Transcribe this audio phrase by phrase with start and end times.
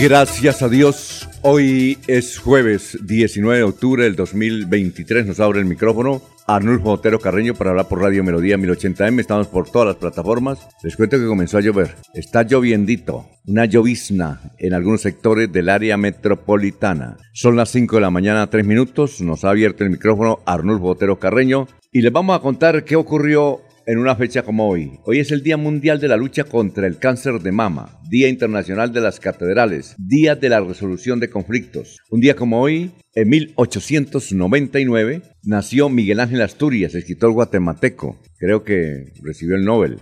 [0.00, 5.26] Gracias a Dios, hoy es jueves 19 de octubre del 2023.
[5.26, 9.20] Nos abre el micrófono Arnulfo Otero Carreño para hablar por Radio Melodía 1080M.
[9.20, 10.66] Estamos por todas las plataformas.
[10.82, 11.96] Les cuento que comenzó a llover.
[12.14, 17.18] Está lloviendito, una llovizna en algunos sectores del área metropolitana.
[17.34, 19.20] Son las 5 de la mañana, 3 minutos.
[19.20, 23.60] Nos ha abierto el micrófono Arnulfo Otero Carreño y les vamos a contar qué ocurrió
[23.86, 24.98] en una fecha como hoy.
[25.04, 28.92] Hoy es el Día Mundial de la Lucha contra el Cáncer de Mama, Día Internacional
[28.92, 31.98] de las Catedrales, Día de la Resolución de Conflictos.
[32.10, 38.20] Un día como hoy, en 1899, nació Miguel Ángel Asturias, escritor guatemalteco.
[38.38, 39.98] Creo que recibió el Nobel.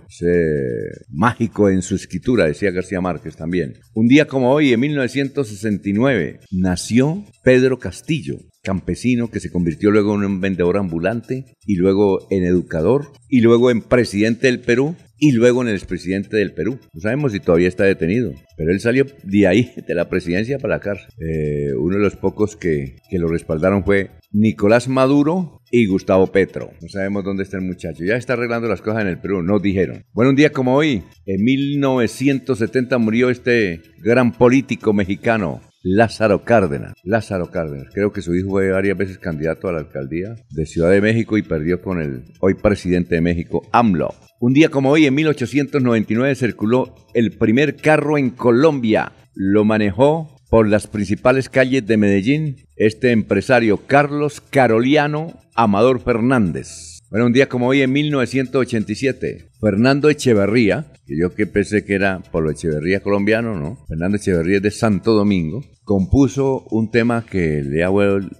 [1.09, 3.73] mágico en su escritura, decía García Márquez también.
[3.93, 10.25] Un día como hoy, en 1969, nació Pedro Castillo, campesino que se convirtió luego en
[10.25, 15.61] un vendedor ambulante y luego en educador y luego en presidente del Perú y luego
[15.61, 16.79] en el expresidente del Perú.
[16.93, 20.75] No sabemos si todavía está detenido, pero él salió de ahí, de la presidencia para
[20.75, 20.99] la.
[21.19, 26.71] Eh, uno de los pocos que, que lo respaldaron fue Nicolás Maduro y Gustavo Petro.
[26.81, 28.03] No sabemos dónde está el muchacho.
[28.03, 30.05] Ya está arreglando las cosas en el Perú, nos dijeron.
[30.13, 36.93] Bueno, un día como hoy, en 1970 murió este gran político mexicano, Lázaro Cárdenas.
[37.03, 37.87] Lázaro Cárdenas.
[37.93, 41.37] Creo que su hijo fue varias veces candidato a la alcaldía de Ciudad de México
[41.37, 44.13] y perdió con el hoy presidente de México, AMLO.
[44.41, 49.13] Un día como hoy, en 1899, circuló el primer carro en Colombia.
[49.35, 56.88] Lo manejó por las principales calles de Medellín este empresario Carlos Caroliano Amador Fernández.
[57.09, 62.19] Bueno, un día como hoy en 1987, Fernando Echeverría, que yo que pensé que era
[62.31, 63.83] por lo Echeverría colombiano, ¿no?
[63.87, 67.89] Fernando Echeverría es de Santo Domingo, compuso un tema que le ha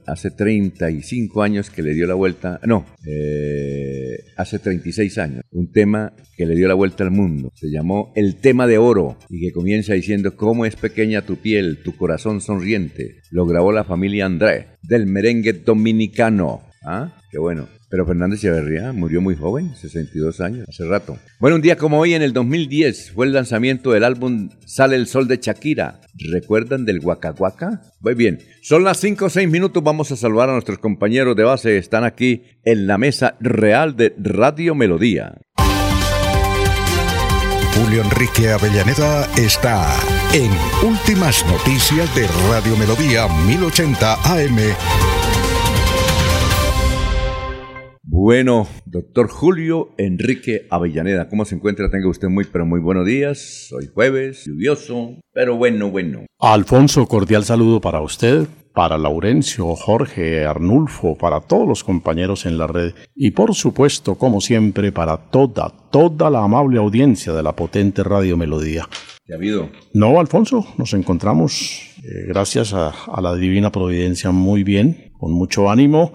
[0.06, 6.14] hace 35 años que le dio la vuelta, no, eh, hace 36 años, un tema
[6.38, 7.52] que le dio la vuelta al mundo.
[7.56, 11.82] Se llamó El tema de oro y que comienza diciendo cómo es pequeña tu piel,
[11.84, 13.16] tu corazón sonriente.
[13.32, 16.62] Lo grabó la familia André del merengue dominicano.
[16.86, 17.18] ¿Ah?
[17.32, 17.79] Qué bueno.
[17.90, 21.18] Pero Fernández Echeverría murió muy joven, 62 años, hace rato.
[21.40, 25.08] Bueno, un día como hoy, en el 2010, fue el lanzamiento del álbum Sale el
[25.08, 26.02] Sol de Shakira.
[26.32, 27.34] ¿Recuerdan del Waka?
[28.02, 31.44] Muy bien, son las 5 o 6 minutos, vamos a saludar a nuestros compañeros de
[31.44, 35.40] base, están aquí en la mesa real de Radio Melodía.
[37.74, 39.96] Julio Enrique Avellaneda está
[40.34, 40.52] en
[40.88, 44.58] Últimas Noticias de Radio Melodía 1080 AM
[48.22, 51.90] Bueno, doctor Julio Enrique Avellaneda, ¿cómo se encuentra?
[51.90, 53.70] Tenga usted muy, pero muy buenos días.
[53.72, 56.26] Hoy jueves, lluvioso, pero bueno, bueno.
[56.38, 62.68] Alfonso, cordial saludo para usted, para Laurencio, Jorge, Arnulfo, para todos los compañeros en la
[62.68, 68.04] red y por supuesto, como siempre, para toda, toda la amable audiencia de la potente
[68.04, 68.86] Radio Melodía.
[69.24, 69.70] ¿Qué ha habido?
[69.94, 76.14] No, Alfonso, nos encontramos, eh, gracias a la divina providencia, muy bien con mucho ánimo,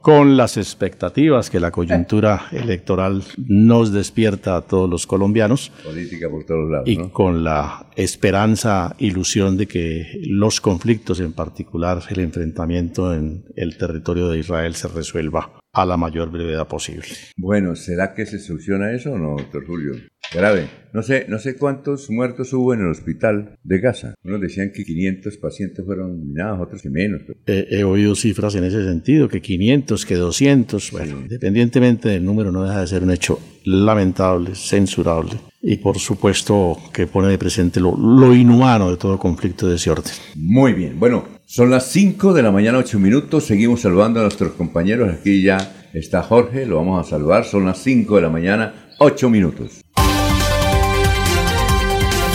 [0.00, 5.70] con las expectativas que la coyuntura electoral nos despierta a todos los colombianos.
[5.84, 6.88] Política por todos lados.
[6.88, 13.76] Y con la esperanza, ilusión de que los conflictos, en particular el enfrentamiento en el
[13.76, 17.08] territorio de Israel, se resuelva a la mayor brevedad posible.
[17.36, 19.92] Bueno, ¿será que se soluciona eso o no, doctor Julio?
[20.32, 20.68] Grave.
[20.92, 24.14] No sé, no sé cuántos muertos hubo en el hospital de Gaza.
[24.24, 27.22] Unos decían que 500 pacientes fueron minados, otros que menos.
[27.46, 30.90] He, oído cifras en ese sentido, que 500, que 200.
[30.90, 36.78] Bueno, independientemente del número, no deja de ser un hecho lamentable, censurable y por supuesto
[36.92, 40.12] que pone de presente lo, lo, inhumano de todo conflicto de ese orden.
[40.34, 44.52] Muy bien, bueno, son las 5 de la mañana, 8 minutos, seguimos saludando a nuestros
[44.52, 48.90] compañeros, aquí ya está Jorge, lo vamos a saludar, son las 5 de la mañana,
[48.98, 49.79] 8 minutos.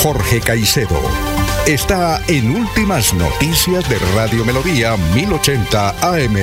[0.06, 1.02] Jorge Caicedo
[1.66, 6.36] está en Últimas Noticias de Radio Melodía 1080 AM.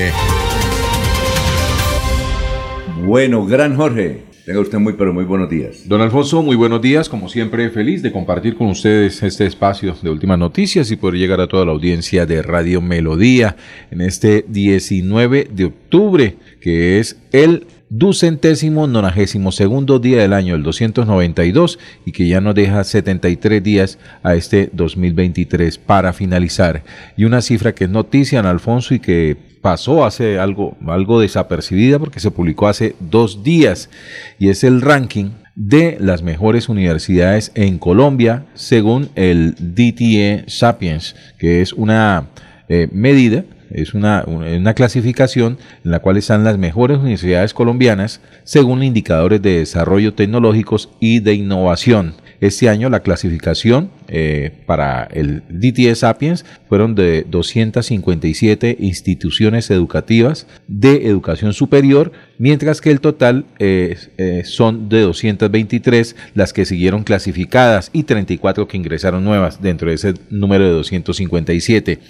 [3.07, 4.25] Bueno, gran Jorge.
[4.45, 5.89] Tenga usted muy, pero muy buenos días.
[5.89, 7.09] Don Alfonso, muy buenos días.
[7.09, 11.41] Como siempre, feliz de compartir con ustedes este espacio de últimas noticias y poder llegar
[11.41, 13.55] a toda la audiencia de Radio Melodía
[13.93, 20.63] en este 19 de octubre, que es el ducentésimo nonagésimo segundo día del año, el
[20.63, 26.85] 292, y que ya nos deja 73 días a este 2023 para finalizar.
[27.19, 31.99] Y una cifra que es noticia en Alfonso y que pasó hace algo, algo desapercibida
[31.99, 33.91] porque se publicó hace dos días,
[34.39, 41.61] y es el ranking de las mejores universidades en Colombia según el DTE Sapiens, que
[41.61, 42.29] es una
[42.71, 48.83] eh, medida es una, una, clasificación en la cual están las mejores universidades colombianas según
[48.83, 52.15] indicadores de desarrollo tecnológicos y de innovación.
[52.43, 61.07] Este año la clasificación eh, para el DTS Sapiens fueron de 257 instituciones educativas de
[61.07, 67.91] educación superior, mientras que el total eh, eh, son de 223 las que siguieron clasificadas
[67.93, 72.01] y 34 que ingresaron nuevas dentro de ese número de 257.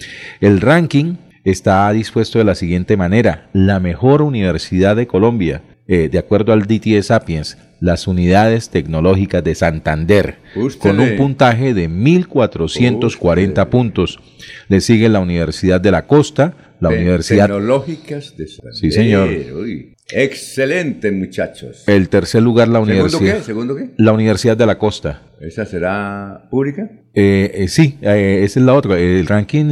[0.41, 3.49] El ranking está dispuesto de la siguiente manera.
[3.53, 10.39] La mejor universidad de Colombia, de acuerdo al DTS Sapiens, las unidades tecnológicas de Santander,
[10.79, 14.21] con un puntaje de 1.440 puntos.
[14.69, 17.47] Le sigue la Universidad de la Costa, la Universidad...
[17.47, 18.81] Tecnológicas de Santander.
[18.81, 19.29] Sí, señor.
[20.11, 21.85] Excelente, muchachos.
[21.87, 23.39] El tercer lugar, la Universidad...
[23.39, 23.43] qué?
[23.43, 23.91] ¿Segundo qué?
[23.97, 25.23] La Universidad de la Costa.
[25.41, 26.89] ¿Esa será pública?
[27.15, 28.99] Eh, eh, sí, eh, esa es la otra.
[28.99, 29.67] El ranking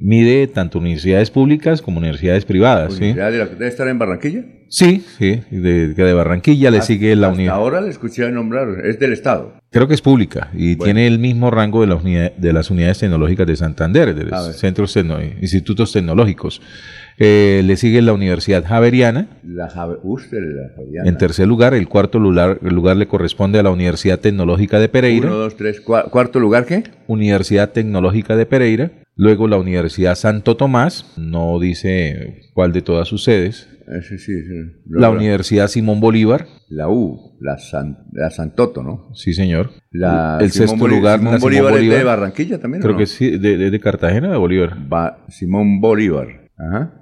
[0.00, 2.96] mide tanto universidades públicas como universidades privadas.
[2.96, 4.44] ¿Universidad de la, estar en Barranquilla?
[4.68, 7.54] Sí, sí, de, de Barranquilla le sigue la unidad.
[7.54, 9.54] Ahora le escuché nombrar, es del Estado.
[9.70, 13.46] Creo que es pública y tiene el mismo rango de, la de las unidades tecnológicas
[13.46, 14.96] de Santander, de los centros
[15.40, 16.60] institutos tecnológicos.
[17.18, 19.28] Eh, le sigue la Universidad Javeriana.
[19.44, 19.66] La,
[20.02, 21.08] usted, la Javeriana.
[21.08, 24.88] En tercer lugar, el cuarto lugar, el lugar le corresponde a la Universidad Tecnológica de
[24.88, 25.28] Pereira.
[25.28, 26.84] Uno, dos, tres, ¿cuarto lugar qué?
[27.06, 28.90] Universidad Tecnológica de Pereira.
[29.16, 33.68] Luego la Universidad Santo Tomás, no dice cuál de todas sus sedes.
[33.86, 34.32] Ese sí,
[34.88, 36.46] la Universidad Simón Bolívar.
[36.68, 37.56] La U, la,
[38.12, 39.10] la Santoto, ¿no?
[39.14, 39.70] Sí, señor.
[39.90, 42.82] La el sexto lugar, Simón Bolívar, es de Barranquilla también.
[42.82, 44.76] Creo que sí, de, de, Cartagena de Bolívar.
[45.28, 46.43] Simón Bolívar.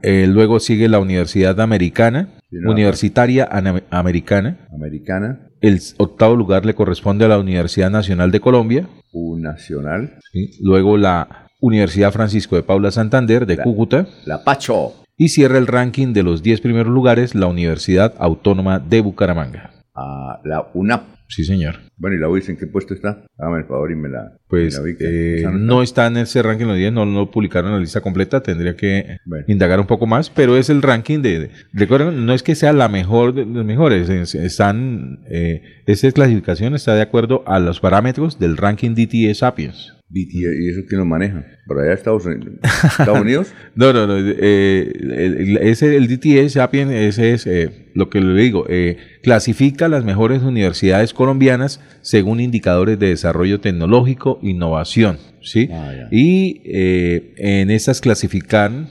[0.03, 3.49] Eh, luego sigue la Universidad Americana, Universitaria
[3.91, 4.59] Americana.
[4.73, 5.51] Americana.
[5.61, 8.89] El octavo lugar le corresponde a la Universidad Nacional de Colombia.
[9.13, 10.19] Nacional.
[10.61, 14.07] Luego la Universidad Francisco de Paula Santander de Cúcuta.
[14.25, 14.95] La Pacho.
[15.17, 19.71] Y cierra el ranking de los 10 primeros lugares la Universidad Autónoma de Bucaramanga.
[19.95, 21.03] Ah, la UNAP.
[21.29, 21.77] Sí, señor.
[21.97, 23.25] Bueno, ¿y la UIS en qué puesto está?
[23.39, 24.37] Hágame el favor y me la.
[24.49, 26.07] Pues eh, no, está?
[26.07, 29.17] en ese ranking los 10, no lo publicaron en la lista completa, tendría que
[29.47, 31.51] indagar un poco más, pero es el ranking de.
[31.73, 35.21] Recuerden, no es que sea la mejor de los mejores, están.
[35.31, 39.95] Eh, esa clasificación está de acuerdo a los parámetros del ranking DTE Sapiens.
[40.15, 41.45] ¿Y eso quién lo maneja?
[41.67, 42.55] ¿Por allá Estados Unidos?
[42.63, 43.55] ¿Estados Unidos?
[43.75, 44.15] no, no, no.
[44.19, 48.67] Eh, el, ese, el DTE Sapiens, ese es eh, lo que le digo.
[48.69, 55.19] Eh, clasifica las mejores universidades colombianas según indicadores de desarrollo tecnológico, innovación.
[55.41, 55.69] ¿sí?
[55.73, 58.91] Ah, y eh, en estas clasifican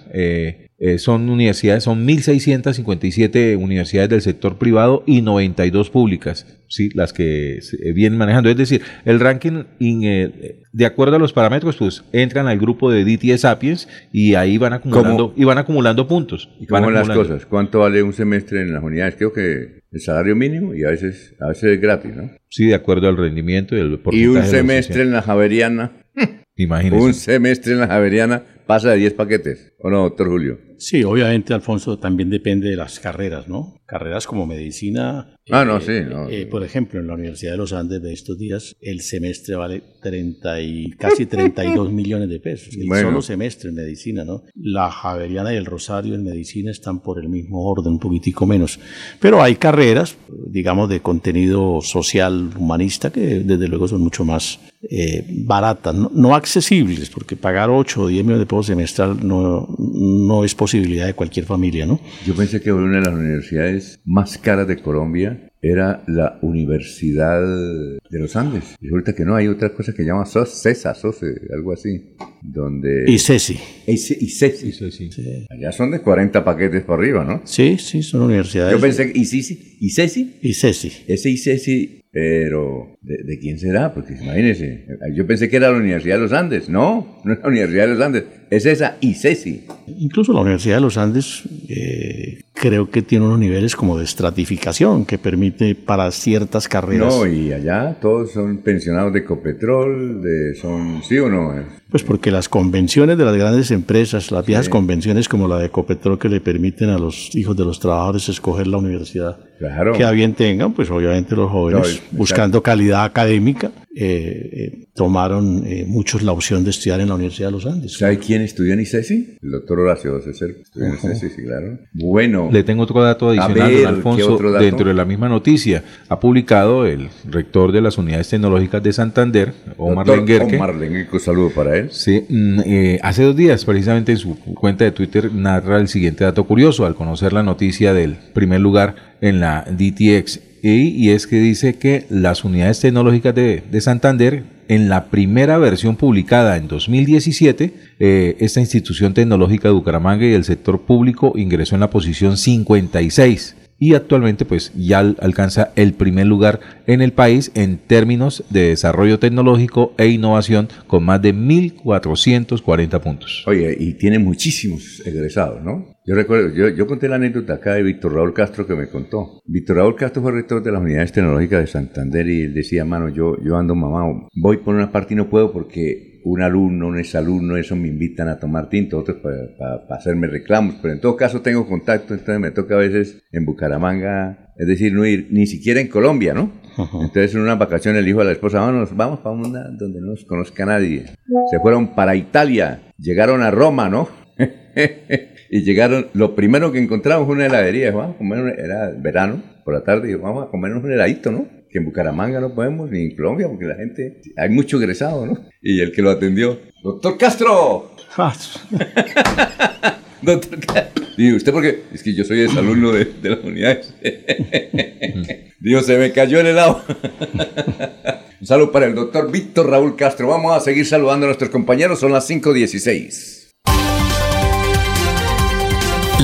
[0.82, 6.90] eh, eh, son universidades, son 1.657 universidades del sector privado y 92 públicas, ¿sí?
[6.96, 7.60] las que
[7.94, 8.50] vienen manejando.
[8.50, 13.06] Es decir, el ranking, eh, de acuerdo a los parámetros, pues entran al grupo de
[13.06, 16.50] DTS Sapiens y ahí van acumulando, y van acumulando puntos.
[16.60, 17.46] ¿Y cómo las cosas?
[17.46, 19.16] ¿Cuánto vale un semestre en las unidades?
[19.16, 22.32] Creo que el salario mínimo y a veces, a veces es gratis, ¿no?
[22.50, 25.92] Sí, de acuerdo al rendimiento y el Y un semestre en la Javeriana.
[26.56, 27.04] Imagínese.
[27.04, 30.72] Un semestre en la Javeriana pasa de 10 paquetes, ¿o no, doctor Julio?
[30.82, 33.76] Sí, obviamente, Alfonso, también depende de las carreras, ¿no?
[33.86, 35.36] Carreras como medicina.
[35.52, 36.36] Ah, no, eh, sí.
[36.36, 39.84] Eh, por ejemplo, en la Universidad de los Andes de estos días, el semestre vale
[40.02, 42.76] 30 y casi 32 millones de pesos.
[42.76, 44.42] El solo semestre en medicina, ¿no?
[44.56, 48.80] La Javeriana y el Rosario en medicina están por el mismo orden, un poquitico menos.
[49.20, 54.60] Pero hay carreras, digamos, de contenido social, humanista, que desde luego son mucho más
[54.90, 60.44] eh, baratas, no, accesibles, porque pagar 8 o 10 millones de pesos semestral no, no
[60.44, 62.00] es posible posibilidad de cualquier familia, ¿no?
[62.26, 68.20] Yo pensé que una de las universidades más caras de Colombia era la Universidad de
[68.20, 68.64] los Andes.
[68.80, 72.16] Y resulta que no, hay otra cosa que llama CESA, SOCE, algo así.
[72.42, 73.04] Donde...
[73.06, 73.60] Y CESI.
[73.86, 74.72] Y, CESI.
[74.72, 75.46] Sí.
[75.50, 77.42] Allá son de 40 paquetes por arriba, ¿no?
[77.44, 78.74] Sí, sí, son universidades.
[78.74, 79.20] Yo pensé que...
[79.20, 79.78] ¿Y CESI?
[79.80, 80.38] ¿Y CESI?
[80.42, 80.92] Y CESI.
[81.08, 83.94] Ese y CESI, pero ¿De, quién será?
[83.96, 86.70] Porque imagínense, yo pensé que era la Universidad de los Andes.
[86.70, 89.66] No, no es la Universidad de los Andes, es esa ICESI.
[89.98, 95.06] Incluso la Universidad de los Andes eh, creo que tiene unos niveles como de estratificación
[95.06, 97.16] que permite para ciertas carreras.
[97.16, 101.56] No, y allá todos son pensionados de Ecopetrol, de, son, ¿sí o no?
[101.90, 106.20] Pues porque las convenciones de las grandes empresas, las viejas convenciones como la de Ecopetrol
[106.20, 109.94] que le permiten a los hijos de los trabajadores escoger la universidad claro.
[109.94, 115.84] que a bien tengan, pues obviamente los jóvenes buscando calidad académica eh, eh, tomaron eh,
[115.86, 117.98] muchos la opción de estudiar en la Universidad de los Andes.
[117.98, 119.40] ¿Sabe quién estudió en ICESI?
[119.42, 121.78] El doctor Horacio César estudió en ICESI, sí, claro.
[121.92, 122.50] Bueno.
[122.54, 125.84] Le tengo otro dato adicional, don Alfonso, dentro de la misma noticia.
[126.08, 130.56] Ha publicado el rector de las unidades tecnológicas de Santander, Omar Lenguerque.
[130.56, 131.92] Omar Lenguerque, un saludo para él.
[131.92, 132.60] Sí, mm,
[133.02, 136.96] hace dos días, precisamente en su cuenta de Twitter, narra el siguiente dato curioso al
[136.96, 142.44] conocer la noticia del primer lugar en la DTX y, es que dice que las
[142.44, 149.70] unidades tecnológicas de, Santander, en la primera versión publicada en 2017, eh, esta institución tecnológica
[149.70, 155.00] de Bucaramanga y el sector público ingresó en la posición 56 y actualmente pues ya
[155.00, 161.04] alcanza el primer lugar en el país en términos de desarrollo tecnológico e innovación con
[161.04, 163.44] más de 1.440 puntos.
[163.48, 165.88] Oye, y tiene muchísimos egresados, ¿no?
[166.06, 169.42] Yo recuerdo, yo, yo conté la anécdota acá de Víctor Raúl Castro que me contó.
[169.46, 173.10] Víctor Raúl Castro fue rector de las unidades tecnológicas de Santander y él decía, mano,
[173.10, 177.00] yo, yo ando mamá, voy por una parte y no puedo porque un alumno, un
[177.00, 181.42] exalumno, eso me invitan a tomar tinto, otros para hacerme reclamos, pero en todo caso
[181.42, 185.80] tengo contacto, entonces me toca a veces en Bucaramanga, es decir, no ir ni siquiera
[185.80, 186.52] en Colombia, ¿no?
[186.78, 190.08] Entonces en una vacación el hijo a la esposa, vamos, vamos para una donde no
[190.08, 191.06] nos conozca nadie.
[191.50, 194.08] Se fueron para Italia, llegaron a Roma, ¿no?
[195.50, 199.74] y llegaron, lo primero que encontramos fue una heladería, vamos a comer, era verano, por
[199.74, 201.61] la tarde, y vamos a comernos un heladito, ¿no?
[201.72, 205.46] Que en Bucaramanga no podemos, ni en Colombia, porque la gente, hay mucho egresado, ¿no?
[205.62, 207.96] Y el que lo atendió, doctor Castro.
[210.22, 211.06] doctor Castro.
[211.18, 211.84] Digo, ¿usted por qué?
[211.94, 213.94] Es que yo soy exalumno de, de las unidades.
[215.60, 216.84] Digo, se me cayó el helado.
[218.42, 220.28] Un saludo para el doctor Víctor Raúl Castro.
[220.28, 223.40] Vamos a seguir saludando a nuestros compañeros, son las 5.16.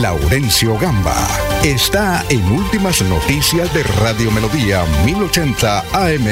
[0.01, 6.25] Laurencio Gamba está en Últimas Noticias de Radio Melodía 1080 AM.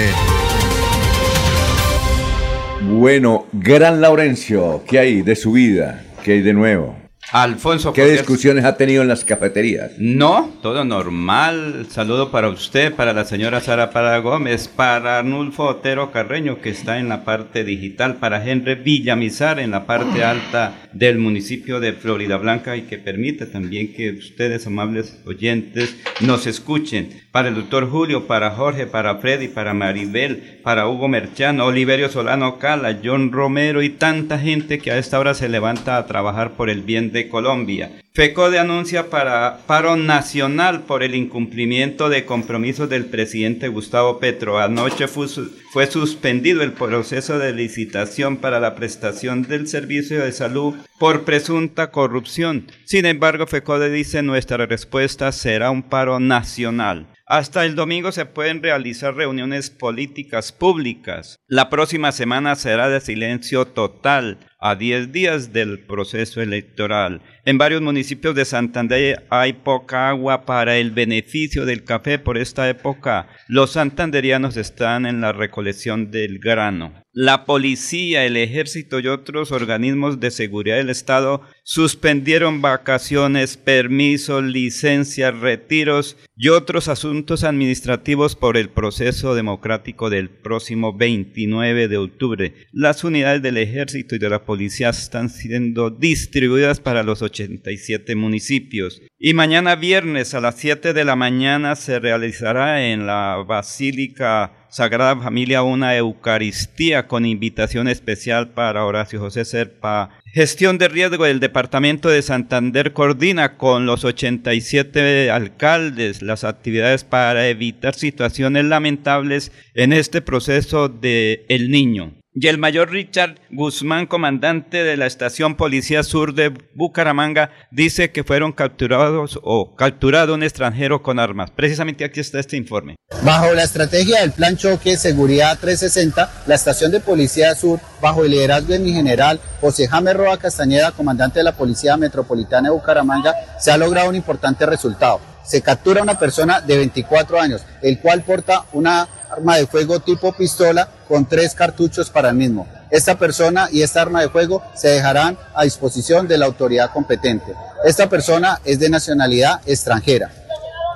[2.99, 6.05] Bueno, gran Laurencio, ¿qué hay de su vida?
[6.23, 7.04] ¿Qué hay de nuevo?
[7.31, 7.91] Alfonso.
[7.91, 9.93] ¿Qué discusiones ha tenido en las cafeterías?
[9.97, 11.87] No, todo normal.
[11.89, 16.99] Saludo para usted, para la señora Sara Parada Gómez, para Arnulfo Otero Carreño, que está
[16.99, 22.37] en la parte digital, para Henry Villamizar en la parte alta del municipio de Florida
[22.37, 27.24] Blanca y que permite también que ustedes, amables oyentes, nos escuchen.
[27.35, 32.59] Para el doctor Julio, para Jorge, para Freddy, para Maribel, para Hugo Merchano, Oliverio Solano
[32.59, 36.69] Cala, John Romero y tanta gente que a esta hora se levanta a trabajar por
[36.69, 37.91] el bien de Colombia.
[38.15, 44.57] FECODE anuncia para paro nacional por el incumplimiento de compromisos del presidente Gustavo Petro.
[44.57, 45.27] Anoche fue,
[45.73, 51.91] fue, suspendido el proceso de licitación para la prestación del servicio de salud por presunta
[51.91, 52.67] corrupción.
[52.85, 57.07] Sin embargo, FECODE dice nuestra respuesta será un paro nacional.
[57.27, 61.39] Hasta el domingo se pueden realizar reuniones políticas públicas.
[61.47, 67.21] La próxima semana será de silencio total a 10 días del proceso electoral.
[67.47, 72.67] En varios municipios de Santander hay poca agua para el beneficio del café por esta
[72.67, 73.27] época.
[73.47, 77.05] Los santanderianos están en la recolección del grano.
[77.17, 85.33] La policía, el ejército y otros organismos de seguridad del Estado suspendieron vacaciones, permisos, licencias,
[85.39, 92.53] retiros y otros asuntos administrativos por el proceso democrático del próximo 29 de octubre.
[92.73, 99.01] Las unidades del ejército y de la policía están siendo distribuidas para los 87 municipios.
[99.19, 105.21] Y mañana viernes a las 7 de la mañana se realizará en la Basílica Sagrada
[105.21, 110.11] Familia una Eucaristía con invitación especial para Horacio José Serpa.
[110.33, 117.49] Gestión de riesgo del Departamento de Santander coordina con los 87 alcaldes las actividades para
[117.49, 124.83] evitar situaciones lamentables en este proceso de El Niño y el mayor Richard Guzmán, comandante
[124.83, 131.01] de la estación Policía Sur de Bucaramanga, dice que fueron capturados o capturado un extranjero
[131.01, 131.49] con armas.
[131.51, 132.95] Precisamente aquí está este informe.
[133.23, 138.31] Bajo la estrategia del Plan Choque Seguridad 360, la estación de Policía Sur, bajo el
[138.31, 143.33] liderazgo de mi general José James Roa Castañeda, comandante de la Policía Metropolitana de Bucaramanga,
[143.57, 148.23] se ha logrado un importante resultado se captura una persona de 24 años, el cual
[148.23, 152.67] porta una arma de fuego tipo pistola con tres cartuchos para el mismo.
[152.89, 157.53] Esta persona y esta arma de fuego se dejarán a disposición de la autoridad competente.
[157.83, 160.31] Esta persona es de nacionalidad extranjera.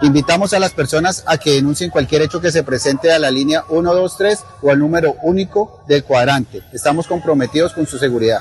[0.01, 3.65] Invitamos a las personas a que denuncien cualquier hecho que se presente a la línea
[3.69, 6.61] 123 o al número único del cuadrante.
[6.71, 8.39] Estamos comprometidos con su seguridad.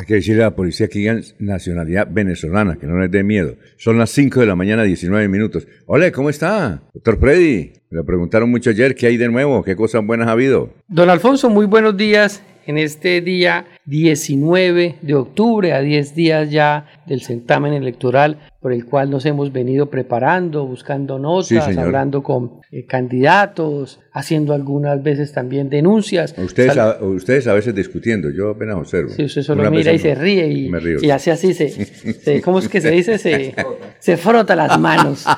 [0.00, 3.56] Hay que decirle a la policía que digan nacionalidad venezolana, que no les dé miedo.
[3.76, 5.68] Son las 5 de la mañana, 19 minutos.
[5.84, 6.80] Hola, ¿cómo está?
[6.94, 9.62] Doctor Freddy, me lo preguntaron mucho ayer, ¿qué hay de nuevo?
[9.62, 10.72] ¿Qué cosas buenas ha habido?
[10.88, 16.86] Don Alfonso, muy buenos días en este día 19 de octubre, a 10 días ya
[17.06, 22.60] del certamen electoral por el cual nos hemos venido preparando, buscando notas, Sí, hablando con
[22.70, 26.34] eh, candidatos, haciendo algunas veces también denuncias.
[26.36, 29.10] Ustedes, Sal- a, ustedes a veces discutiendo, yo apenas observo.
[29.10, 30.98] Sí, usted solo Una mira y se ríe y, Me río.
[31.00, 33.16] y hace así, se, se- ¿cómo es que se dice?
[33.18, 33.54] Se,
[33.98, 35.24] se frota las manos.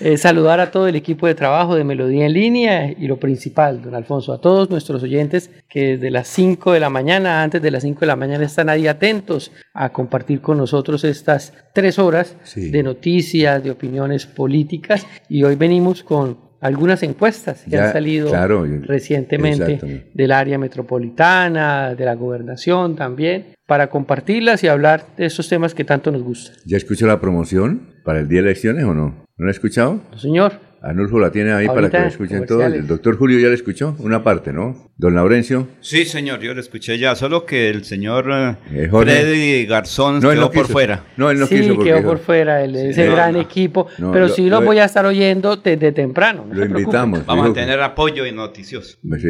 [0.00, 3.82] Eh, saludar a todo el equipo de trabajo de Melodía en línea y lo principal,
[3.82, 7.70] don Alfonso, a todos nuestros oyentes que desde las 5 de la mañana, antes de
[7.70, 12.34] las 5 de la mañana, están ahí atentos a compartir con nosotros estas tres horas
[12.44, 12.70] Sí.
[12.70, 18.28] de noticias, de opiniones políticas y hoy venimos con algunas encuestas que Ya, han salido
[18.28, 25.48] claro, recientemente del área metropolitana, de la gobernación también, para compartirlas y hablar de estos
[25.48, 26.56] temas que tanto nos gustan.
[26.66, 29.24] ¿Ya escuchó la promoción para el día de elecciones o no?
[29.36, 30.00] ¿No la ha escuchado?
[30.10, 30.69] ¿No, señor?
[30.82, 32.48] Anulfo la tiene ahí para que la escuchen todos.
[32.62, 32.80] comerciales.
[32.80, 34.90] El doctor Julio ya la escuchó, una parte, ¿no?
[34.96, 35.68] Don Laurencio.
[35.80, 39.10] Sí, señor, yo lo escuché ya, solo que el señor eh, Eh, Jorge.
[39.20, 41.04] Freddy Garzón él quedó no por fuera.
[41.16, 43.40] No, él no sí, quiso porque quedó por fuera el- ese no, gran no.
[43.40, 46.46] equipo, No, pero lo- sí lo lo- voy a estar oyendo desde temprano.
[46.48, 47.26] no Lo invitamos.
[47.26, 48.96] Vamos dijo a tener apoyo y noticioso.
[49.02, 49.28] que- Sí,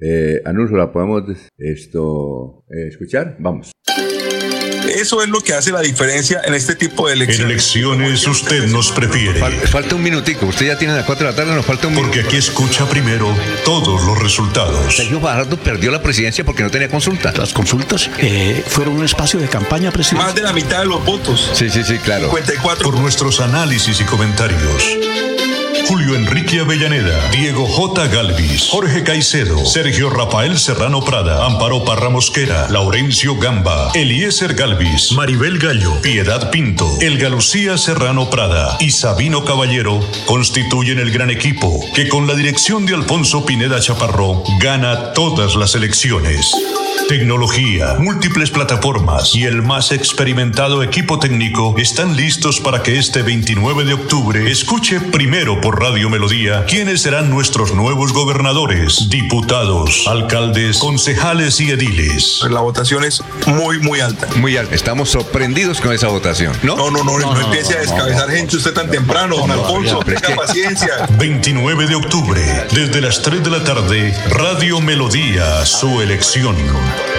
[0.00, 1.22] eh, Anulfo, ¿la podemos
[1.56, 3.36] esto eh, escuchar?
[3.38, 3.70] Vamos.
[4.88, 7.50] Eso es lo que hace la diferencia en este tipo de En elecciones.
[7.52, 11.54] elecciones usted nos prefiere, Falta un minutico, usted ya tiene las 4 de la tarde,
[11.54, 12.28] nos falta un porque minuto.
[12.28, 14.96] aquí escucha primero todos los resultados.
[14.96, 17.32] Sergio Fajardo perdió la presidencia porque no tenía consulta.
[17.36, 20.34] Las consultas eh, fueron un espacio de campaña Más presidencial.
[20.34, 22.24] de la mitad de los votos, Sí, sí, sí, claro.
[22.26, 24.60] 54 Por nuestros análisis y comentarios.
[25.88, 28.06] Julio Enrique Avellaneda, Diego J.
[28.08, 35.58] Galvis, Jorge Caicedo, Sergio Rafael Serrano Prada, Amparo Parra Mosquera, Laurencio Gamba, Eliezer Galvis, Maribel
[35.58, 42.08] Gallo, Piedad Pinto, Elga Lucía Serrano Prada y Sabino Caballero constituyen el gran equipo que
[42.08, 46.54] con la dirección de Alfonso Pineda Chaparro gana todas las elecciones.
[47.08, 53.84] Tecnología, múltiples plataformas y el más experimentado equipo técnico están listos para que este 29
[53.84, 61.60] de octubre escuche primero por Radio Melodía quiénes serán nuestros nuevos gobernadores, diputados, alcaldes, concejales
[61.60, 62.40] y ediles.
[62.48, 64.26] la votación es muy, muy alta.
[64.36, 64.74] Muy alto.
[64.74, 66.74] Estamos sorprendidos con esa votación, ¿no?
[66.74, 70.00] No, no, no, no, empiece a descabezar gente usted tan temprano, don Alfonso.
[70.00, 71.06] Tenga paciencia.
[71.18, 72.40] 29 de octubre,
[72.72, 76.56] desde las 3 de la tarde, Radio Melodía, su elección.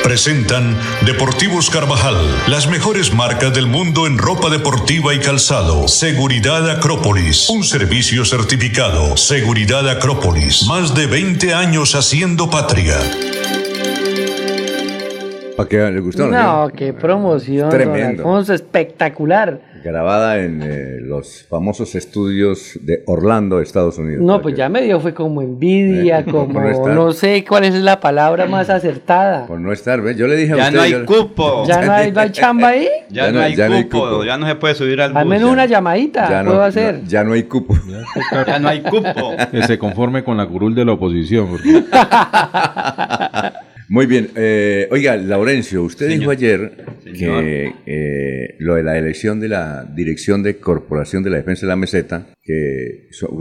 [0.03, 2.15] Presentan Deportivos Carvajal,
[2.47, 5.88] las mejores marcas del mundo en ropa deportiva y calzado.
[5.88, 9.17] Seguridad Acrópolis, un servicio certificado.
[9.17, 12.97] Seguridad Acrópolis, más de 20 años haciendo patria.
[15.57, 16.27] ¿Para qué le gustó?
[16.27, 18.23] No, qué promoción, don Tremendo.
[18.23, 19.59] Alfonso, espectacular.
[19.85, 24.23] Grabada en eh, los famosos estudios de Orlando, Estados Unidos.
[24.25, 26.93] No, pues que- ya me dio fue como envidia, Eh, como no estar.
[26.95, 29.45] no sé cuál es la palabra más acertada.
[29.45, 30.17] Por no estar, ¿ves?
[30.17, 30.75] Yo le dije a Ya usted.
[30.77, 31.63] no hay yo- cupo.
[31.67, 32.87] Ya no hay, no hay chamba ahí.
[33.09, 35.21] Ya, Ya no, hay, ya no hay cupo, ya no se puede subir al bus.
[35.21, 35.53] Al menos ya.
[35.53, 37.01] una llamadita ya no- puedo hacer.
[37.03, 37.75] no, ya no hay cupo.
[38.47, 39.35] Ya no hay cupo.
[39.51, 41.47] Que se conforme con la curul de la oposición.
[41.51, 41.83] porque-
[43.89, 44.29] Muy bien.
[44.35, 47.43] eh, oiga, Laurencio, usted dijo ayer Señor.
[47.43, 51.69] que eh, lo de la elección de la Dirección de Corporación de la Defensa de
[51.69, 53.39] la Meseta, que so-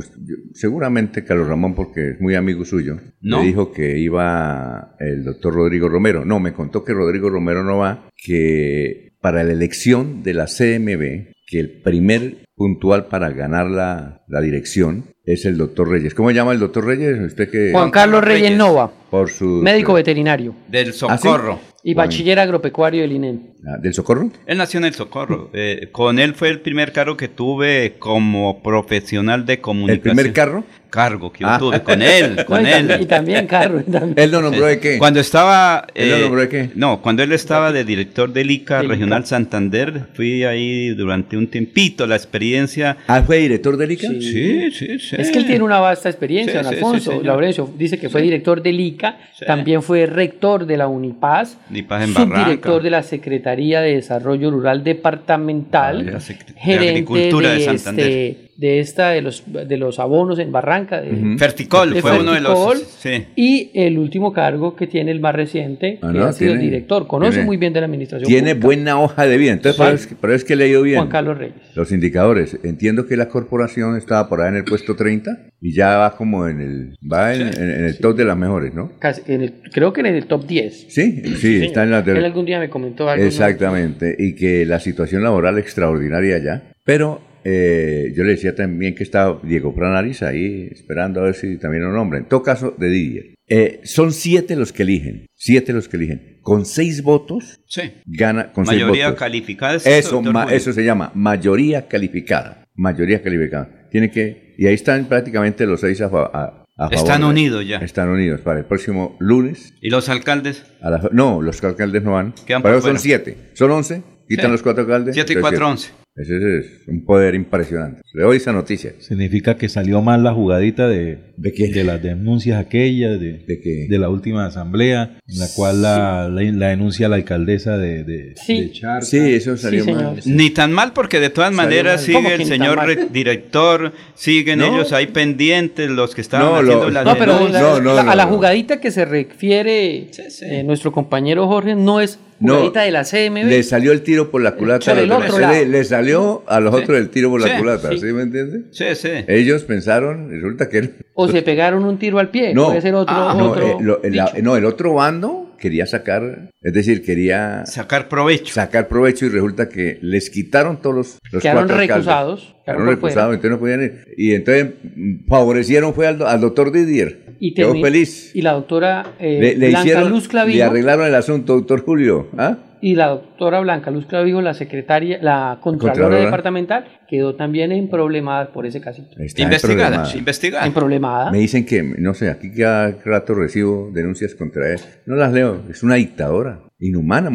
[0.53, 3.41] seguramente Carlos Ramón, porque es muy amigo suyo, No.
[3.41, 6.25] le dijo que iba el doctor Rodrigo Romero.
[6.25, 11.33] No, me contó que Rodrigo Romero no va, que para la elección de la CMB,
[11.47, 16.15] que el primer puntual para ganar la, la dirección es el doctor Reyes.
[16.15, 17.19] ¿Cómo se llama el doctor Reyes?
[17.21, 17.71] Usted que...
[17.73, 18.59] Juan Carlos Reyes Reyes.
[18.59, 19.45] Nova, Por su...
[19.63, 21.59] médico veterinario Del Socorro.
[21.83, 22.07] y Bueno.
[22.09, 23.51] bachiller agropecuario del INEN.
[23.67, 24.31] Ah, ¿Del Socorro?
[24.47, 25.51] Él nació en el Socorro.
[25.55, 30.17] Eh, con él fue el primer cargo que tuve como profesional de ¿El comunicación.
[30.17, 30.65] primer carro?
[30.91, 31.59] Cargo que yo Ah.
[31.59, 32.79] tuve con él, con No, y, él.
[32.87, 33.85] también, y también Carlos.
[33.91, 34.15] también.
[34.19, 34.99] ¿Él lo nombró de qué?
[34.99, 35.87] Cuando estaba...
[35.95, 36.71] ¿Él lo nombró de qué?
[36.75, 39.29] No, cuando él estaba de director del ICA Regional ICA.
[39.29, 42.07] Santander, fui ahí durante un tiempito.
[42.07, 42.99] La experiencia.
[43.09, 44.09] Ah, fue director del ICA.
[44.09, 45.14] Sí, sí, sí.
[45.19, 47.21] Es que él tiene una vasta experiencia, don Alfonso.
[47.23, 47.69] Laurencio.
[47.77, 53.03] Dice que fue director del ICA, también fue rector de la Unipaz, subdirector de la
[53.03, 58.07] Secretaría de Desarrollo Rural Departamental, Ah, la de gerente Agricultura de de, Santander.
[58.09, 61.39] este, de esta de los de los abonos en Barranca, de, Ujú.
[61.39, 63.25] Ferticol, de fue uno de los- Ferticol, sí.
[63.35, 66.59] y el último cargo que tiene el más reciente, Ah, que no, ha sido el
[66.61, 68.29] tiene- director, conoce tiene- muy bien de la administración.
[68.29, 68.67] Tiene pública.
[68.67, 69.53] buena hoja de vida.
[69.53, 69.83] Entonces, Sí.
[69.83, 70.99] por, eso, es que- por eso es que he leído bien.
[70.99, 71.57] Juan Carlos Reyes.
[71.75, 72.59] Los indicadores.
[72.63, 76.47] Entiendo que la corporación estaba por ahí en el puesto 30 y ya va como
[76.47, 78.93] en el va en, en- en el top de las mejores, ¿no?
[79.01, 80.87] Casi en el- creo que en el top 10.
[80.91, 83.25] Sí, sí, está en de- Él algún día me comentó algo.
[83.25, 86.71] Exactamente, y que la situación laboral extraordinaria ya.
[86.85, 91.59] Pero eh, yo le decía también que está Diego Pranariz ahí esperando a ver si
[91.59, 92.19] también lo nombra.
[92.19, 93.35] En todo caso, de Didier.
[93.47, 96.39] Eh, son siete los que eligen, siete los que eligen.
[96.41, 97.83] Con seis votos, Sí.
[98.07, 99.21] gana con seis Mayoría votos.
[99.21, 99.75] calificada.
[99.77, 102.65] es Eso, ma- eso se llama mayoría calificada.
[102.75, 103.87] Mayoría calificada.
[103.91, 106.95] Tiene que, y ahí están prácticamente los seis a, a- a favor.
[106.95, 107.77] Están unidos ya.
[107.79, 109.75] Están unidos para el próximo lunes.
[109.81, 110.65] ¿Y los alcaldes?
[110.81, 112.33] A las- no, los alcaldes no van.
[112.47, 112.99] Quedan Pero son fuera.
[112.99, 113.37] siete.
[113.53, 114.03] Son once.
[114.29, 114.53] Quitan Sí.
[114.53, 115.15] los cuatro alcaldes.
[115.15, 115.71] Siete y cuatro, siete.
[115.71, 116.04] once.
[116.17, 118.01] Ese es un poder impresionante.
[118.13, 118.93] Le doy esa noticia.
[119.01, 121.67] Significa que salió mal la jugadita de, ¿De qué?
[121.73, 123.87] de las denuncias aquellas, de, ¿De qué?
[123.89, 128.35] de la última asamblea, en la cual la, la, la denuncia la alcaldesa de, de,
[128.37, 128.61] Sí.
[128.61, 129.01] de Charca.
[129.05, 130.23] Sí, eso salió Sí, mal.
[130.23, 130.37] señor.
[130.41, 132.05] Ni tan mal porque de todas Salió maneras mal.
[132.07, 134.67] sigue ¿Cómo que el señor director, siguen No.
[134.67, 137.63] ellos ahí pendientes, los que estaban No, haciendo lo- las No, pero la- denuncias.
[137.63, 140.45] No, no, la- no, a la jugadita que se refiere Sí, sí.
[140.49, 143.49] eh, nuestro compañero Jorge no es No, jugadita de la CMB.
[143.49, 144.93] Le salió el tiro por la culata.
[144.93, 146.04] Por el otro le, le salió
[146.47, 146.83] a los Sí.
[146.83, 147.91] otros el tiro por la Sí, culata.
[147.91, 147.99] sí.
[147.99, 148.63] ¿Sí me entiendes?
[148.73, 149.09] Sí, sí.
[149.27, 150.79] Ellos pensaron, resulta que...
[150.79, 152.55] él- O se pegaron un tiro al pie.
[152.55, 153.15] No, Puede ser otro.
[153.17, 154.25] ah, no, otro eh, lo- el, dicho.
[154.43, 158.53] no, el otro bando quería sacar, es decir, quería Sacar provecho.
[158.53, 162.05] sacar provecho y resulta que les quitaron todos los, los Quedaron cuatro alcaldes.
[162.07, 164.05] recusados, quedaron Quedaron recusados, entonces no podían ir.
[164.19, 167.21] Y entonces mm, favorecieron fue al, al doctor Didier.
[167.41, 168.31] y, Quedó feliz.
[168.35, 170.65] y la doctora eh, le, le Blanca hicieron, Luz le Clavijo.
[170.65, 172.29] arreglaron el asunto, doctor Julio.
[172.37, 172.59] ¿ah?
[172.87, 176.25] Y la doctora Blanca Luz Clavijo, la secretaria, la contralora Contralora.
[176.27, 179.19] departamental, quedó también en problemada por ese casito.
[179.21, 180.19] Está Investigada, emproblemada.
[180.19, 180.67] investigada.
[180.67, 181.31] En problemada.
[181.31, 184.81] Me dicen que, no sé, aquí cada rato recibo denuncias contra él.
[185.07, 186.61] No las leo, es una dictadora.
[186.79, 187.31] Inhumana,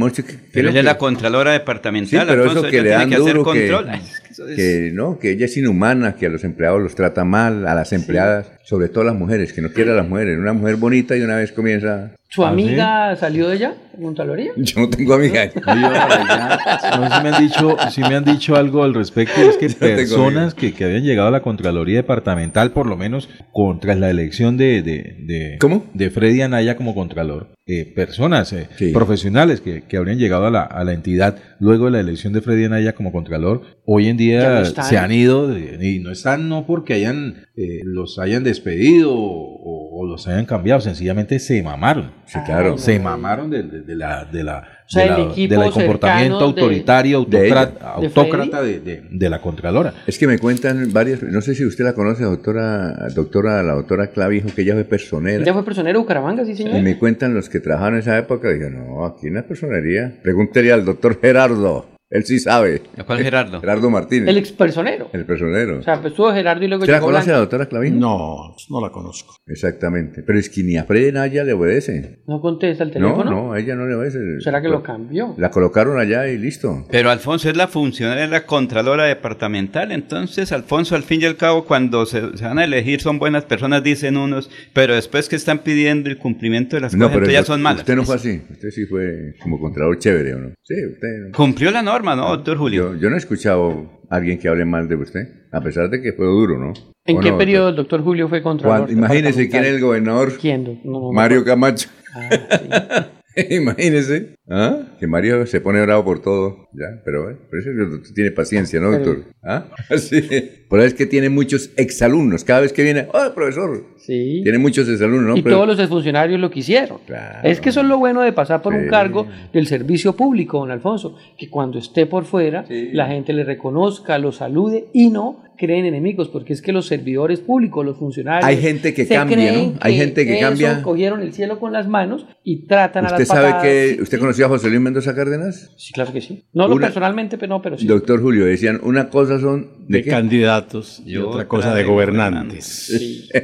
[0.53, 2.07] Pero ella es que- la contralora departamental.
[2.21, 3.85] Sí, pero Alfonso, eso que ella le tiene dan que hacer duro, control.
[3.85, 7.23] Que eso es- que no, que ella es inhumana, que a los empleados los trata
[7.25, 10.37] mal, a las empleadas, sobre todo a las mujeres, que no quiere a las mujeres.
[10.37, 12.11] Una mujer bonita y una vez comienza...
[12.31, 13.73] ¿Su ¿Ah, amiga salió de ella?
[13.97, 14.51] ¿En Contraloría?
[14.57, 15.49] Yo no tengo amiga.
[15.51, 16.59] Ya,
[16.99, 19.75] no, sí me han dicho, sí me han dicho algo al respecto, es que No
[19.79, 24.57] personas que, que habían llegado a la Contraloría Departamental, por lo menos contra la elección
[24.57, 25.85] de, de, de, ¿Cómo?
[25.95, 28.91] de Freddy Anaya como Contralor, eh, personas eh, Sí.
[28.91, 32.41] profesionales que, que habrían llegado a la, a la entidad luego de la elección de
[32.41, 36.65] Freddy Anaya como Contralor, hoy en día no se han ido y no están no
[36.67, 42.11] porque hayan eh, los hayan despedido o, o los hayan cambiado, sencillamente se mamaron.
[42.25, 42.73] Sí, claro.
[42.73, 46.39] Ay, Se mamaron de, de- de la, de la, O sea, de la- del comportamiento
[46.39, 49.93] autoritario, de autocrata, ¿De autócrata de, de- de la Contralora.
[50.07, 54.11] Es que me cuentan varias, no sé si usted la conoce, doctora, doctora, la doctora
[54.11, 55.41] Clavijo, que ella fue personera.
[55.43, 56.77] ¿Ella fue personera de Bucaramanga, sí, señor?
[56.77, 60.13] Y me cuentan los que trabajaron en esa época, dije, no, aquí en la personería.
[60.23, 62.81] Pregúntele al doctor Gerardo, él sí sabe.
[62.97, 63.59] ¿A cuál Gerardo?
[63.61, 65.09] Gerardo Martínez, El el, expersonero.
[65.27, 65.79] personero.
[65.79, 67.31] O sea, pues estuvo Gerardo y luego ¿Usted la llegó conoce a Blanca.
[67.33, 67.95] la doctora Clavijo?
[67.95, 69.35] No, no la conozco.
[69.47, 70.23] Exactamente.
[70.25, 72.21] Pero es que ni a Fred Naya le obedece.
[72.27, 73.31] No contesta el No, teléfono.
[73.31, 74.19] no, a ella no le obedece.
[74.39, 75.35] ¿Será que lo cambió?
[75.37, 76.85] La colocaron allá y listo.
[76.89, 79.91] Pero Alfonso es la funcionaria, es la contralora departamental.
[79.91, 83.45] Entonces, Alfonso, al fin y al cabo, cuando se, se van a elegir, son buenas
[83.45, 87.25] personas, dicen unos, pero después que están pidiendo el cumplimiento de las No, cosas, pero
[87.25, 87.81] entonces ya el son malas.
[87.81, 88.41] usted no fue así.
[88.49, 90.49] Usted sí fue como contralor chévere, ¿o no?
[90.63, 91.07] Sí, usted.
[91.27, 91.37] no.
[91.37, 92.93] Cumplió la norma, ¿no, doctor Julio?
[92.93, 96.01] Yo, yo no he escuchado a alguien que hable mal de usted, a pesar de
[96.01, 96.73] que fue duro, ¿no?
[97.05, 98.91] ¿En ¿O qué no, periodo el doctor Julio fue contralor?
[98.91, 100.37] imagínese quién es el gobernador.
[100.39, 100.81] ¿Quién?
[100.83, 101.11] no, no.
[101.11, 101.89] Mario Camacho.
[102.13, 103.18] Ah, sí.
[103.49, 104.35] Imagínese.
[104.49, 104.79] ¿Ah?
[104.99, 106.67] Que Mario se pone bravo por todo.
[106.73, 109.25] Ya, pero, eh, pero eso es que usted tiene paciencia, ¿no, doctor?
[109.43, 109.65] ¿Ah?
[109.97, 110.21] Sí.
[110.67, 112.43] Por eso es que tiene muchos exalumnos.
[112.43, 113.85] Cada vez que viene, ¡oh, profesor!
[113.97, 114.41] Sí.
[114.43, 115.37] Tiene muchos exalumnos, ¿no?
[115.37, 116.99] y Pero- todos los exfuncionarios lo quisieron.
[117.05, 117.47] Claro.
[117.47, 120.71] Es que eso es lo bueno de pasar por un cargo del servicio público, don
[120.71, 122.89] Alfonso, que cuando esté por fuera Sí.
[122.93, 127.39] la gente le reconozca, lo salude y no creen enemigos, porque es que los servidores
[127.41, 128.45] públicos, los funcionarios...
[128.45, 129.79] Hay gente que se cambia, creen ¿no?
[129.81, 130.81] Hay gente que eso, cambia.
[130.81, 133.63] cogieron el cielo con las manos y tratan a ¿Usted las sabe patadas.
[133.63, 134.21] que Sí, usted sí.
[134.21, 135.71] conoció a José Luis Mendoza Cárdenas?
[135.77, 136.45] Sí, claro que sí.
[136.53, 137.85] No lo Una- personalmente, pero no, pero sí.
[137.85, 140.09] Doctor Julio, decían, una cosa son de qué?
[140.09, 143.29] candidatos y Y otra otra cosa de de gobernantes.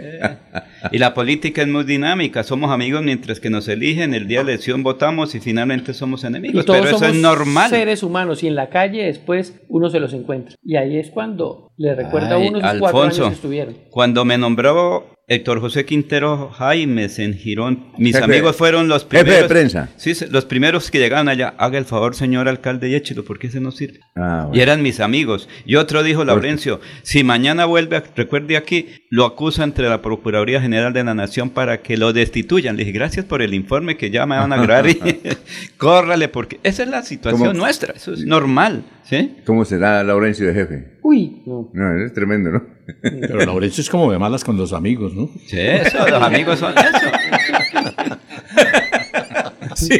[0.91, 4.51] Y la política es muy dinámica, somos amigos mientras que nos eligen, el día de
[4.51, 7.69] elección votamos y finalmente somos Y enemigos, todos pero eso es normal.
[7.71, 10.55] seres humanos y en la calle después uno se los encuentra.
[10.63, 13.77] Y ahí es cuando le recuerda Ay, a uno esos cuatro Alfonso, años que estuvieron.
[13.89, 19.17] Cuando me nombró Héctor José Quintero Jaimes en Girón, mis Jefe- amigos fueron los jefe
[19.17, 19.47] de primeros.
[19.49, 19.89] prensa.
[19.97, 21.55] Sí, los primeros que llegaban allá.
[21.57, 24.01] Haga el favor, señor alcalde, y échelo, porque ese no sirve.
[24.15, 25.49] Ah, Y eran mis amigos.
[25.65, 30.93] Y otro dijo, Laurencio, si mañana vuelve, recuerde aquí, lo acusa entre la Procuraduría General
[30.93, 32.75] de la Nación para que lo destituyan.
[32.77, 34.99] Le dije, gracias por el informe que ya me van a grabar y
[35.77, 37.53] córrale, porque esa es la situación ¿Cómo?
[37.59, 38.83] nuestra, eso es normal.
[39.03, 39.37] ¿sí?
[39.43, 40.99] ¿Cómo será Laurencio de jefe?
[41.01, 41.71] Uy, no.
[41.73, 42.74] No, es tremendo, ¿no?
[43.01, 45.29] Pero Laurencio es como de malas con los amigos, ¿no?
[45.47, 47.07] Sí, eso, los amigos son eso.
[49.75, 49.99] sí.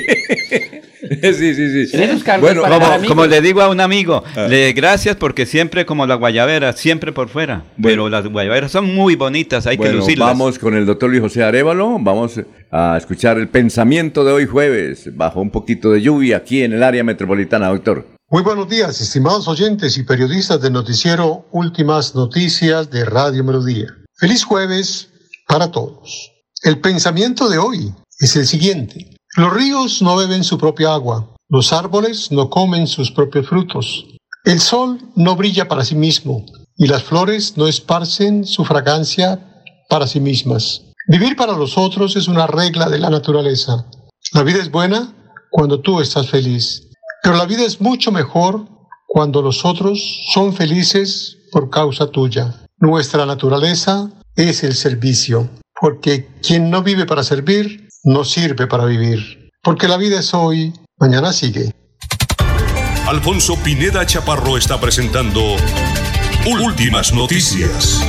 [1.21, 1.97] sí, sí, sí.
[1.97, 3.07] En esos cargos Bueno.
[3.07, 4.47] Como le digo a un amigo, Ah.
[4.47, 7.63] le gracias porque siempre como la guayabera, siempre por fuera.
[7.81, 10.27] Pero las guayaberas son muy bonitas, hay que Bueno, lucirlas.
[10.29, 12.39] vamos con el doctor Luis José Arevalo, vamos
[12.71, 16.83] a escuchar el pensamiento de hoy jueves, bajo un poquito de lluvia aquí en el
[16.83, 18.05] área metropolitana, doctor.
[18.27, 23.85] Muy buenos días, estimados oyentes y periodistas del noticiero Últimas Noticias de Radio Melodía.
[24.15, 25.09] Feliz jueves
[25.47, 26.31] para todos.
[26.63, 29.15] El pensamiento de hoy es el siguiente.
[29.37, 34.07] Los ríos no beben su propia agua, los árboles no comen sus propios frutos,
[34.43, 36.43] el sol no brilla para sí mismo
[36.77, 40.81] y las flores no esparcen su fragancia para sí mismas.
[41.07, 43.85] Vivir para los otros es una regla de la naturaleza.
[44.33, 45.13] La vida es buena
[45.51, 46.84] cuando tú estás feliz,
[47.25, 48.67] pero la vida es mucho mejor
[49.07, 49.99] cuando los otros
[50.31, 52.53] son felices por causa tuya.
[52.77, 55.49] Nuestra naturaleza es el servicio,
[55.81, 59.49] porque quien no vive para servir, no sirve para vivir.
[59.63, 61.71] Porque la vida es hoy, mañana sigue.
[63.07, 65.41] Alfonso Pineda Chaparro está presentando
[66.45, 68.05] Últimas Noticias.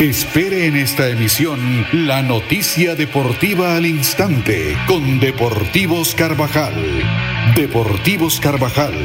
[0.02, 6.74] Espere en esta emisión la noticia deportiva al instante con Deportivos Carvajal.
[7.56, 8.96] Deportivos Carvajal,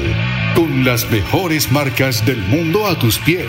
[0.55, 3.47] con las mejores marcas del mundo a tus pies.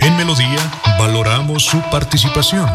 [0.00, 2.68] En Melodía valoramos su participación.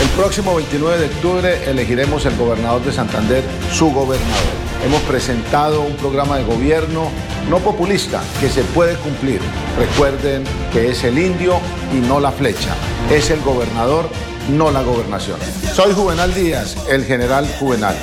[0.00, 4.73] El próximo 29 de octubre elegiremos el gobernador de Santander, su gobernador.
[4.84, 7.10] Hemos presentado un programa de gobierno
[7.48, 9.40] no populista que se puede cumplir.
[9.78, 10.44] Recuerden
[10.74, 11.58] que es el indio
[11.90, 12.74] y no la flecha.
[13.10, 14.10] Es el gobernador,
[14.50, 15.38] no la gobernación.
[15.72, 17.96] Soy Juvenal Díaz, el general Juvenal.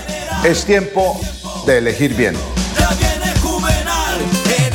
[0.43, 1.21] Es tiempo
[1.67, 2.33] de elegir bien.
[2.33, 2.41] En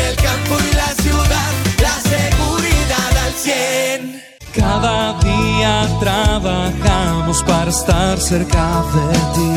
[0.01, 1.51] el campo y la ciudad,
[1.83, 4.23] la seguridad al 100.
[4.55, 9.57] Cada día trabajamos para estar cerca de ti.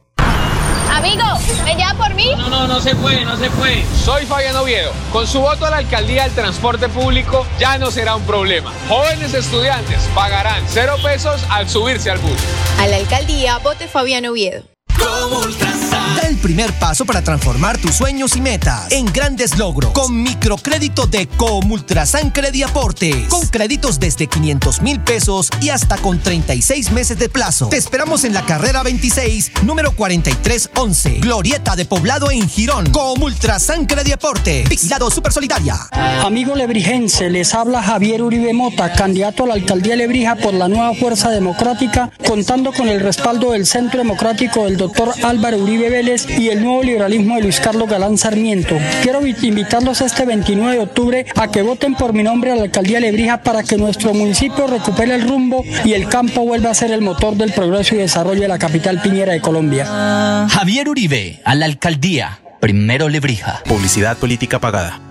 [1.01, 1.23] Amigo,
[1.65, 2.29] ¿me llama por mí?
[2.37, 3.83] No, no, no se puede, no se puede.
[4.05, 4.91] Soy Fabián Oviedo.
[5.11, 8.71] Con su voto a la alcaldía del transporte público ya no será un problema.
[8.87, 12.37] Jóvenes estudiantes pagarán cero pesos al subirse al bus.
[12.79, 14.70] A la alcaldía, vote Fabián Oviedo.
[15.01, 21.07] Da el primer paso para transformar tus sueños y metas en grandes logros con microcrédito
[21.07, 23.27] de Comultrasan Crediaportes.
[23.29, 27.69] Con créditos desde 500 mil pesos y hasta con 36 meses de plazo.
[27.69, 32.91] Te esperamos en la carrera 26, número 4311, Glorieta de Poblado en Girón.
[32.91, 34.69] Comultrasan Crediaportes.
[34.69, 35.77] Vigilado Super Solidaria.
[36.23, 40.67] Amigo lebrijense, les habla Javier Uribe Mota, candidato a la alcaldía de Lebrija por la
[40.67, 44.90] nueva Fuerza Democrática, contando con el respaldo del Centro Democrático del doctor
[45.23, 48.77] Álvaro Uribe Vélez y el nuevo liberalismo de Luis Carlos Galán Sarmiento.
[49.01, 52.99] Quiero invitarlos este 29 de octubre a que voten por mi nombre a la alcaldía
[52.99, 56.91] de Lebrija para que nuestro municipio recupere el rumbo y el campo vuelva a ser
[56.91, 60.47] el motor del progreso y desarrollo de la capital piñera de Colombia.
[60.49, 62.39] Javier Uribe, a la alcaldía.
[62.59, 63.61] Primero Lebrija.
[63.65, 65.10] Publicidad política pagada.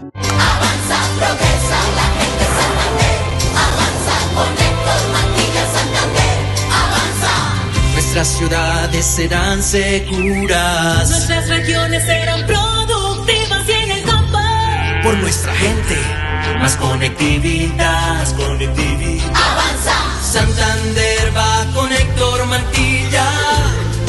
[8.21, 11.09] Nuestras ciudades serán seguras.
[11.09, 14.39] Nuestras regiones serán productivas y en el campo.
[15.03, 15.97] Por nuestra gente,
[16.59, 18.19] más conectividad.
[18.19, 19.25] Más conectividad.
[19.35, 19.95] Avanza.
[20.21, 23.27] Santander va con Héctor Mantilla,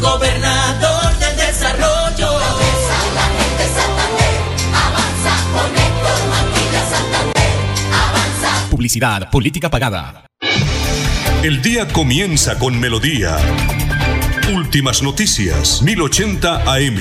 [0.01, 2.37] gobernador del desarrollo.
[3.15, 4.35] La gente Santander
[4.75, 7.53] avanza con Héctor Mantilla Santander.
[7.93, 8.69] Avanza.
[8.71, 10.25] Publicidad política pagada.
[11.43, 13.37] El día comienza con melodía.
[14.53, 16.97] Últimas noticias, 1080 AM.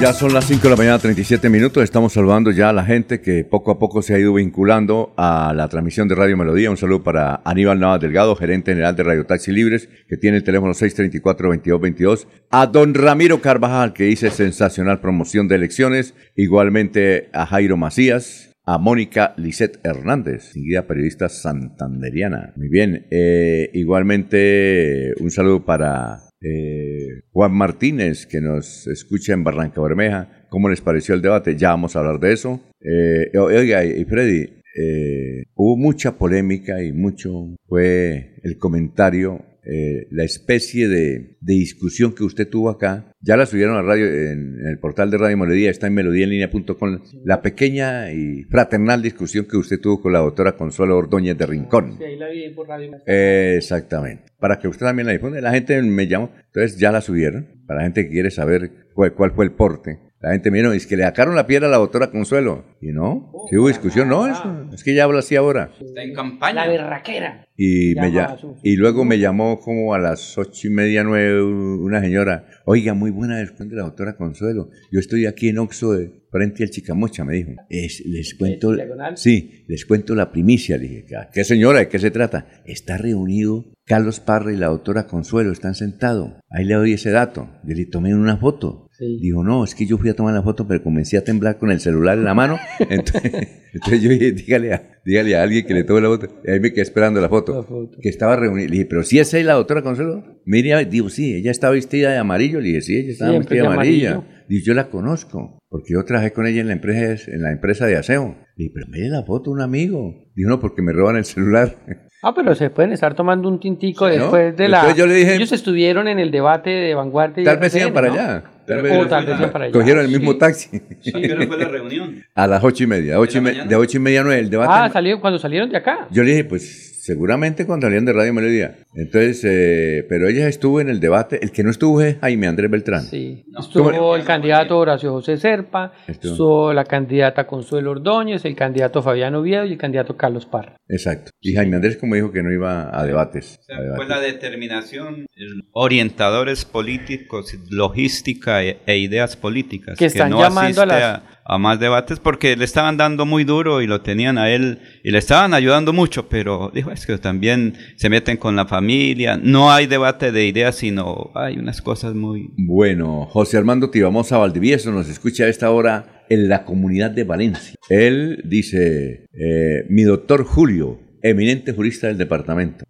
[0.00, 1.84] Ya son las 5 de la mañana, 37 minutos.
[1.84, 5.52] Estamos saludando ya a la gente que poco a poco se ha ido vinculando a
[5.54, 6.72] la transmisión de Radio Melodía.
[6.72, 10.42] Un saludo para Aníbal Navas Delgado, gerente general de Radio Taxi Libres, que tiene el
[10.42, 12.26] teléfono 634-2222.
[12.50, 16.14] A don Ramiro Carvajal, que dice sensacional promoción de elecciones.
[16.34, 22.52] Igualmente a Jairo Macías, a Mónica Lisette Hernández, seguida periodista santanderiana.
[22.56, 23.06] Muy bien.
[23.10, 30.46] Eh, igualmente, un saludo para eh, Juan Martínez, que nos escucha en Barranca Bermeja.
[30.48, 31.56] ¿Cómo les pareció el debate?
[31.56, 32.60] Ya vamos a hablar de eso.
[32.80, 40.24] Eh, oiga, y Freddy, eh, hubo mucha polémica y mucho fue el comentario, eh, la
[40.24, 43.12] especie de, de discusión que usted tuvo acá.
[43.20, 46.98] Ya la subieron a radio en, en el portal de Radio Melodía, está en melodíaenlínea.com.
[47.24, 51.96] La pequeña y fraternal discusión que usted tuvo con la doctora Consuelo Ordóñez de Rincón.
[51.98, 52.90] Sí, ahí la vi por radio.
[53.06, 54.24] Eh, Exactamente.
[54.38, 55.40] Para que usted también la difunde.
[55.40, 57.46] La gente me llamó, entonces ya la subieron.
[57.66, 59.98] Para la gente que quiere saber cuál, cuál fue el porte.
[60.22, 62.64] La gente me es que le sacaron la piedra a la doctora Consuelo.
[62.80, 64.38] Y no, si hubo discusión, no, es,
[64.72, 65.72] es que ella habla así ahora.
[65.80, 66.64] Está en campaña.
[66.64, 67.46] La berraquera.
[67.56, 70.70] Y, me Llama lla- a su- y luego me llamó como a las ocho y
[70.70, 72.46] media, nueve, una señora.
[72.66, 74.70] Oiga, muy buena después de la doctora Consuelo.
[74.92, 77.50] Yo estoy aquí en Oxo de, frente al Chicamocha, me dijo.
[77.68, 79.16] Es- les cuento, diagonal?
[79.16, 80.76] sí, les cuento la primicia.
[80.76, 81.80] Le dije, "¿Qué- ¿qué señora?
[81.80, 82.46] ¿De qué se trata?
[82.64, 86.32] Está reunido Carlos Parra y la doctora Consuelo, están sentados.
[86.48, 87.48] Ahí le doy ese dato.
[87.64, 88.81] Yo le tomé una foto.
[89.20, 91.70] Dijo, no, es que yo fui a tomar la foto, pero comencé a temblar con
[91.70, 92.58] el celular en la mano.
[92.88, 96.28] Entonces, entonces yo dije, dígale a, dígale a alguien que le tome la foto.
[96.44, 97.90] Y ahí me quedé esperando la foto.
[98.00, 98.66] Que estaba reunida.
[98.66, 100.22] Le dije, pero si esa es la doctora Consuelo.
[100.44, 102.60] Mire, digo, sí, ella está vestida de amarillo.
[102.60, 104.10] Le dije, sí, ella estaba Siempre vestida de amarilla.
[104.12, 104.32] amarillo.
[104.48, 107.86] Dice, yo la conozco, porque yo trabajé con ella en la empresa, en la empresa
[107.86, 108.36] de aseo.
[108.56, 110.14] Le dije, pero mire la foto, un amigo.
[110.34, 111.76] Dijo, no, porque me roban el celular.
[112.22, 114.22] Ah, pero se pueden estar tomando un tintico Sí, ¿no?
[114.24, 114.80] después de la...
[114.80, 117.40] Entonces yo le dije- Ellos estuvieron en el debate de vanguardia.
[117.42, 118.14] y Tal vez iban para ¿no?
[118.14, 118.44] allá.
[118.66, 119.72] Tal O tal vez para allá.
[119.72, 120.38] Cogieron el mismo Sí.
[120.38, 120.76] taxi.
[121.14, 122.24] ¿A qué hora fue la reunión?
[122.34, 123.18] A las ocho y media.
[123.18, 124.40] Ocho y me- de ocho y media a nueve.
[124.40, 124.72] El debate.
[124.74, 126.06] Ah, salió cuando salieron de acá.
[126.10, 128.76] Yo le dije, pues seguramente cuando salían de Radio Melodía.
[128.94, 131.40] Entonces, eh, pero ella estuvo en el debate.
[131.42, 133.02] El que no estuvo es Jaime Andrés Beltrán.
[133.02, 133.44] Sí.
[133.58, 136.32] Estuvo el candidato Horacio José Serpa, Estuvo.
[136.32, 140.76] estuvo la candidata Consuelo Ordóñez, el candidato Fabián Oviedo y el candidato Carlos Parra.
[140.88, 141.32] Exacto.
[141.40, 143.58] Y Jaime Andrés como dijo que no iba a debates.
[143.68, 144.08] a Fue debates.
[144.08, 145.26] la determinación,
[145.72, 149.98] orientadores políticos, logística e, e ideas políticas.
[149.98, 153.82] Que están no llamando a las- a más debates porque le estaban dando muy duro
[153.82, 157.74] y lo tenían a él y le estaban ayudando mucho, pero dijo, es que también
[157.96, 162.50] se meten con la familia, no hay debate de ideas, sino hay unas cosas muy...
[162.56, 167.74] Bueno, José Armando Tibamosa Valdivieso nos escucha a esta hora en la comunidad de Valencia.
[167.88, 172.84] Él dice, eh, mi doctor Julio, eminente jurista del departamento.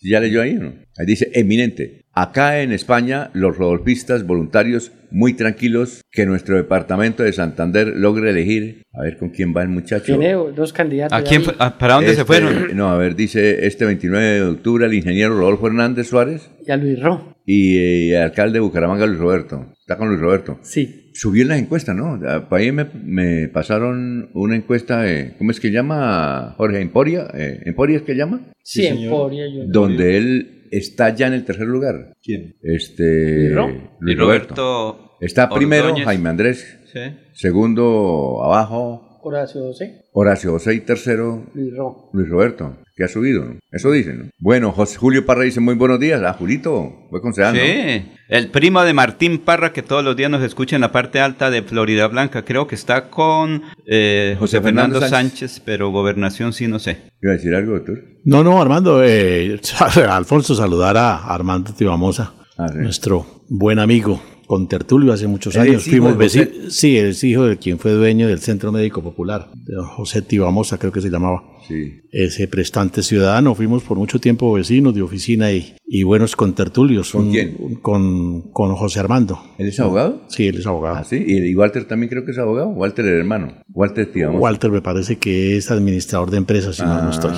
[0.00, 0.74] ¿Ya leyó ahí no?
[0.96, 2.02] Ahí dice, eminente.
[2.12, 8.82] Acá en España, los rodolfistas voluntarios muy tranquilos que nuestro departamento de Santander logre elegir.
[8.92, 10.04] A ver con quién va el muchacho.
[10.18, 11.18] Tiene dos candidatos.
[11.18, 12.76] ¿A quién a- ¿Para dónde se Este, fueron?
[12.76, 16.76] No, a ver, dice este 29 de octubre el ingeniero Rodolfo Hernández Suárez Y a
[16.76, 17.36] Luis Ro.
[17.44, 19.72] y eh, el alcalde de Bucaramanga, Luis Roberto.
[19.78, 20.58] Está con Luis Roberto.
[20.62, 21.10] Sí.
[21.14, 22.20] Subió en las encuestas, ¿no?
[22.26, 27.28] Ah, Por ahí me, me pasaron una encuesta, de, ¿cómo es que llama Jorge Emporia?
[27.34, 28.40] Eh, ¿Emporia es que llama?
[28.62, 29.44] Sí, Emporia.
[29.48, 32.12] yo- Donde él está ya en el tercer lugar.
[32.22, 32.56] ¿Quién?
[32.62, 33.66] Este, Luis Ro.
[34.00, 34.54] Luis Y Roberto.
[34.92, 36.04] Roberto Está primero Ordóñez.
[36.04, 37.00] Jaime Andrés, Sí.
[37.32, 40.02] segundo abajo Horacio José.
[40.12, 42.10] Horacio José y tercero Luis Ro.
[42.12, 43.58] Luis Roberto, que ha subido, ¿no?
[43.72, 44.24] Eso dicen, ¿no?
[44.38, 46.22] Bueno, José Julio Parra dice muy buenos días.
[46.24, 47.60] Ah, Julito, fue concejal, ¿no?
[47.60, 51.18] Sí, el primo de Martín Parra que todos los días nos escucha en la parte
[51.20, 52.44] alta de Florida Blanca.
[52.44, 55.50] Creo que está con eh, José José Fernando Fernando Sánchez.
[55.50, 55.62] Sánchez.
[55.66, 56.98] pero gobernación sí no sé.
[57.20, 57.98] ¿Iba a decir algo, doctor?
[58.24, 59.58] No, no, Armando, eh,
[60.08, 62.78] Alfonso, saludar a Armando Tibamosa, Ah, sí.
[62.78, 65.84] nuestro buen amigo, con Tertulio hace muchos ¿Él años.
[65.84, 66.48] Fuimos vecinos.
[66.70, 69.48] Sí, es hijo de quien fue dueño del Centro Médico Popular,
[69.96, 71.42] José Tibamosa, creo que se llamaba.
[71.68, 72.00] Sí.
[72.12, 77.10] Ese prestante ciudadano, fuimos por mucho tiempo vecinos de oficina y, y buenos contertulios.
[77.10, 77.56] ¿Con Un- quién?
[77.58, 79.38] un- Con, con José Armando.
[79.58, 80.22] ¿Él es abogado?
[80.28, 80.96] Sí, él es abogado.
[80.96, 81.16] Ah, sí.
[81.26, 82.68] Y, Walter también creo que es abogado.
[82.68, 83.52] Walter el hermano.
[83.74, 84.40] Walter Tibamosa.
[84.40, 87.32] Walter me parece que es administrador de empresas, si mal no estoy.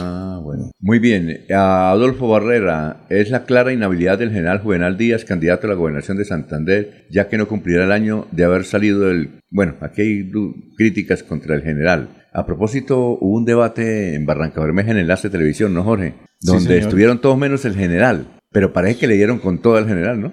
[0.81, 1.41] Muy bien.
[1.51, 6.17] A Adolfo Barrera, es la clara inhabilidad del general Juvenal Díaz, candidato a la gobernación
[6.17, 9.43] de Santander, ya que no cumplirá el año de haber salido del...
[9.51, 10.31] Bueno, aquí hay
[10.77, 12.09] críticas contra el general.
[12.33, 16.15] A propósito, hubo un debate en Barranca Bermeja en Enlace Televisión, ¿no, Jorge?
[16.41, 18.29] Donde estuvieron todos menos el general.
[18.51, 20.33] Pero parece que le dieron con todo al general, ¿no?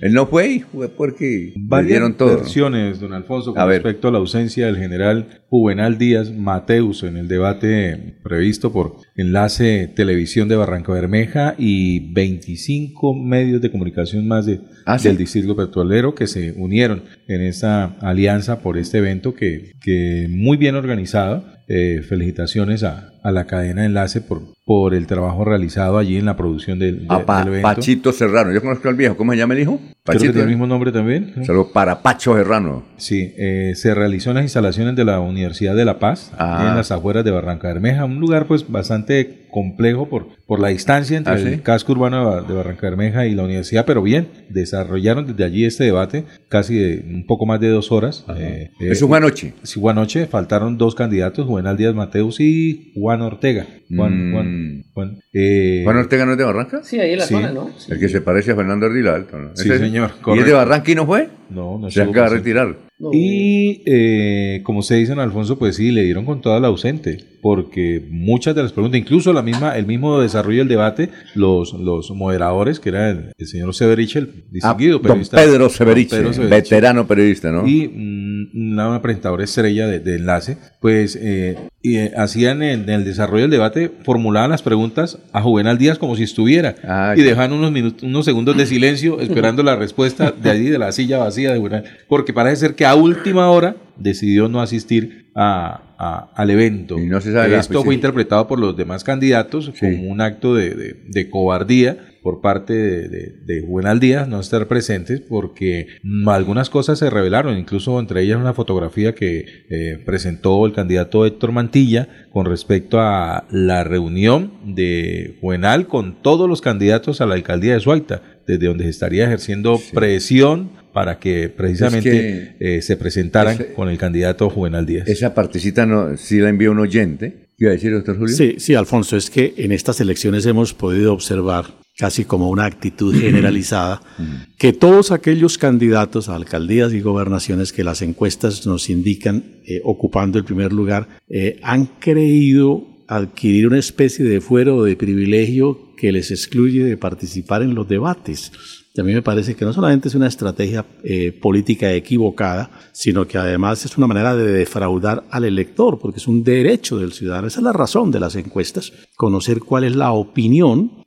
[0.00, 2.36] Él no fue y fue porque le Varias dieron todo.
[2.36, 3.82] versiones, don Alfonso, A con ver.
[3.82, 9.88] respecto a la ausencia del general Juvenal Díaz Mateus en el debate previsto por Enlace
[9.94, 15.08] Televisión de Barranca Bermeja y 25 medios de comunicación más de, Ah, sí.
[15.08, 20.56] del Distrito Petrolero que se unieron en esta alianza por este evento que, que muy
[20.56, 21.44] bien organizado.
[21.72, 26.36] Eh, felicitaciones a, a la cadena Enlace por, por el trabajo realizado allí en la
[26.36, 27.68] producción del, de- A Pa- del evento.
[27.68, 28.52] Pachito Serrano.
[28.52, 29.16] Yo conozco al viejo.
[29.16, 29.80] ¿Cómo se llama el hijo?
[30.10, 30.32] Creo que Pachito.
[30.32, 31.32] tiene el mismo nombre también.
[31.36, 31.44] ¿no?
[31.44, 32.84] Saludos para Pacho Serrano.
[32.96, 36.66] Sí, eh, se realizó en las instalaciones de la Universidad de La Paz, Ah.
[36.70, 41.16] en las afueras de Barranca Bermeja, un lugar pues bastante complejo por, por la distancia
[41.16, 41.46] entre Ah, ¿sí?
[41.48, 45.44] el casco urbano de, Ba- de Barranca Bermeja y la universidad, pero bien, desarrollaron desde
[45.44, 48.24] allí este debate, casi de un poco más de dos horas.
[48.36, 49.54] Eh, eh, Eso fue anoche.
[49.64, 53.66] Sí, fue anoche, faltaron dos candidatos, Juvenal Díaz Mateus y Juan Ortega.
[53.94, 54.32] Juan, Mm.
[54.32, 56.80] Juan, Juan, eh, ¿Juan Ortega no es de Barranca?
[56.84, 57.34] Sí, ahí en la Sí.
[57.34, 57.70] zona, ¿no?
[57.76, 57.90] Sí.
[57.92, 59.56] El que se parece a Fernando Ardila Alto, ¿no?
[59.56, 59.78] Sí, ¿Ese?
[60.08, 60.46] Señor, ¿Y es correcto.
[60.46, 61.28] de Barranca y no fue?
[61.50, 62.89] No, no Se acaba de presente.
[63.12, 67.18] Y eh, como se dice en Alfonso, pues sí, le dieron con toda la ausente,
[67.40, 72.10] porque muchas de las preguntas, incluso la misma, el mismo desarrollo del debate, los, los
[72.10, 75.36] moderadores, que era el, el señor Severich, el distinguido Ah, don periodista.
[75.38, 76.20] Pedro Pedro Severiche.
[76.48, 77.66] veterano periodista, ¿no?
[77.66, 82.88] Y mm, un- una presentadora estrella de, de enlace, pues eh, y, eh, hacían en,
[82.88, 86.74] el desarrollo del debate, formulaban las preguntas a Juvenal Díaz como si estuviera
[87.16, 90.92] y dejaban unos minutos, unos segundos de silencio esperando la respuesta de allí de la
[90.92, 95.94] silla vacía de Juvenal, porque parece ser que a última hora decidió no asistir a,
[95.98, 96.96] a- al evento.
[97.20, 97.98] se sabe Esto pues, fue sí.
[97.98, 103.08] interpretado por los demás candidatos como un acto de, de- de cobardía por parte de,
[103.08, 103.62] de,
[103.98, 105.86] Díaz no estar presentes porque
[106.26, 111.52] algunas cosas se revelaron, incluso entre ellas una fotografía que eh, presentó el candidato Héctor
[111.52, 117.74] Mantilla con respecto a la reunión de Juvenal con todos los candidatos a la alcaldía
[117.74, 123.72] de Suaita, desde donde se estaría ejerciendo presión para que precisamente eh, se presentaran ese-
[123.74, 125.08] con el candidato Juvenal Díaz.
[125.08, 127.48] Esa partecita no, sí la envió un oyente.
[127.56, 128.34] ¿Qué iba a decir, doctor Julio?
[128.34, 131.66] Sí, sí, Alfonso, es que en estas elecciones hemos podido observar
[131.98, 134.00] casi como una actitud generalizada
[134.58, 140.38] que todos aquellos candidatos a alcaldías y gobernaciones que las encuestas nos indican eh, ocupando
[140.38, 146.12] el primer lugar eh, han creído adquirir una especie de fuero o de privilegio que
[146.12, 148.52] les excluye de participar en los debates.
[148.92, 153.26] Y a mí me parece que no solamente es una estrategia eh, política equivocada, sino
[153.26, 157.46] que además es una manera de defraudar al elector, porque es un derecho del ciudadano.
[157.46, 161.00] Esa es la razón de las encuestas, conocer cuál es la opinión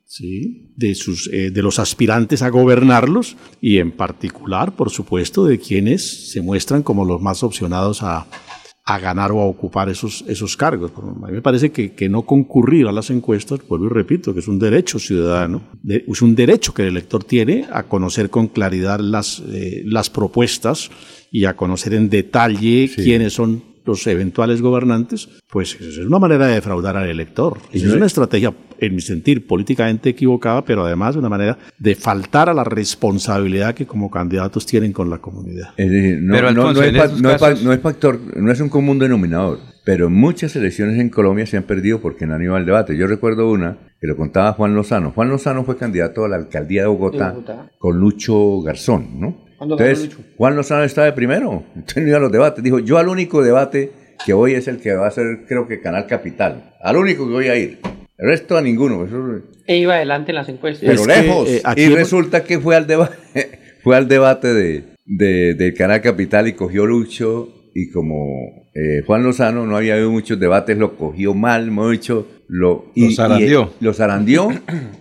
[0.76, 6.30] de, sus, eh, de los aspirantes a gobernarlos y en particular, por supuesto, de quienes
[6.30, 8.26] se muestran como los más opcionados a,
[8.86, 10.92] a ganar o a ocupar esos, esos cargos.
[10.96, 14.40] A mí me parece que, que no concurrir a las encuestas, vuelvo y repito, que
[14.40, 18.48] es un derecho ciudadano, de- es un derecho que el elector tiene a conocer con
[18.48, 20.90] claridad las, eh, las propuestas
[21.30, 26.54] y a conocer en detalle quiénes son los eventuales gobernantes, pues es una manera de
[26.54, 27.58] defraudar al elector.
[27.72, 32.48] Y es una estrategia, en mi sentir, políticamente equivocada, pero además una manera de faltar
[32.48, 35.70] a la responsabilidad que como candidatos tienen con la comunidad.
[35.76, 39.58] Es decir, no, Pero, no- Alfonso, no es no factor, no es un común denominador,
[39.84, 42.96] pero muchas elecciones en Colombia se han perdido porque no han ido al debate.
[42.96, 45.12] Yo recuerdo una que lo contaba Juan Lozano.
[45.12, 47.70] Juan Lozano fue candidato a la alcaldía de Bogotá, De Bogotá.
[47.78, 49.43] con Lucho Garzón, ¿no?
[49.66, 52.62] ¿Cuándo ganó Entonces, Juan Lozano estaba de primero, entonces no iba a los debates.
[52.62, 53.90] Dijo, yo al único debate
[54.24, 56.74] que voy es el que va a ser, creo que Canal Capital.
[56.80, 57.78] Al único que voy a ir.
[58.16, 59.04] El resto a ninguno.
[59.04, 60.88] Eso- E iba adelante en las encuestas.
[60.88, 61.48] pero lejos.
[61.76, 63.16] y resulta que fue al debate,
[63.82, 69.24] fue al debate de, de- del Canal Capital y cogió Lucho y como eh, Juan
[69.24, 73.14] Lozano no había habido muchos debates, lo cogió mal, mucho, lo y-
[73.80, 74.52] lo zarandeó,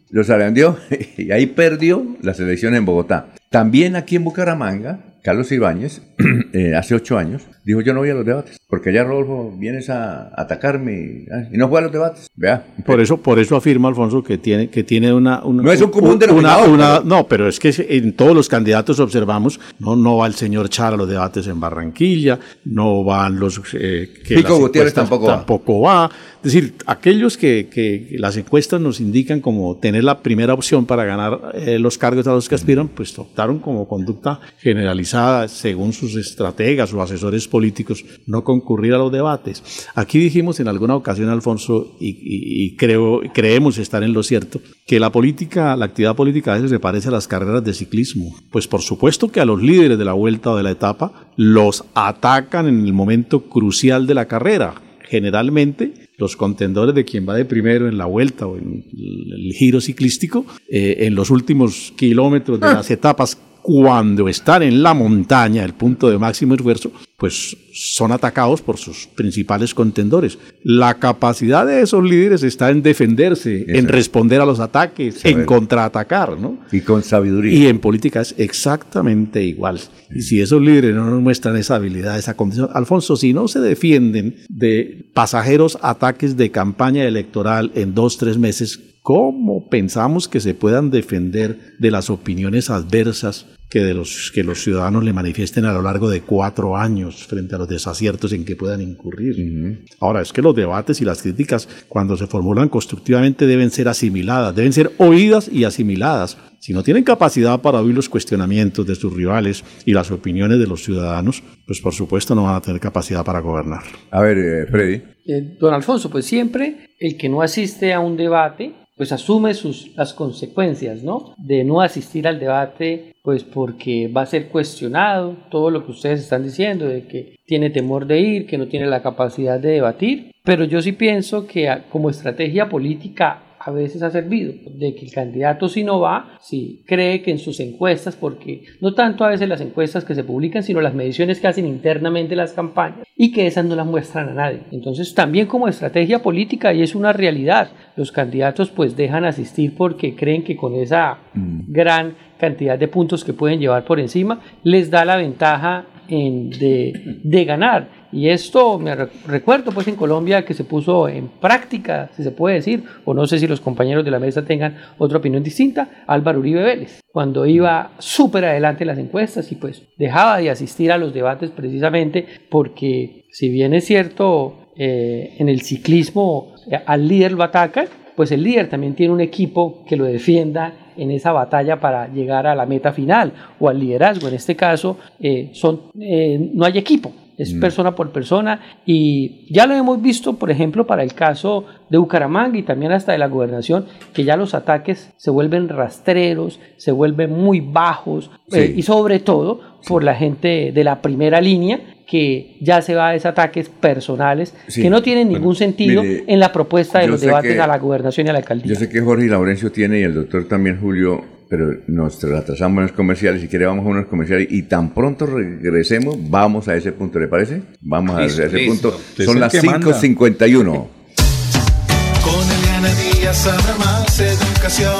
[0.09, 0.77] lo zarandeó
[1.17, 3.27] y ahí perdió las elecciones en Bogotá.
[3.49, 6.01] También aquí en Bucaramanga, Carlos Ibáñez,
[6.53, 9.89] eh, hace ocho años, dijo yo no voy a los debates, porque allá Rodolfo vienes
[9.89, 12.27] a atacarme y, y no fue a los debates.
[12.35, 15.81] Vea, Por eso, por eso afirma Alfonso que tiene, que tiene una, una- No es
[15.81, 19.59] un común una- denominador, una- pero- no, pero es que en todos los candidatos observamos,
[19.79, 24.09] no, no va el señor Char a los debates en Barranquilla, no van los eh,
[24.25, 25.35] que Pico Gutiérrez tampoco va.
[25.37, 26.09] tampoco va.
[26.43, 31.05] Es decir, aquellos que, que las encuestas nos indican como tener la primera opción para
[31.05, 36.15] ganar eh, los cargos a los que aspiran, pues optaron como conducta generalizada según sus
[36.15, 39.55] estrategas o asesores políticos no concurrir a los debates.
[39.95, 44.59] Aquí dijimos en alguna ocasión, Alfonso, y, y- y creo, creemos estar en lo cierto,
[44.87, 48.25] que la política, la actividad política a veces se parece a las carreras de ciclismo.
[48.51, 51.83] Pues por supuesto que a los líderes de la vuelta o de la etapa los
[51.93, 54.73] atacan en el momento crucial de la carrera.
[55.09, 59.79] Generalmente los contendores de quien va de primero en la vuelta o en el giro
[59.79, 65.73] ciclístico, eh, en los últimos kilómetros de las etapas, cuando están en la montaña, el
[65.73, 70.37] punto de máximo esfuerzo, pues son atacados por sus principales contendores.
[70.63, 76.37] La capacidad de esos líderes está en defenderse, en responder a los ataques, en contraatacar,
[76.37, 76.59] ¿no?
[76.71, 77.53] Y con sabiduría.
[77.53, 79.79] Y en política es exactamente igual.
[80.13, 83.59] Y si esos líderes no nos muestran esa habilidad, esa condición, Alfonso, si no se
[83.59, 90.55] defienden de pasajeros ataques de campaña electoral en dos, tres meses, ¿cómo pensamos que se
[90.55, 95.73] puedan defender de las opiniones adversas que, de los, que los ciudadanos le manifiesten a
[95.73, 99.83] lo largo de cuatro años frente a los desaciertos en que puedan incurrir?
[99.99, 104.55] Ahora, es que los debates y las críticas, cuando se formulan constructivamente, deben ser asimiladas,
[104.55, 106.37] deben ser oídas y asimiladas.
[106.59, 110.67] Si no tienen capacidad para oír los cuestionamientos de sus rivales y las opiniones de
[110.67, 113.81] los ciudadanos, pues por supuesto no van a tener capacidad para gobernar.
[114.11, 115.01] A ver, eh, Freddy.
[115.25, 119.93] Eh, don Alfonso, pues siempre el que no asiste a un debate, pues asume sus,
[119.97, 121.35] las consecuencias, ¿no?
[121.37, 126.21] De no asistir al debate, pues porque va a ser cuestionado todo lo que ustedes
[126.21, 130.31] están diciendo, de que tiene temor de ir, que no tiene la capacidad de debatir.
[130.45, 135.11] Pero yo sí pienso que como estrategia política a veces ha servido, de que el
[135.11, 139.47] candidato si no va, si cree que en sus encuestas, porque no tanto a veces
[139.47, 143.47] las encuestas que se publican, sino las mediciones que hacen internamente las campañas y que
[143.47, 144.59] esas no las muestran a nadie.
[144.71, 150.15] Entonces también como estrategia política y es una realidad, los candidatos pues dejan asistir porque
[150.15, 155.05] creen que con esa gran cantidad de puntos que pueden llevar por encima les da
[155.05, 158.02] la ventaja en- de, de ganar.
[158.13, 162.31] Y esto me re- recuerdo pues en Colombia que se puso en práctica, si se
[162.31, 165.89] puede decir, o no sé si los compañeros de la mesa tengan otra opinión distinta,
[166.07, 170.91] Álvaro Uribe Vélez, cuando iba súper adelante en las encuestas y pues dejaba de asistir
[170.91, 177.07] a los debates precisamente porque si bien es cierto eh, en el ciclismo eh, al
[177.07, 181.31] líder lo atacan, pues el líder también tiene un equipo que lo defienda en esa
[181.31, 184.27] batalla para llegar a la meta final o al liderazgo.
[184.27, 189.65] En este caso, eh, son, eh, no hay equipo, es persona por persona y ya
[189.65, 193.27] lo hemos visto, por ejemplo, para el caso de Bucaramanga y también hasta de la
[193.27, 199.19] gobernación, que ya los ataques se vuelven rastreros, se vuelven muy bajos eh, y sobre
[199.19, 203.69] todo por la gente de la primera línea que ya se va a esos ataques
[203.69, 204.81] personales Sí.
[204.81, 207.77] que no tienen ningún sentido mire, en la propuesta de los debates que- a la
[207.79, 208.73] gobernación y a la alcaldía.
[208.73, 211.21] Yo sé que Jorge y Laurencio tiene y el doctor también Julio,
[211.53, 213.39] pero nos atrasamos en los comerciales.
[213.39, 217.27] Si quiere vamos a unos comerciales y tan pronto regresemos, vamos a ese punto, ¿le
[217.27, 217.61] parece?
[217.79, 218.89] Vamos Listo, a ese listo.
[218.89, 218.97] punto.
[219.11, 219.85] Usted Son las que manda.
[219.85, 220.63] 5.51.
[220.63, 223.47] Con Eliana Díaz
[223.77, 224.95] más educación,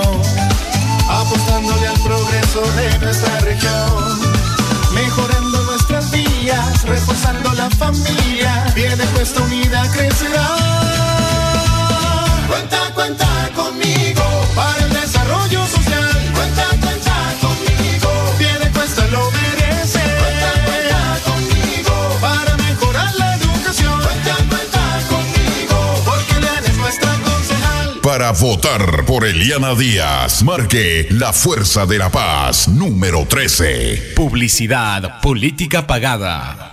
[1.09, 4.19] apostándole al progreso de nuestra región,
[4.93, 10.83] mejorando nuestras vías, reforzando la familia, bien de puesta unida crecerá.
[28.31, 34.13] Votar por Eliana Díaz, marque la Fuerza de la Paz número 13.
[34.15, 36.72] Publicidad, política pagada.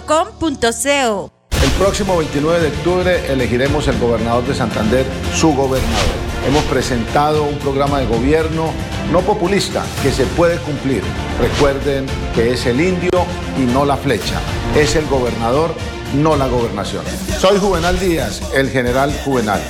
[1.63, 6.21] El próximo 29 de octubre elegiremos el gobernador de Santander, su gobernador.
[6.47, 8.71] Hemos presentado un programa de gobierno
[9.11, 11.03] no populista que se puede cumplir.
[11.39, 13.25] Recuerden que es el indio
[13.57, 14.39] y no la flecha.
[14.75, 15.73] Es el gobernador,
[16.15, 17.03] no la gobernación.
[17.39, 19.61] Soy Juvenal Díaz, el general Juvenal.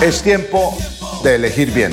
[0.00, 0.76] Es tiempo
[1.24, 1.92] de elegir bien.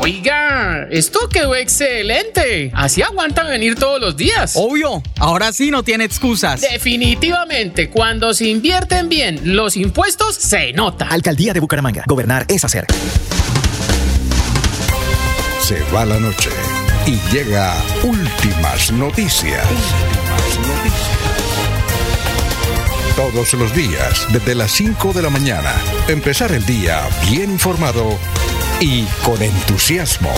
[0.00, 2.70] Oiga, esto quedó excelente.
[2.74, 4.52] Así aguantan venir todos los días.
[4.54, 6.60] Obvio, ahora sí no tiene excusas.
[6.60, 11.08] Definitivamente, cuando se invierten bien los impuestos, se nota.
[11.08, 12.04] Alcaldía de Bucaramanga.
[12.06, 12.86] Gobernar es hacer.
[15.60, 16.50] Se va la noche
[17.06, 17.74] y llega
[18.04, 19.66] últimas noticias.
[23.16, 25.74] Todos los días, desde las 5 de la mañana,
[26.06, 28.16] empezar el día bien informado
[28.80, 30.30] y con entusiasmo.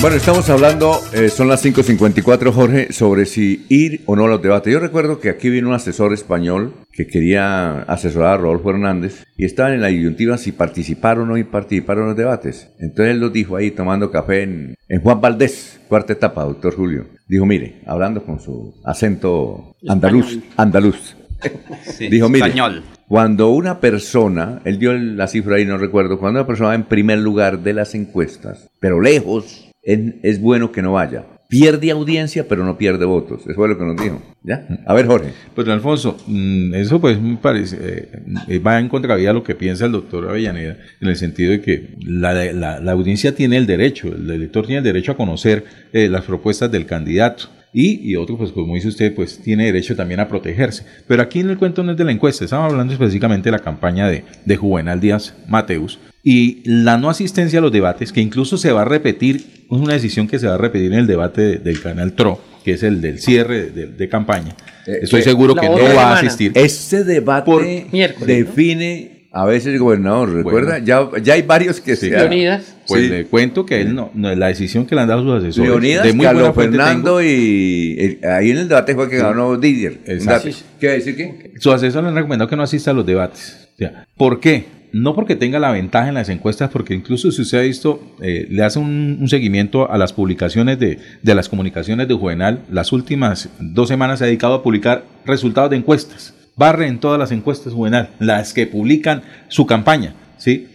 [0.00, 4.40] Bueno, estamos hablando, eh, son las 5.54, Jorge, sobre si ir o no a los
[4.40, 4.72] debates.
[4.72, 9.44] Yo recuerdo que aquí vino un asesor español que quería asesorar a Rodolfo Hernández y
[9.44, 12.70] estaban en la disyuntiva si participar o no y participar en los debates.
[12.78, 17.19] Entonces él lo dijo ahí tomando café en Juan Valdés, cuarta etapa, doctor Julio.
[17.30, 21.16] Dijo, mire, hablando con su acento andaluz, andaluz.
[21.84, 22.82] Sí, dijo, mire, español.
[23.06, 26.82] Cuando una persona, él dio la cifra ahí, no recuerdo, cuando una persona va en
[26.82, 31.24] primer lugar de las encuestas, pero lejos, es, es bueno que no vaya.
[31.50, 33.42] Pierde audiencia, pero no pierde votos.
[33.42, 34.22] Eso fue lo que nos dijo.
[34.44, 34.66] ¿Ya?
[34.86, 35.32] A ver, Jorge.
[35.54, 38.08] Pues Alfonso, mm, eso pues me parece, eh,
[38.48, 41.60] eh, va en contravía a lo que piensa el doctor Avellaneda, en el sentido de
[41.60, 46.08] que la, la- audiencia tiene el derecho, el elector tiene el derecho a conocer eh,
[46.08, 47.50] las propuestas del candidato.
[47.72, 50.84] Y, y otro, pues como dice usted, pues tiene derecho también a protegerse.
[51.06, 53.60] Pero aquí en el cuento no es de la encuesta, estamos hablando específicamente de la
[53.60, 58.56] campaña de, de Juvenal Díaz Mateus y la no asistencia a los debates, que incluso
[58.58, 61.58] se va a repetir, una decisión que se va a repetir en el debate de-
[61.58, 64.56] del canal TRO, que es el del cierre de, de campaña.
[64.86, 66.52] Estoy Eh, seguro que no va a asistir.
[66.54, 67.86] Este debate
[68.26, 70.78] define a veces el gobernador, ¿recuerda?
[70.80, 72.74] Ya, ya hay varios que se Leonidas.
[72.88, 73.08] Pues Sí.
[73.08, 75.70] le cuento que él no, no, la decisión que le han dado sus asesores.
[75.70, 77.22] Leonidas, de muy buena Carlos Fernando tengo.
[77.22, 79.22] y eh, ahí en el debate fue que Sí.
[79.22, 79.98] ganó Didier.
[80.06, 80.48] Exacto.
[80.80, 81.52] ¿Qué va a decir qué?
[81.60, 83.68] Su asesor le han recomendado que no asista a los debates.
[83.74, 84.64] O sea, ¿Por qué?
[84.92, 88.46] No porque tenga la ventaja en las encuestas, porque incluso si usted ha visto, eh,
[88.50, 92.92] le hace un, un seguimiento a las publicaciones de, de las comunicaciones de Juvenal, las
[92.92, 96.34] últimas dos semanas se ha dedicado a publicar resultados de encuestas.
[96.56, 100.68] Barre en todas las encuestas Juvenal, las que publican su campaña, ¿sí?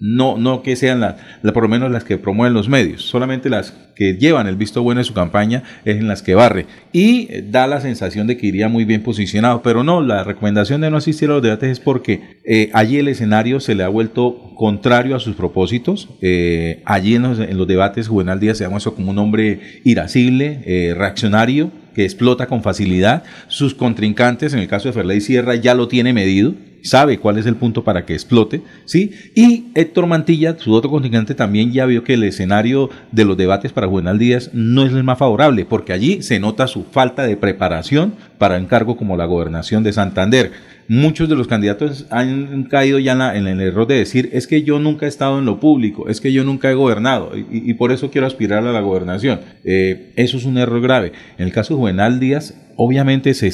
[0.00, 1.16] No, no que sean la,
[1.52, 4.98] por lo menos las que promueven los medios, solamente las que llevan el visto bueno
[4.98, 6.66] de su campaña es en las que barre.
[6.92, 10.80] Y eh, da la sensación de que iría muy bien posicionado, pero no, la recomendación
[10.80, 13.88] de no asistir a los debates es porque eh, allí el escenario se le ha
[13.88, 16.08] vuelto contrario a sus propósitos.
[16.20, 21.70] Eh, allí en los, debates Juvenal Díaz se ha muestro como un hombre irascible, reaccionario,
[21.94, 23.22] que explota con facilidad.
[23.48, 27.46] Sus contrincantes, en el caso de Ferley Sierra, ya lo tiene medido, sabe cuál es
[27.46, 29.12] el punto para que explote, ¿sí?
[29.34, 33.72] Y Héctor Mantilla, su otro contrincante, también ya vio que el escenario de los debates
[33.72, 37.36] para Juvenal Díaz no es el más favorable, porque allí se nota su falta de
[37.36, 40.52] preparación para un cargo como la gobernación de Santander.
[40.88, 44.46] Muchos de los candidatos han caído ya en, la- en el error de decir, es
[44.46, 47.72] que yo nunca he estado en lo público, es que yo nunca he gobernado y,
[47.74, 49.40] por eso quiero aspirar a la gobernación.
[49.64, 51.12] Eh, eso es un error grave.
[51.38, 53.50] En el caso de Juvenal Díaz, obviamente se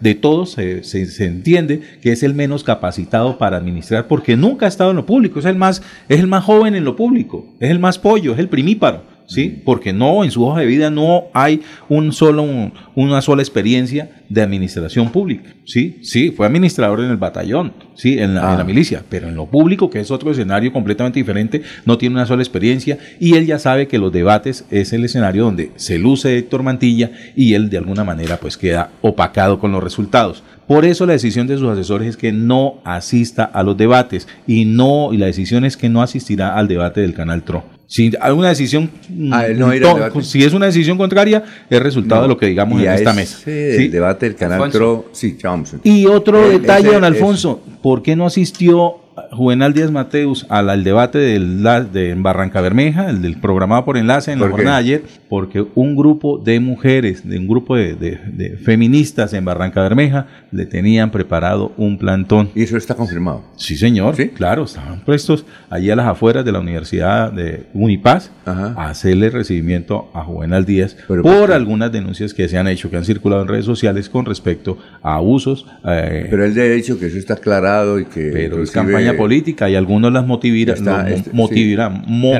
[0.00, 4.66] de todos se, se- se entiende que es el menos capacitado para administrar porque nunca
[4.66, 7.46] ha estado en lo público, es el más, es el más joven en lo público,
[7.60, 9.11] es el más pollo, es el primíparo.
[9.26, 9.62] ¿Sí?
[9.64, 14.10] Porque no, en su hoja de vida no hay un solo, un- una sola experiencia
[14.28, 15.54] de administración pública.
[15.64, 19.34] Sí, sí, fue administrador en el batallón, sí, en la, en la milicia, pero en
[19.36, 23.46] lo público, que es otro escenario completamente diferente, no tiene una sola experiencia y él
[23.46, 27.70] ya sabe que los debates es el escenario donde se luce Héctor Mantilla y él
[27.70, 30.42] de alguna manera pues queda opacado con los resultados.
[30.66, 34.64] Por eso la decisión de sus asesores es que no asista a los debates y
[34.64, 37.64] no y la decisión es que no asistirá al debate del canal TRO.
[37.92, 40.22] Si hay una decisión, él no debate.
[40.22, 42.94] si es una decisión contraria, es resultado No, de lo que digamos y en a
[42.94, 43.38] esta ese mesa.
[43.44, 43.88] ¿sí?
[43.88, 44.70] debate del canal.
[44.70, 45.74] TRO, sí, vamos.
[45.84, 48.94] Y otro Eh, detalle, ese don Alfonso, ¿por qué no asistió
[49.30, 53.96] Juvenal Díaz Mateus al, al debate del, la- de Barranca Bermeja, el del programado por
[53.96, 55.02] enlace en la jornada de ayer?
[55.28, 60.26] Porque un grupo de mujeres, de un grupo de, de- de feministas en Barranca Bermeja,
[60.50, 62.50] le tenían preparado un plantón.
[62.54, 63.42] ¿Y eso está confirmado?
[63.56, 64.14] Sí, señor.
[64.34, 70.10] Claro, estaban prestos allí a las afueras de la Universidad de Unipaz a hacerle recibimiento
[70.14, 73.64] a Juvenal Díaz por algunas denuncias que se han hecho, que han circulado en redes
[73.64, 75.66] sociales con respecto a abusos.
[75.86, 78.30] eh, Pero él ha dicho que eso está aclarado y que...
[78.32, 82.34] pero es inclusive- campaña política y algunos las motivirán, Está, no, este, motivarán, mo-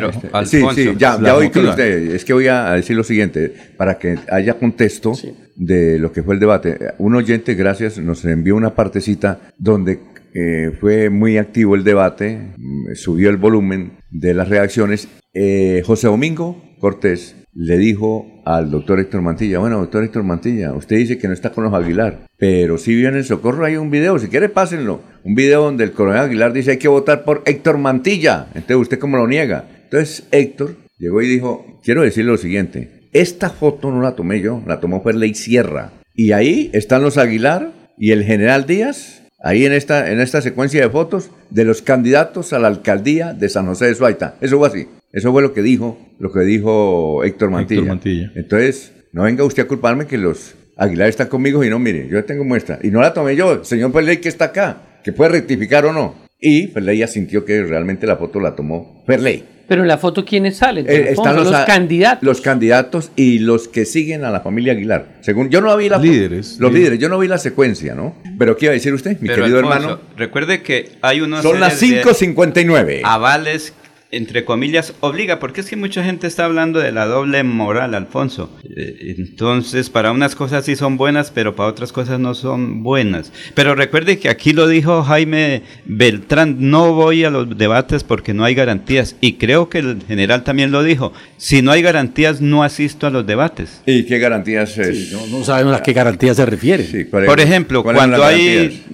[0.44, 1.68] sí, sí, ya, ya con motivan.
[1.70, 2.14] usted.
[2.14, 5.12] Es que voy a decir lo siguiente, para que haya contexto
[5.56, 6.78] de lo que fue el debate.
[6.98, 10.00] Un oyente, gracias, nos envió una partecita donde
[10.34, 15.08] eh, fue muy activo el debate, mm, subió el volumen de las reacciones.
[15.34, 20.96] Eh, José Domingo Cortés le dijo al doctor Héctor Mantilla, bueno, doctor Héctor Mantilla, usted
[20.96, 23.90] dice que no está con los Aguilar, pero si vio en el Socorro hay un
[23.90, 27.42] video, si quiere pásenlo, un video donde el coronel Aguilar dice hay que votar por
[27.46, 29.64] Héctor Mantilla, entonces usted cómo lo niega.
[29.84, 34.62] Entonces Héctor llegó y dijo, quiero decirle lo siguiente, esta foto no la tomé yo,
[34.66, 39.72] la tomó Ferley Sierra, y ahí están los Aguilar y el general Díaz, ahí en
[39.72, 43.86] esta, en esta secuencia de fotos de los candidatos a la alcaldía de San José
[43.86, 44.36] de Suaita.
[44.40, 44.86] Eso fue así.
[45.12, 47.82] Eso fue lo que dijo, lo que dijo Héctor Mantilla.
[47.82, 48.32] Mantilla.
[48.34, 52.24] Entonces, no venga usted a culparme que los Aguilar están conmigo y no, mire, yo
[52.24, 52.78] tengo muestra.
[52.82, 55.92] Y no la tomé yo, el señor Ferley que está acá, que puede rectificar o
[55.92, 56.14] no.
[56.40, 59.44] Y Ferley asintió que realmente la foto la tomó Ferley.
[59.68, 60.86] Pero en la foto, ¿quiénes salen?
[60.88, 62.22] Eh, están los, los a- candidatos.
[62.24, 65.18] Los candidatos y los que siguen a la familia Aguilar.
[65.20, 66.58] Según yo no vi la líderes.
[66.58, 68.16] Los líderes, yo no vi la secuencia, ¿no?
[68.38, 70.00] Pero ¿qué iba a decir usted, mi Pero, querido Alfonso, hermano?
[70.16, 71.42] Recuerde que hay unos.
[71.42, 73.00] Son las 5.59.
[73.04, 73.72] Avales
[74.12, 78.50] entre comillas, obliga, porque es que mucha gente está hablando de la doble moral, Alfonso.
[78.62, 83.32] Eh, entonces, para unas cosas sí son buenas, pero para otras cosas no son buenas.
[83.54, 88.44] Pero recuerde que aquí lo dijo Jaime Beltrán, no voy a los debates porque no
[88.44, 89.16] hay garantías.
[89.22, 93.10] Y creo que el general también lo dijo, si no hay garantías, no asisto a
[93.10, 93.80] los debates.
[93.86, 95.10] ¿Y qué garantías es?
[95.10, 97.06] no, no sabemos a qué garantías se refiere.
[97.06, 98.84] Por ejemplo, cuando hay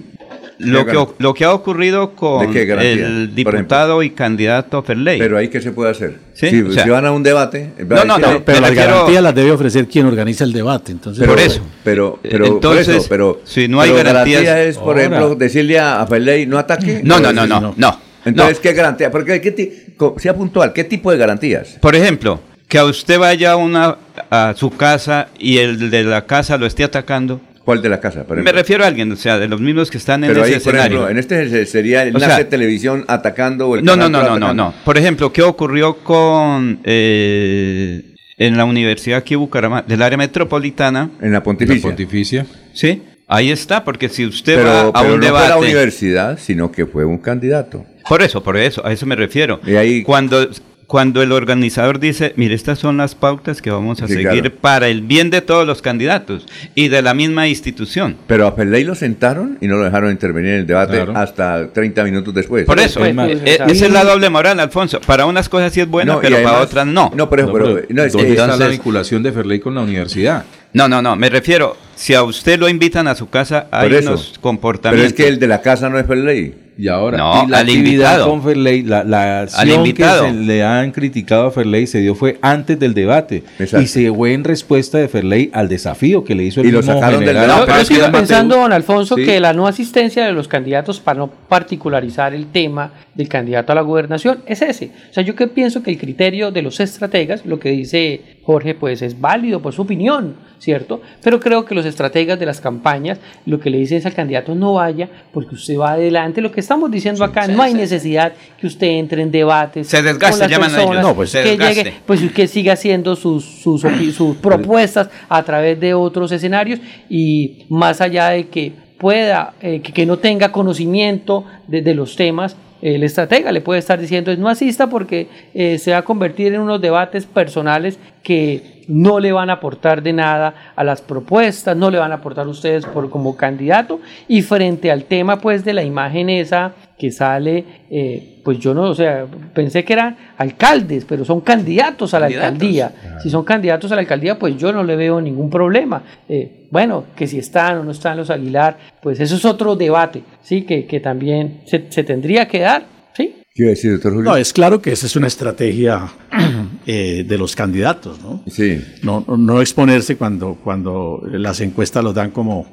[0.59, 5.17] lo que, lo que ha ocurrido con el diputado y candidato Ferley.
[5.17, 6.15] Pero ahí qué se puede hacer.
[6.33, 6.49] ¿Sí?
[6.49, 7.71] Si, O sea- si van a un debate.
[7.87, 10.91] No, no, no, Pero las refiero- garantías las debe ofrecer quien organiza el debate.
[10.91, 14.77] Entonces, Pero, Pero, pero, Entonces, por eso, pero, si no hay pero garantías- garantía es,
[14.77, 15.01] por Ahora.
[15.01, 17.01] ejemplo, decirle a, a Ferley no ataque.
[17.03, 17.99] No, no, no, no, no.
[18.25, 19.09] Entonces, ¿qué garantía?
[19.09, 19.85] Porque, ¿qué
[20.17, 21.77] sea puntual, ¿qué tipo de garantías?
[21.81, 23.97] Por ejemplo, que a usted vaya a, una,
[24.29, 27.39] a su casa y el de la casa lo esté atacando.
[27.69, 28.23] ¿Cuál de la casa?
[28.23, 30.55] por Me refiero a alguien, o sea, de los mismos que están en Pero ese
[30.55, 30.97] ahí, por escenario.
[31.05, 34.23] ejemplo, en este se- sería el O sea, Televisión atacando o el No, no, no,
[34.23, 34.73] no, no, no.
[34.83, 38.01] Por ejemplo, ¿qué ocurrió con eh,
[38.37, 41.11] en la universidad aquí de Bucaramanga, del área metropolitana?
[41.21, 41.75] En la Pontificia.
[41.89, 42.45] La Pontificia.
[42.73, 45.59] Sí, ahí está, porque si usted Pero, va a pero un no fue la debate.
[45.65, 47.85] universidad, sino que fue un candidato.
[48.07, 49.59] Por eso, por eso, a eso me refiero.
[49.65, 50.49] Y ahí- Cuando,
[50.89, 54.55] cuando el organizador dice, mire, estas son las pautas que vamos a Sí, seguir claro.
[54.59, 58.17] para el bien de todos los candidatos y de la misma institución.
[58.25, 61.13] Pero a Ferley lo sentaron y no lo dejaron intervenir en el debate Claro.
[61.15, 62.65] hasta 30 minutos después.
[62.65, 63.13] Por eso, eh,
[63.45, 64.99] eh, esa es la doble moral, Alfonso.
[65.05, 67.11] Para unas cosas sí es buena, No, pero para otras no.
[67.15, 69.81] No, pero, pero, no, es ¿Dónde que- está la entonces- vinculación de Ferley con la
[69.81, 70.43] universidad?
[70.73, 74.09] No, no, no, me refiero, si a usted lo invitan a su casa, hay eso.
[74.09, 75.11] unos Pero comportamientos.
[75.11, 76.68] es que el de la casa no es Ferley.
[76.81, 78.29] Y ahora, No, y la al actividad invitado.
[78.29, 82.39] con Ferley, la, la acción que se le han criticado a Ferley se dio fue
[82.41, 83.43] antes del debate.
[83.59, 83.83] Exacto.
[83.83, 86.79] Y se fue en respuesta de Ferley al desafío que le hizo el Y lo
[86.79, 87.59] mismo sacaron del general.
[87.59, 89.25] yo pero sigo pensando, don Alfonso, Sí.
[89.25, 93.75] que la no asistencia de los candidatos, para no particularizar el tema del candidato a
[93.75, 94.91] la gobernación, es ese.
[95.09, 98.73] O sea, yo que pienso que el criterio de los estrategas, lo que dice Jorge,
[98.73, 101.03] pues es válido por su opinión, ¿cierto?
[101.21, 104.55] Pero creo que los estrategas de las campañas, lo que le dicen es al candidato
[104.55, 106.41] no vaya, porque usted va adelante.
[106.41, 109.85] Lo que estamos diciendo acá, no hay necesidad que usted entre en debates.
[109.85, 111.03] Se desgaste, con las llaman a ellos.
[111.03, 111.83] No, pues, se que desgaste.
[111.83, 113.83] llegue, pues que siga haciendo sus, sus,
[114.15, 119.93] sus propuestas a través de otros escenarios y más allá de que pueda, eh, que,
[119.93, 124.49] que no tenga conocimiento de, de los temas, el estratega le puede estar diciendo no
[124.49, 129.49] asista porque eh, se va a convertir en unos debates personales que no le van
[129.49, 133.37] a aportar de nada a las propuestas, no le van a aportar ustedes por, como
[133.37, 138.73] candidato y frente al tema pues de la imagen esa que sale, eh, pues yo
[138.73, 142.51] no, o sea, pensé que eran alcaldes, pero son candidatos a la Candidatos.
[142.93, 143.19] alcaldía.
[143.23, 146.03] Si son candidatos a la alcaldía, pues yo no le veo ningún problema.
[146.27, 150.21] Eh, bueno, que si están o no están los Aguilar, pues eso es otro debate,
[150.43, 150.63] ¿sí?
[150.63, 152.85] Que, que también se, se tendría que dar,
[153.15, 153.33] ¿sí?
[153.55, 154.29] ¿Qué iba a decir, doctor Julio?
[154.31, 156.07] No, es claro que esa es una estrategia
[156.85, 158.43] eh, de los candidatos, ¿no?
[158.47, 158.81] Sí.
[159.03, 162.67] No, no- no exponerse cuando, cuando las encuestas los dan como,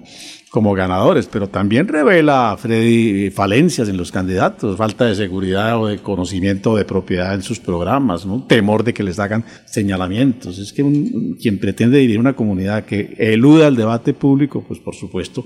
[0.51, 5.99] como ganadores, pero también revela Freddy falencias en los candidatos, falta de seguridad o de
[5.99, 8.45] conocimiento de propiedad en sus programas, ¿no?
[8.47, 10.59] temor de que les hagan señalamientos.
[10.59, 14.95] Es que un- quien pretende dirigir una comunidad que eluda el debate público, pues por
[14.95, 15.45] supuesto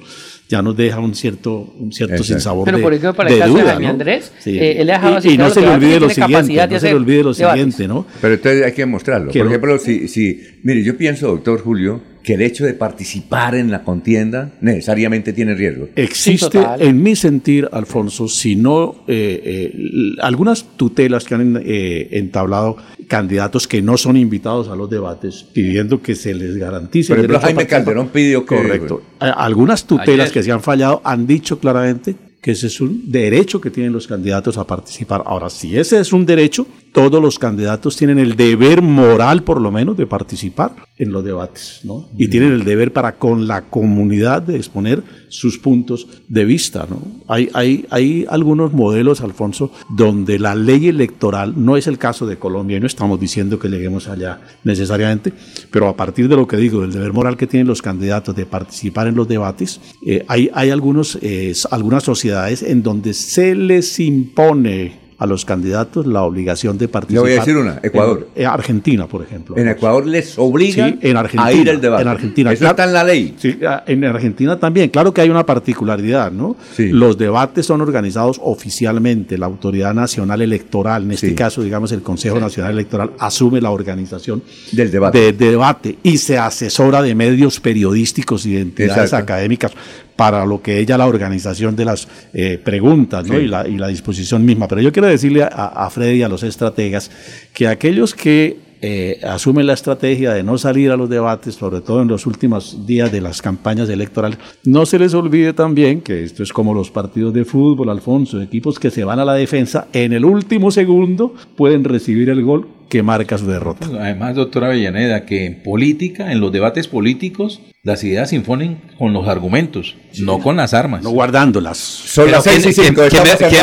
[0.49, 2.35] ya nos deja un cierto, un cierto Exacto.
[2.35, 3.91] sinsabor Pero de, por ejemplo, para el caso de duda, Jaime ¿no?
[3.91, 4.59] Andrés, Sí.
[4.59, 6.95] eh, él ha dejado y, y no se le olvide lo siguiente, no se le
[6.95, 7.37] olvide lo debates.
[7.59, 8.07] siguiente, ¿no?
[8.21, 9.33] Pero entonces hay que mostrarlo.
[9.33, 12.75] Que Por no- ejemplo, si, si, mire, yo pienso, doctor Julio, que el hecho de
[12.75, 15.89] participar en la contienda necesariamente tiene riesgo.
[15.97, 16.83] Existe, total.
[16.83, 19.73] en mi sentir, Alfonso, si no eh, eh,
[20.21, 22.77] algunas tutelas que han eh, entablado
[23.09, 27.09] candidatos que no son invitados a los debates, pidiendo que se les garantice.
[27.09, 27.67] Por el ejemplo, Jaime.
[27.67, 29.03] Calderón pidió que- Correcto.
[29.19, 30.33] Algunas tutelas Ayer.
[30.33, 34.07] que se han fallado han dicho claramente que ese es un derecho que tienen los
[34.07, 35.23] candidatos a participar.
[35.27, 39.71] Ahora, si ese es un derecho, todos los candidatos tienen el deber moral, por lo
[39.71, 42.09] menos, de participar en los debates, ¿no?
[42.17, 47.01] Y tienen el deber para con la comunidad de exponer sus puntos de vista, ¿no?
[47.29, 52.39] Hay, hay, hay algunos modelos, Alfonso, donde la ley electoral, no es el caso de
[52.39, 55.33] Colombia, y no estamos diciendo que lleguemos allá necesariamente,
[55.71, 58.47] pero a partir de lo que digo, del deber moral que tienen los candidatos de
[58.47, 63.99] participar en los debates, eh, hay, hay algunos, eh, algunas sociedades en donde se les
[64.01, 67.23] impone a los candidatos la obligación de participar.
[67.23, 68.29] voy a decir una, Ecuador.
[68.35, 69.57] En, Argentina, por ejemplo.
[69.57, 72.03] En Ecuador les obligan Sí, en Argentina, a ir al debate.
[72.03, 72.53] En Argentina.
[72.53, 73.35] Eso está en la ley.
[73.39, 74.89] Sí, ah, en Argentina también.
[74.89, 76.57] Claro que hay una particularidad, ¿no?
[76.79, 79.37] Los debates son organizados oficialmente.
[79.37, 81.35] La Autoridad Nacional Electoral, en este Sí.
[81.35, 84.43] caso, digamos, el Consejo Nacional Electoral, asume la organización
[84.73, 85.19] Del debate.
[85.19, 89.25] de, de debate y se asesora de medios periodísticos y de entidades Exacto.
[89.25, 89.73] académicas
[90.21, 93.39] para lo que ella la organización de las eh, preguntas ¿no?
[93.39, 93.45] Sí.
[93.45, 94.69] y, la, y la disposición misma.
[94.69, 97.11] Pero yo quiero decirle a, a Freddy y a los estrategas
[97.55, 102.03] que aquellos que eh, asumen la estrategia de no salir a los debates, sobre todo
[102.03, 106.43] en los últimos días de las campañas electorales, no se les olvide también que esto
[106.43, 110.13] es como los partidos de fútbol, Alfonso, equipos que se van a la defensa, en
[110.13, 113.87] el último segundo pueden recibir el gol que marca su derrota.
[113.99, 119.15] Además, doctora Avellaneda, que en política, en los debates políticos, las ideas se imponen con
[119.15, 121.03] los argumentos, no con las armas.
[121.03, 121.79] No guardándolas.
[121.79, 122.95] Son y ¿quién-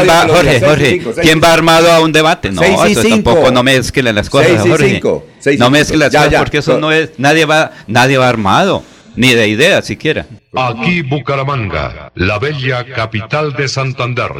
[0.09, 2.51] va, Jorge, Jorge, ¿quién va armado a un debate?
[2.51, 4.89] No, eso tampoco no mezclen las cosas, Seis y Jorge.
[4.95, 6.39] cinco, seis y no mezclen las Ya, cosas ya.
[6.39, 8.81] porque eso no es, nadie va, nadie va armado,
[9.15, 10.25] ni de ideas siquiera.
[10.55, 14.31] Aquí Bucaramanga, la bella capital de Santander.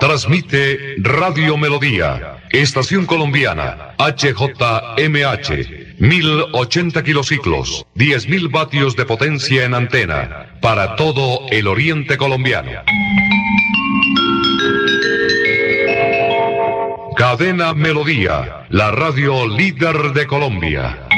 [0.00, 5.48] Transmite Radio Melodía, Estación Colombiana, HJMH,
[5.98, 12.70] 1080 kilociclos, 10.000 vatios de potencia en antena, para todo el oriente colombiano.
[17.16, 21.08] Cadena Melodía, la radio líder de Colombia.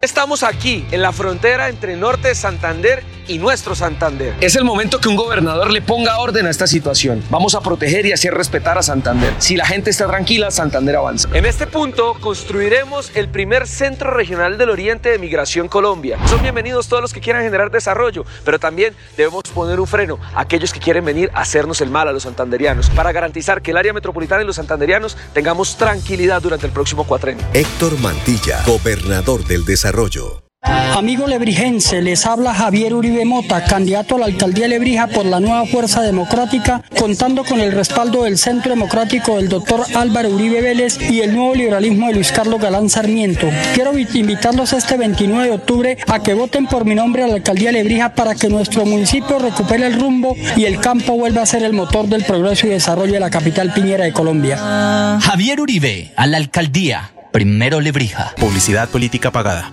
[0.00, 4.34] Estamos aquí, en la frontera entre Norte de Santander y nuestro Santander.
[4.40, 7.24] Es el momento que un gobernador le ponga orden a esta situación.
[7.30, 9.32] Vamos a proteger y hacer respetar a Santander.
[9.38, 11.30] Si la gente está tranquila, Santander avanza.
[11.32, 16.18] En este punto construiremos el primer centro regional del Oriente de Migración Colombia.
[16.26, 20.42] Son bienvenidos todos los que quieran generar desarrollo, pero también debemos poner un freno a
[20.42, 23.78] aquellos que quieren venir a hacernos el mal a los santanderianos para garantizar que el
[23.78, 27.46] área metropolitana y los santanderianos tengamos tranquilidad durante el próximo cuatrenio.
[27.54, 30.42] Héctor Mantilla, gobernador del desarrollo.
[30.64, 35.40] Amigo lebrijense, les habla Javier Uribe Mota, candidato a la alcaldía de Lebrija por la
[35.40, 40.98] nueva Fuerza Democrática, contando con el respaldo del Centro Democrático del doctor Álvaro Uribe Vélez
[41.10, 43.48] y el nuevo liberalismo de Luis Carlos Galán Sarmiento.
[43.74, 47.34] Quiero vi- invitarlos este 29 de octubre a que voten por mi nombre a la
[47.34, 51.46] alcaldía de Lebrija para que nuestro municipio recupere el rumbo y el campo vuelva a
[51.46, 55.18] ser el motor del progreso y desarrollo de la capital piñera de Colombia.
[55.20, 57.10] Javier Uribe, a la alcaldía.
[57.32, 58.34] Primero Lebrija.
[58.38, 59.72] Publicidad política pagada.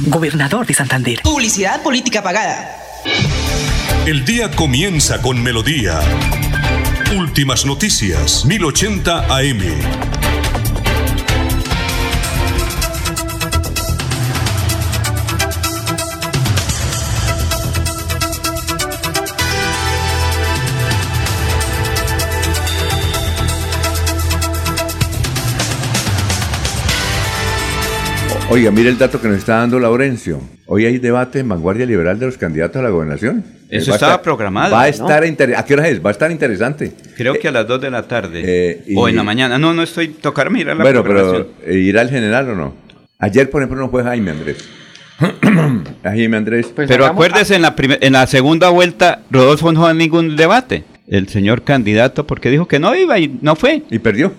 [0.00, 1.20] Gobernador de Santander.
[1.22, 2.76] Publicidad política pagada.
[4.06, 6.00] El día comienza con melodía.
[7.16, 10.23] Últimas noticias, 1080 AM.
[28.54, 30.40] Oiga, mire el dato que nos está dando Laurencio.
[30.66, 33.42] Hoy hay debate en Vanguardia Liberal de los candidatos a la gobernación.
[33.68, 34.90] Eso Eh, estaba estar- programado, Va a ¿no?
[34.90, 36.00] estar inter- ¿A qué hora es?
[36.04, 36.92] Va a estar interesante.
[37.16, 38.42] Creo que a las 2 de la tarde.
[38.44, 39.58] Eh, y- o en la mañana.
[39.58, 41.48] No, no estoy tocar mirar la Bueno, programación.
[41.60, 42.76] pero eh, ¿irá el general o no?
[43.18, 44.58] Ayer, por ejemplo, no fue Jaime Andrés.
[46.04, 46.66] Jaime Andrés.
[46.74, 50.84] Pues Pero acuérdese, en la, primer- en la segunda vuelta, Rodolfo no fue ningún debate.
[51.08, 53.82] El señor candidato, porque dijo que no iba y no fue.
[53.90, 54.32] Y perdió.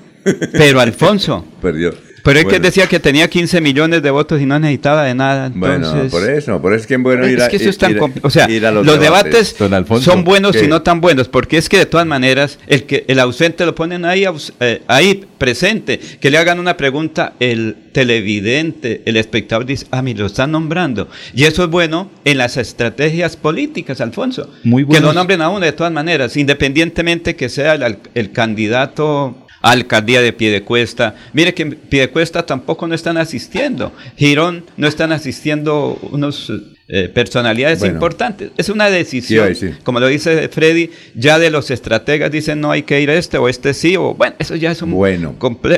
[0.54, 1.46] Pero Alfonso.
[1.62, 1.94] Perdió.
[2.26, 2.58] Pero es que Bueno.
[2.58, 5.52] él decía que tenía 15 millones de votos y no necesitaba de nada.
[5.54, 7.78] Bueno, por eso, por eso es que es bueno es ir a, que eso es
[7.78, 10.66] tan ir O sea, ir a los, los, debates, Don Alfonso, son buenos ¿qué?
[10.66, 13.76] y no tan buenos, porque es que de todas maneras, el que el ausente lo
[13.76, 19.66] ponen ahí, aus- eh, ahí presente, que le hagan una pregunta, el televidente, el espectador
[19.66, 21.08] dice, ah, mira, lo están nombrando.
[21.34, 24.50] Y eso es bueno en las estrategias políticas, Alfonso.
[24.64, 28.32] Muy Que lo nombren a uno de todas maneras, independientemente que sea el, al- el
[28.32, 31.16] candidato alcaldía de Piedecuesta.
[31.34, 33.92] Mire que Piedecuesta tampoco no están asistiendo.
[34.18, 36.52] Girón no están asistiendo unos
[36.88, 37.96] eh, personalidades Bueno.
[37.96, 38.52] importantes.
[38.58, 39.72] Es una decisión, sí.
[39.84, 43.40] como lo dice Freddy, ya de los estrategas dicen no hay que ir a este
[43.40, 44.92] o este sí, o bueno, eso ya es un...
[44.92, 45.36] Bueno.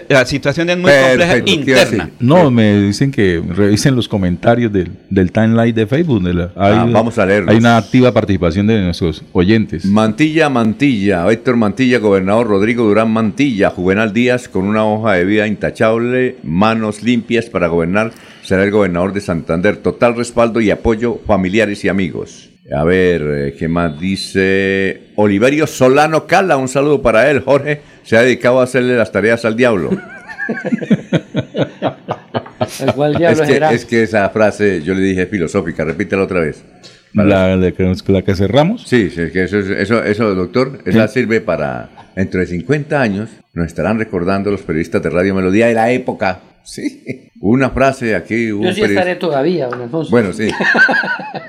[0.09, 2.09] la situación es muy Perfecto, compleja ¿qué iba a interna.
[2.19, 6.23] No, me dicen que revisen los comentarios del, del timeline de Facebook.
[6.23, 7.51] de la- hay, Ah, vamos a leerlos.
[7.51, 9.85] Hay una activa participación de nuestros oyentes.
[9.85, 15.47] Mantilla, Mantilla, Héctor Mantilla, gobernador Rodrigo Durán Mantilla, Juvenal Díaz, con una hoja de vida
[15.47, 18.11] intachable, manos limpias para gobernar,
[18.47, 19.75] será el gobernador de Santander.
[19.77, 22.49] Total respaldo y apoyo familiares y amigos.
[22.73, 25.01] A ver, eh, ¿qué más dice?
[25.15, 27.41] Oliverio Solano Cala, un saludo para él.
[27.41, 29.89] Jorge se ha dedicado a hacerle las tareas al diablo.
[32.79, 33.71] El cual es, diablo que, será.
[33.73, 36.63] es que esa frase yo le dije filosófica, repítela otra vez.
[37.13, 38.83] La, la que, la que cerramos.
[38.87, 43.29] Sí, sí, que eso, es- eso, eso, doctor, esa sirve para, dentro de 50 años,
[43.53, 46.39] nos estarán recordando los periodistas de Radio Melodía de la época.
[46.67, 48.49] Sí, una frase aquí.
[48.49, 50.11] Yo sí periodista- estaré todavía, don Alfonso.
[50.11, 50.49] Bueno, sí.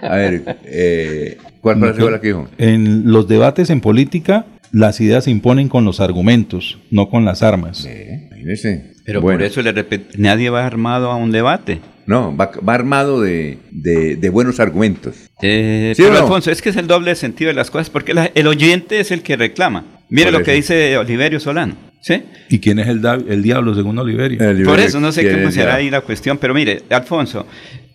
[0.02, 2.48] A ver, eh, ¿cuál frase fue la que dijo?
[2.56, 7.42] En los debates en política, las ideas se imponen con los argumentos, no con las
[7.42, 7.84] armas.
[7.84, 8.92] Imagínese.
[9.04, 9.38] Pero Bueno.
[9.40, 11.80] por eso le repito, nadie va armado a un debate.
[12.06, 15.16] No, va, va armado de, de- de buenos argumentos.
[15.42, 16.20] Eh, ¿Sí pero no?
[16.20, 19.10] Alfonso, es que es el doble sentido de las cosas, porque la- el oyente es
[19.10, 19.84] el que reclama.
[20.10, 21.74] Mire lo que dice Oliverio Solano.
[22.01, 22.22] ¿Sí?
[22.49, 24.38] ¿Y quién es el, el diablo según Oliverio?
[24.64, 27.46] Por eso no sé cómo será ahí la cuestión, pero mire, Alfonso,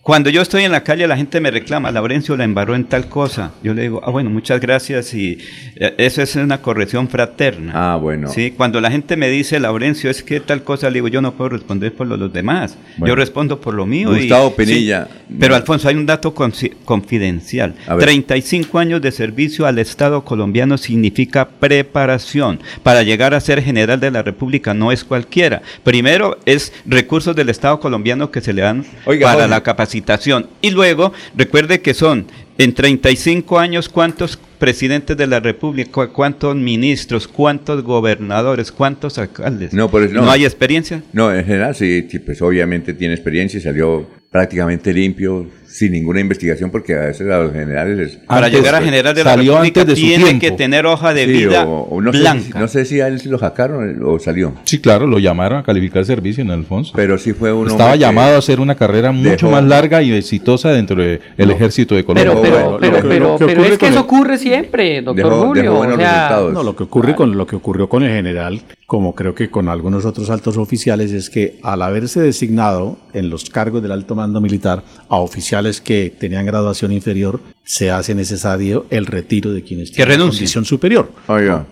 [0.04, 3.08] cuando yo estoy en la calle la gente me reclama, Laurencio la embarró en tal
[3.08, 3.52] cosa.
[3.62, 5.38] Yo le digo, ah, bueno, muchas gracias y
[5.76, 7.72] eh, eso es una corrección fraterna.
[7.74, 8.28] Ah, bueno.
[8.28, 11.32] Sí, cuando la gente me dice, Laurencio, es que tal cosa, le digo, yo no
[11.32, 12.76] puedo responder por lo- los demás.
[12.98, 13.12] Bueno.
[13.12, 14.14] Yo respondo por lo mío.
[14.14, 14.54] y- Gustavo sí.
[14.58, 15.08] Penilla.
[15.40, 17.74] Pero Alfonso, hay un dato confidencial.
[17.86, 18.04] A ver.
[18.04, 22.60] 35 años de servicio al Estado colombiano significa preparación.
[22.82, 25.62] Para llegar a ser general de la República no es cualquiera.
[25.82, 29.48] Primero es recursos del Estado colombiano que se le dan Oiga, para Jorge.
[29.48, 29.62] la
[30.04, 30.46] capacitación.
[30.60, 32.26] Y luego, recuerde que son
[32.58, 39.72] en 35 años cuántos presidentes de la República, cu- cuántos ministros, cuántos gobernadores, cuántos alcaldes.
[39.72, 41.02] No, pero ¿No hay experiencia?
[41.12, 44.06] No, en general sí, pues obviamente tiene experiencia y salió
[44.44, 48.74] prácticamente limpio, sin ninguna investigación, porque a veces a los generales les- Para Antes, llegar
[48.74, 50.40] a general de la salió República antes de su tiene tiempo.
[50.40, 53.06] que tener hoja de Sí, vida o- o no sé si- no sé si a
[53.06, 54.52] él sí lo sacaron o salió.
[54.64, 56.92] Sí, claro, lo llamaron a calificar servicio en Alfonso.
[56.96, 60.12] Pero sí fue uno Estaba llamado a hacer una carrera mucho dejó- más larga y
[60.12, 61.20] exitosa dentro del
[61.52, 62.32] ejército de Colombia.
[62.42, 65.78] Pero, pero, pero, pero, que es que eso el- ocurre siempre, doctor Julio.
[65.78, 69.34] o sea, No, lo que ocurre con lo que ocurrió con el general, como creo
[69.34, 73.92] que con algunos otros altos oficiales, es que al haberse designado en los cargos del
[73.92, 79.62] alto mando militar a oficiales que tenían graduación inferior, se hace necesario el retiro de
[79.62, 81.10] quienes Que tienen condición superior.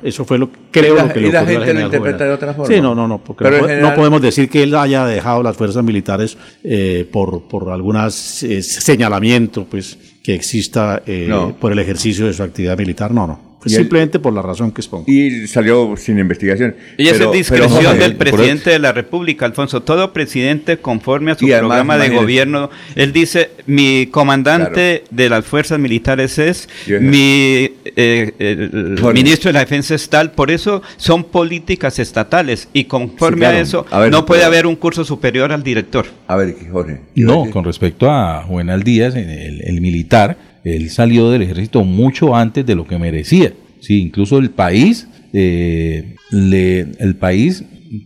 [0.03, 1.85] Eso fue lo creo la- lo que y le la ocurrió al gente lo general
[1.87, 2.29] interpreta Juvenal.
[2.29, 2.75] de otra forma.
[2.75, 5.55] Sí, no, no, no, porque Pero no, general- podemos decir que él haya dejado las
[5.57, 11.55] fuerzas militares eh, por, por algunas eh, señalamiento pues que exista eh, No.
[11.61, 13.52] por el ejercicio de su actividad militar, no, no.
[13.65, 15.05] Y él- Simplemente por la razón que expongo.
[15.07, 16.75] Y salió sin investigación.
[16.97, 19.83] Y esa es pero, discreción del presidente de la República, Alfonso.
[19.83, 25.45] Todo presidente, conforme a su además, programa de gobierno, él dice, mi comandante de las
[25.45, 30.33] fuerzas militares es, Yo- mi eh, el ministro de la defensa es tal.
[30.33, 33.57] Por eso son políticas estatales y conforme Sí, claro.
[33.57, 36.07] a eso A ver, no puede pero- haber un curso superior al director.
[36.27, 37.01] A ver, Jorge.
[37.15, 42.65] No, con respecto a Juvenal Díaz, el, el militar, él salió del ejército mucho antes
[42.65, 43.53] de lo que merecía.
[43.81, 47.65] Sí, incluso el país, eh, el país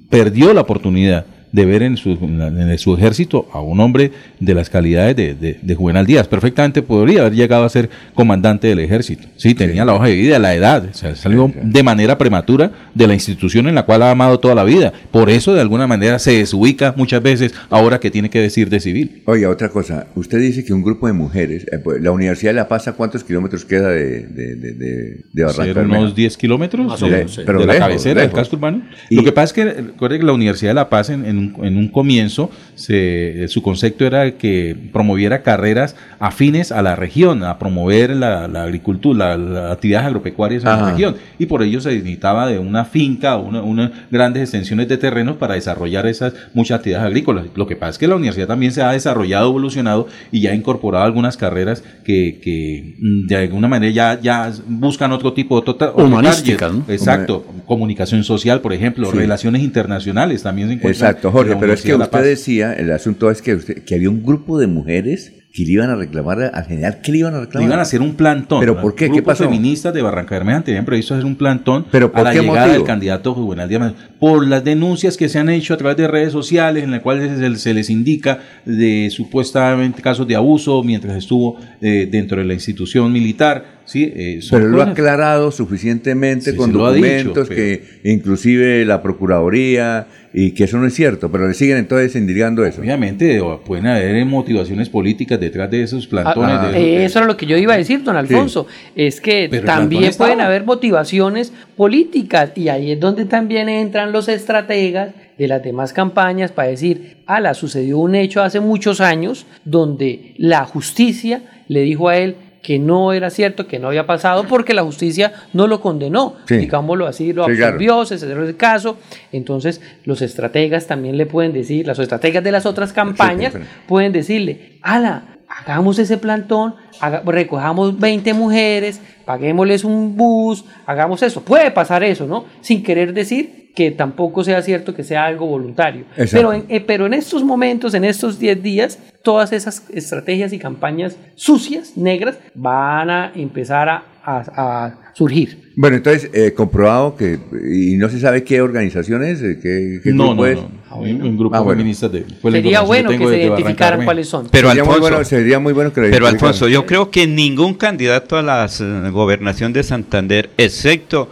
[0.08, 1.26] perdió la oportunidad
[1.56, 5.58] de ver en su, en su ejército a un hombre de las calidades de, de-
[5.62, 6.28] de Juvenal Díaz.
[6.28, 9.26] Perfectamente podría haber llegado a ser comandante del ejército.
[9.36, 10.84] Sí, tenía la hoja de vida, la edad.
[10.90, 14.54] O sea, salió de manera prematura de la institución en la cual ha amado toda
[14.54, 14.92] la vida.
[15.10, 18.78] Por eso, de alguna manera, se desubica muchas veces ahora que tiene que decir de
[18.80, 19.22] civil.
[19.24, 20.08] Oiga, otra cosa.
[20.14, 22.92] Usted dice que un grupo de mujeres, eh, pues, la Universidad de La Paz, ¿a
[22.92, 26.00] cuántos kilómetros queda de, de, de, de, de Barranca Ser Bermeja?
[26.00, 27.40] unos 10 kilómetros Más o de, menos, sí.
[27.46, 28.32] Pero de la lejos, cabecera lejos.
[28.34, 28.82] del casco urbano.
[29.10, 31.64] Lo que pasa es que, recuerde que la Universidad de La Paz en, en un,
[31.64, 37.58] en un comienzo, se- su concepto era que promoviera carreras afines a la región, a
[37.58, 41.16] promover la, la agricultura, la- las actividades agropecuarias en la región.
[41.38, 45.54] Y por ello se necesitaba de una finca, una, unas grandes extensiones de terrenos para
[45.54, 47.46] desarrollar esas muchas actividades agrícolas.
[47.54, 50.54] Lo que pasa es que la universidad también se ha desarrollado, evolucionado y ya ha
[50.54, 55.76] incorporado algunas carreras que, que, mm, de alguna manera ya, ya buscan otro tipo, otro
[55.96, 56.72] Humanísticas.
[56.72, 56.84] ¿no?
[56.88, 57.44] Exacto.
[57.66, 59.16] Comunicación social, por ejemplo, Sí.
[59.16, 61.10] relaciones internacionales también se encuentran.
[61.10, 64.22] Exacto, Jorge, pero es que usted decía, el asunto es que, usted- que había un
[64.22, 66.98] grupo de mujeres que le iban a reclamar al general.
[67.02, 67.62] ¿Qué le iban a reclamar?
[67.62, 68.60] Le iban a hacer un plantón.
[68.60, 69.10] ¿Pero por qué?
[69.10, 69.44] ¿Qué pasó?
[69.44, 72.58] feministas de Barranca Bermeja tenían previsto hacer un plantón ¿Pero por a la qué llegada
[72.66, 72.74] motivo?
[72.74, 73.94] del candidato Juvenal Díaz.
[74.20, 77.38] Por las denuncias que se han hecho a través de redes sociales en las cuales
[77.38, 82.52] se, se les indica de supuestamente casos de abuso mientras estuvo eh, dentro de la
[82.52, 83.75] institución militar.
[83.86, 84.12] ¿Sí?
[84.14, 90.50] Eh, Pero lo ha aclarado suficientemente Sí, con documentos dicho, que inclusive la Procuraduría y
[90.50, 92.82] que eso no es cierto, pero le siguen entonces indigando eso.
[92.82, 96.56] Obviamente pueden haber motivaciones políticas detrás de esos plantones.
[96.60, 98.66] Ah, de- eh, de- eso era lo que yo iba a decir, don Alfonso.
[98.94, 104.28] Es que Pero también pueden haber motivaciones políticas y ahí es donde también entran los
[104.28, 110.34] estrategas de las demás campañas para decir, ala, sucedió un hecho hace muchos años donde
[110.38, 112.36] la justicia le dijo a él
[112.66, 116.56] que no era cierto, que no había pasado, porque la justicia no lo condenó, Sí.
[116.56, 117.66] digámoslo así, lo Sí, claro.
[117.74, 118.96] absolvió, se cerró el caso.
[119.30, 123.54] Entonces, los estrategas también le pueden decir, las estrategas de las otras campañas
[123.86, 131.42] pueden decirle, ala, hagamos ese plantón, haga- recojamos 20 mujeres, paguémosles un bus, hagamos eso.
[131.42, 132.46] Puede pasar eso, ¿no?
[132.62, 136.06] Sin querer decir que tampoco sea cierto que sea algo voluntario.
[136.32, 140.58] Pero en, eh, pero en estos momentos, en estos 10 días, todas esas estrategias y
[140.58, 145.72] campañas sucias, negras, van a empezar a, a- a surgir.
[145.76, 147.38] Bueno, entonces, eh, comprobado que,
[147.70, 150.56] y no se sabe qué organizaciones, eh, qué, qué No, grupo no, es.
[150.58, 150.96] no.
[150.96, 151.78] Un, un grupo Ah, bueno.
[151.80, 152.24] feminista de.
[152.50, 154.48] Sería bueno que se identificaran cuáles son.
[154.50, 156.26] Pero sería, muy Alfonso, bueno, sería muy bueno que lo Pero.
[156.26, 158.66] Alfonso, yo creo que ningún candidato a la
[159.12, 161.28] gobernación de Santander, excepto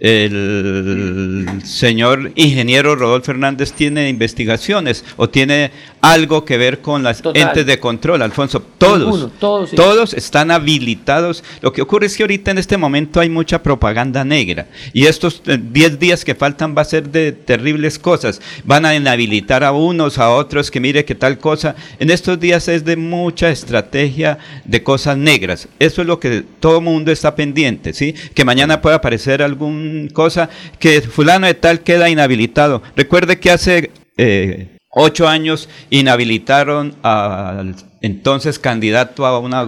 [0.00, 7.42] el señor ingeniero Rodolfo Hernández, tiene investigaciones o tiene algo que ver con las Total.
[7.42, 8.62] entes de control, Alfonso.
[8.78, 9.76] Todos, Ninguno, todos, sí.
[9.76, 11.42] todos están habilitados.
[11.60, 15.42] Lo que ocurre es que ahorita en este momento hay mucha propaganda negra y estos
[15.46, 18.40] eh, 10 días que faltan va a ser de terribles cosas.
[18.64, 21.74] Van a inhabilitar a unos, a otros, que mire que tal cosa.
[21.98, 25.68] En estos días es de mucha estrategia de cosas negras.
[25.80, 28.14] Eso es lo que todo mundo está pendiente, ¿sí?
[28.34, 30.48] Que mañana pueda aparecer algún cosa
[30.78, 32.82] que fulano de tal queda inhabilitado.
[32.96, 39.60] Recuerde que hace eh, ocho años inhabilitaron al entonces candidato a, una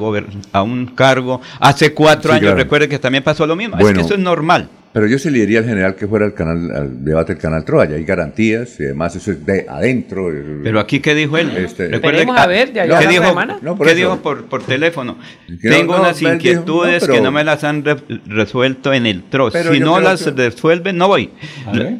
[0.52, 1.40] a un cargo.
[1.58, 2.56] Hace cuatro Sí, años, claro.
[2.56, 3.76] recuerde que también pasó lo mismo.
[3.76, 3.98] es Bueno.
[3.98, 4.68] que eso es normal.
[4.92, 7.64] Pero yo se le diría al general que fuera al canal, al debate del canal
[7.64, 7.94] Troya.
[7.94, 10.28] Hay garantías y además eso es de adentro.
[10.64, 11.56] Pero aquí, ¿qué dijo él?
[11.56, 13.58] Este- que- a ver de allá ¿Qué dijo, semana.
[13.62, 15.16] No, por ¿qué dijo por, por teléfono?
[15.62, 17.96] Tengo no, unas dijo, inquietudes no, pero- que no me las han re-
[18.26, 19.54] resuelto en el TROS.
[19.72, 21.30] Si no las que- resuelven, no voy.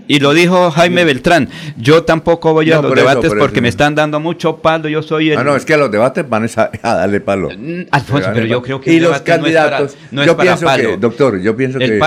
[0.08, 1.48] Y lo dijo Jaime Beltrán.
[1.76, 3.62] Yo tampoco voy a los por eso, debates por porque eso.
[3.62, 4.88] me están dando mucho palo.
[4.88, 5.38] Yo soy el...
[5.38, 7.50] Ah, no, es que a los debates van es a, a darle palo.
[7.56, 10.90] Mm, Alfonso, pero yo creo que y los candidatos, no es yo para pienso palo.
[10.90, 11.98] que, doctor, yo pienso El que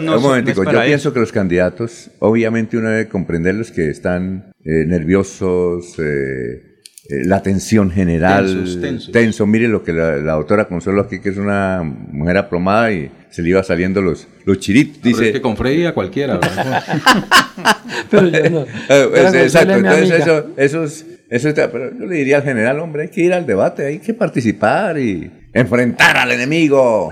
[0.00, 4.52] no un momentico, no yo pienso que los candidatos, obviamente uno debe comprenderlos que están
[4.64, 6.62] eh, nerviosos, eh,
[7.08, 9.12] eh, la tensión general, Tensos, tensos.
[9.12, 9.46] tenso.
[9.46, 13.42] Mire lo que la, la doctora Consuelo aquí, que es una mujer aplomada y se
[13.42, 15.26] le iba saliendo los, los chiritos, Pero dice.
[15.28, 16.38] es que con Freddy a cualquiera.
[18.10, 18.60] Pero yo no.
[18.62, 18.66] Eh,
[19.12, 23.02] Pero exacto, entonces eso, eso es, eso está- pero yo le diría al general, hombre,
[23.04, 27.10] hay que ir al debate, hay que participar y enfrentar al enemigo.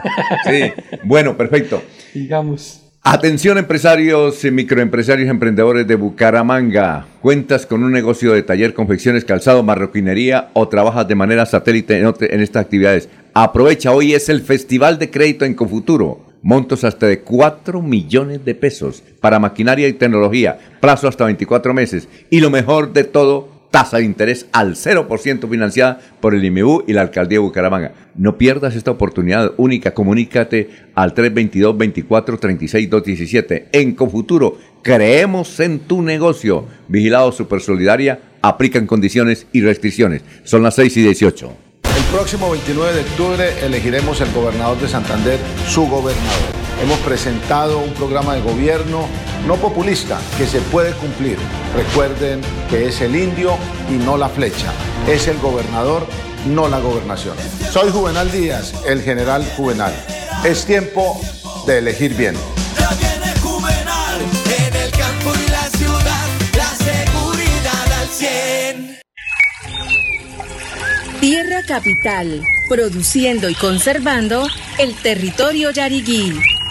[0.48, 0.72] Sí,
[1.04, 1.82] bueno, perfecto.
[2.14, 2.80] Digamos.
[3.02, 7.06] Atención empresarios, y microempresarios, emprendedores de Bucaramanga.
[7.22, 12.40] ¿Cuentas con un negocio de taller, confecciones, calzado, marroquinería o trabajas de manera satélite en,
[12.42, 13.08] estas actividades?
[13.32, 16.26] Aprovecha, hoy es el Festival de Crédito en Confuturo.
[16.42, 20.58] Montos hasta de 4 millones de pesos para maquinaria y tecnología.
[20.82, 22.06] Plazo hasta 24 meses.
[22.28, 26.92] Y lo mejor de todo, tasa de interés al 0% financiada por el IMU y
[26.92, 27.92] la Alcaldía de Bucaramanga.
[28.16, 29.94] No pierdas esta oportunidad única.
[29.94, 33.66] Comunícate al 322-24-36-217.
[33.72, 36.66] En Confuturo, creemos en tu negocio.
[36.88, 40.22] Vigilado Super Solidaria, aplican condiciones y restricciones.
[40.44, 41.52] Son las 6 y 18.
[41.96, 45.38] El próximo 29 de octubre elegiremos el gobernador de Santander,
[45.68, 46.59] su gobernador.
[46.82, 49.06] Hemos presentado un programa de gobierno
[49.46, 51.36] no populista que se puede cumplir.
[51.76, 52.40] Recuerden
[52.70, 53.56] que es el indio
[53.90, 54.72] y no la flecha.
[55.06, 56.06] Es el gobernador,
[56.46, 57.36] no la gobernación.
[57.70, 59.92] Soy Juvenal Díaz, el general Juvenal.
[60.42, 61.20] Es tiempo
[61.66, 62.34] de elegir bien.
[62.78, 69.00] Ya viene Juvenal en el campo y la ciudad, la seguridad al 100.
[71.20, 74.46] Tierra Capital, produciendo y conservando
[74.78, 76.40] el territorio yariguí.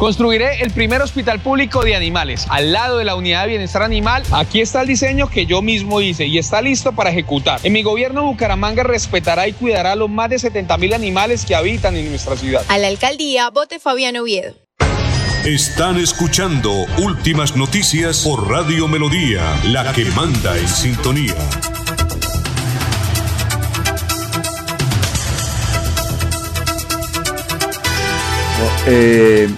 [0.00, 4.22] Construiré el primer hospital público de animales al lado de la unidad de bienestar animal.
[4.32, 7.60] Aquí está el diseño que yo mismo hice y está listo para ejecutar.
[7.64, 11.54] En mi gobierno Bucaramanga respetará y cuidará a los más de 70 mil animales que
[11.54, 12.64] habitan en nuestra ciudad.
[12.68, 14.54] A la alcaldía, vote Fabián Oviedo.
[15.44, 16.72] Están escuchando
[17.02, 21.34] Últimas Noticias por Radio Melodía, la que manda en sintonía.
[28.86, 29.48] Eh,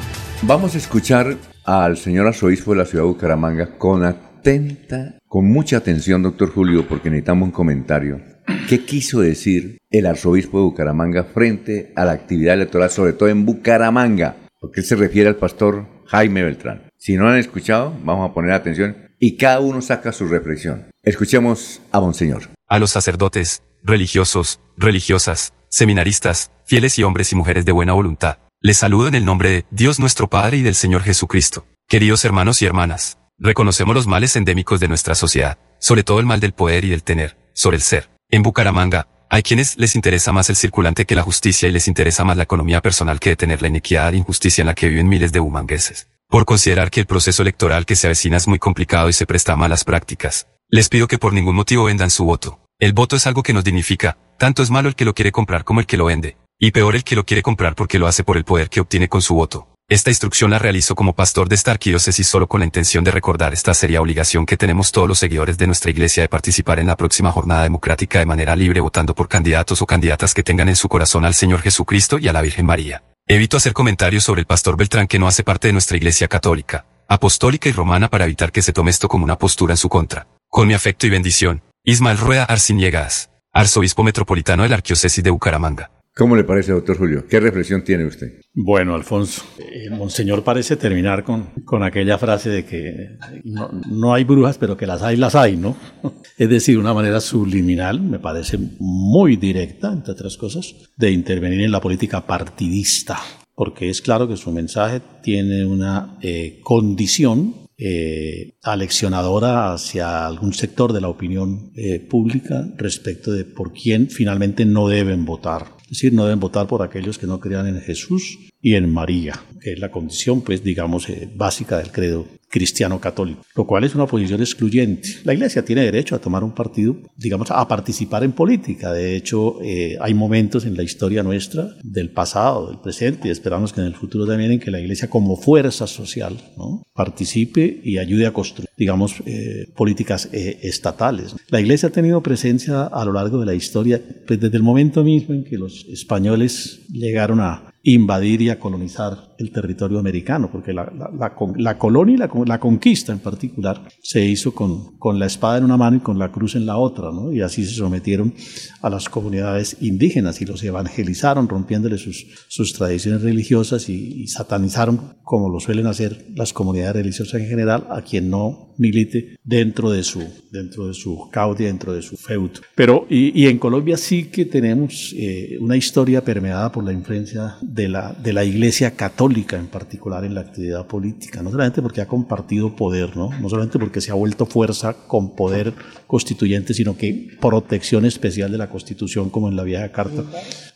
[0.43, 5.77] vamos a escuchar al señor arzobispo de la ciudad de Bucaramanga con atenta, con mucha
[5.77, 8.21] atención, doctor Julio, porque necesitamos un comentario.
[8.69, 13.47] ¿Qué quiso decir el arzobispo de Bucaramanga frente a la actividad electoral, sobre todo en
[13.47, 14.37] Bucaramanga?
[14.59, 16.89] Porque él se refiere al pastor Jaime Beltrán.
[16.97, 20.87] Si no han escuchado, vamos a poner atención y cada uno saca su reflexión.
[21.03, 22.49] Escuchemos a Monseñor.
[22.69, 28.39] A los sacerdotes, religiosos, religiosas, seminaristas, fieles y hombres y mujeres de buena voluntad.
[28.65, 31.67] Les saludo en el nombre de Dios nuestro Padre y del Señor Jesucristo.
[31.89, 36.39] Queridos hermanos y hermanas, reconocemos los males endémicos de nuestra sociedad, sobre todo el mal
[36.39, 38.11] del poder y del tener, sobre el ser.
[38.31, 42.23] En Bucaramanga, hay quienes les interesa más el circulante que la justicia y les interesa
[42.23, 45.33] más la economía personal que detener la inequidad e injusticia en la que viven miles
[45.33, 46.07] de humangueses.
[46.29, 49.55] Por considerar que el proceso electoral que se avecina es muy complicado y se presta
[49.55, 52.61] a malas prácticas, les pido que por ningún motivo vendan su voto.
[52.79, 55.65] El voto es algo que nos dignifica, tanto es malo el que lo quiere comprar
[55.65, 56.37] como el que lo vende.
[56.65, 59.09] Y peor el que lo quiere comprar porque lo hace por el poder que obtiene
[59.09, 59.67] con su voto.
[59.89, 63.53] Esta instrucción la realizo como pastor de esta arquidiócesis solo con la intención de recordar
[63.53, 66.97] esta seria obligación que tenemos todos los seguidores de nuestra iglesia de participar en la
[66.97, 70.89] próxima jornada democrática de manera libre votando por candidatos o candidatas que tengan en su
[70.89, 73.03] corazón al Señor Jesucristo y a la Virgen María.
[73.27, 76.87] Evito hacer comentarios sobre el pastor Beltrán que no hace parte de nuestra iglesia católica,
[77.09, 80.29] apostólica y romana para evitar que se tome esto como una postura en su contra.
[80.49, 85.91] Con mi afecto y bendición, Ismael Rueda Arciniegas, arzobispo metropolitano de la arquidiócesis de Bucaramanga.
[86.15, 87.25] ¿Cómo le parece, doctor Julio?
[87.27, 88.41] ¿Qué reflexión tiene usted?
[88.53, 94.25] Bueno, Alfonso, eh, Monseñor parece terminar con, con aquella frase de que no, no, hay
[94.25, 95.75] brujas, pero que las hay, las hay, ¿no?
[96.37, 101.73] Es decir, una manera subliminal, me parece muy directa, entre otras cosas, de intervenir en
[101.73, 103.19] la política partidista,
[103.55, 110.93] porque es claro que su mensaje tiene una eh, condición eh, aleccionadora hacia algún sector
[110.93, 115.82] de la opinión eh, pública respecto de por quién finalmente no deben votar.
[115.93, 119.35] Es decir, no deben votar por aquellos que no crean en Jesús y en María,
[119.61, 123.95] que es la condición, pues, digamos, eh, básica del credo cristiano católico, lo cual es
[123.95, 125.09] una posición excluyente.
[125.25, 128.93] La Iglesia tiene derecho a tomar un partido, digamos, a participar en política.
[128.93, 133.73] De hecho, eh, hay momentos en la historia nuestra, del pasado, del presente, y esperamos
[133.73, 136.83] que en el futuro también, en que la Iglesia como fuerza social ¿no?
[136.93, 141.35] participe y ayude a construir, digamos, eh, políticas eh, estatales.
[141.49, 145.03] La Iglesia ha tenido presencia a lo largo de la historia, pues desde el momento
[145.03, 150.73] mismo en que los españoles llegaron a invadir y a colonizar el territorio americano, porque
[150.73, 155.59] la, la, la, colonia y la, conquista en particular se hizo con, con, la espada
[155.59, 157.33] en una mano y con la cruz en la otra, ¿no?
[157.33, 158.35] y así se sometieron
[158.83, 165.17] a las comunidades indígenas y los evangelizaron, rompiéndole sus, sus tradiciones religiosas y, y satanizaron,
[165.25, 170.03] como lo suelen hacer las comunidades religiosas en general, a quien no milite dentro de
[170.03, 172.61] su, dentro de su caudia, dentro de su feudo.
[172.75, 177.57] Pero, y, y en Colombia sí que tenemos eh, una historia permeada por la influencia
[177.73, 182.03] de la, de la Iglesia Católica en particular en la actividad política, no solamente porque
[182.03, 183.31] ha compartido poder, ¿no?
[183.41, 185.73] no solamente porque se ha vuelto fuerza con poder
[186.07, 190.23] constituyente, sino que protección especial de la Constitución, como en la vieja carta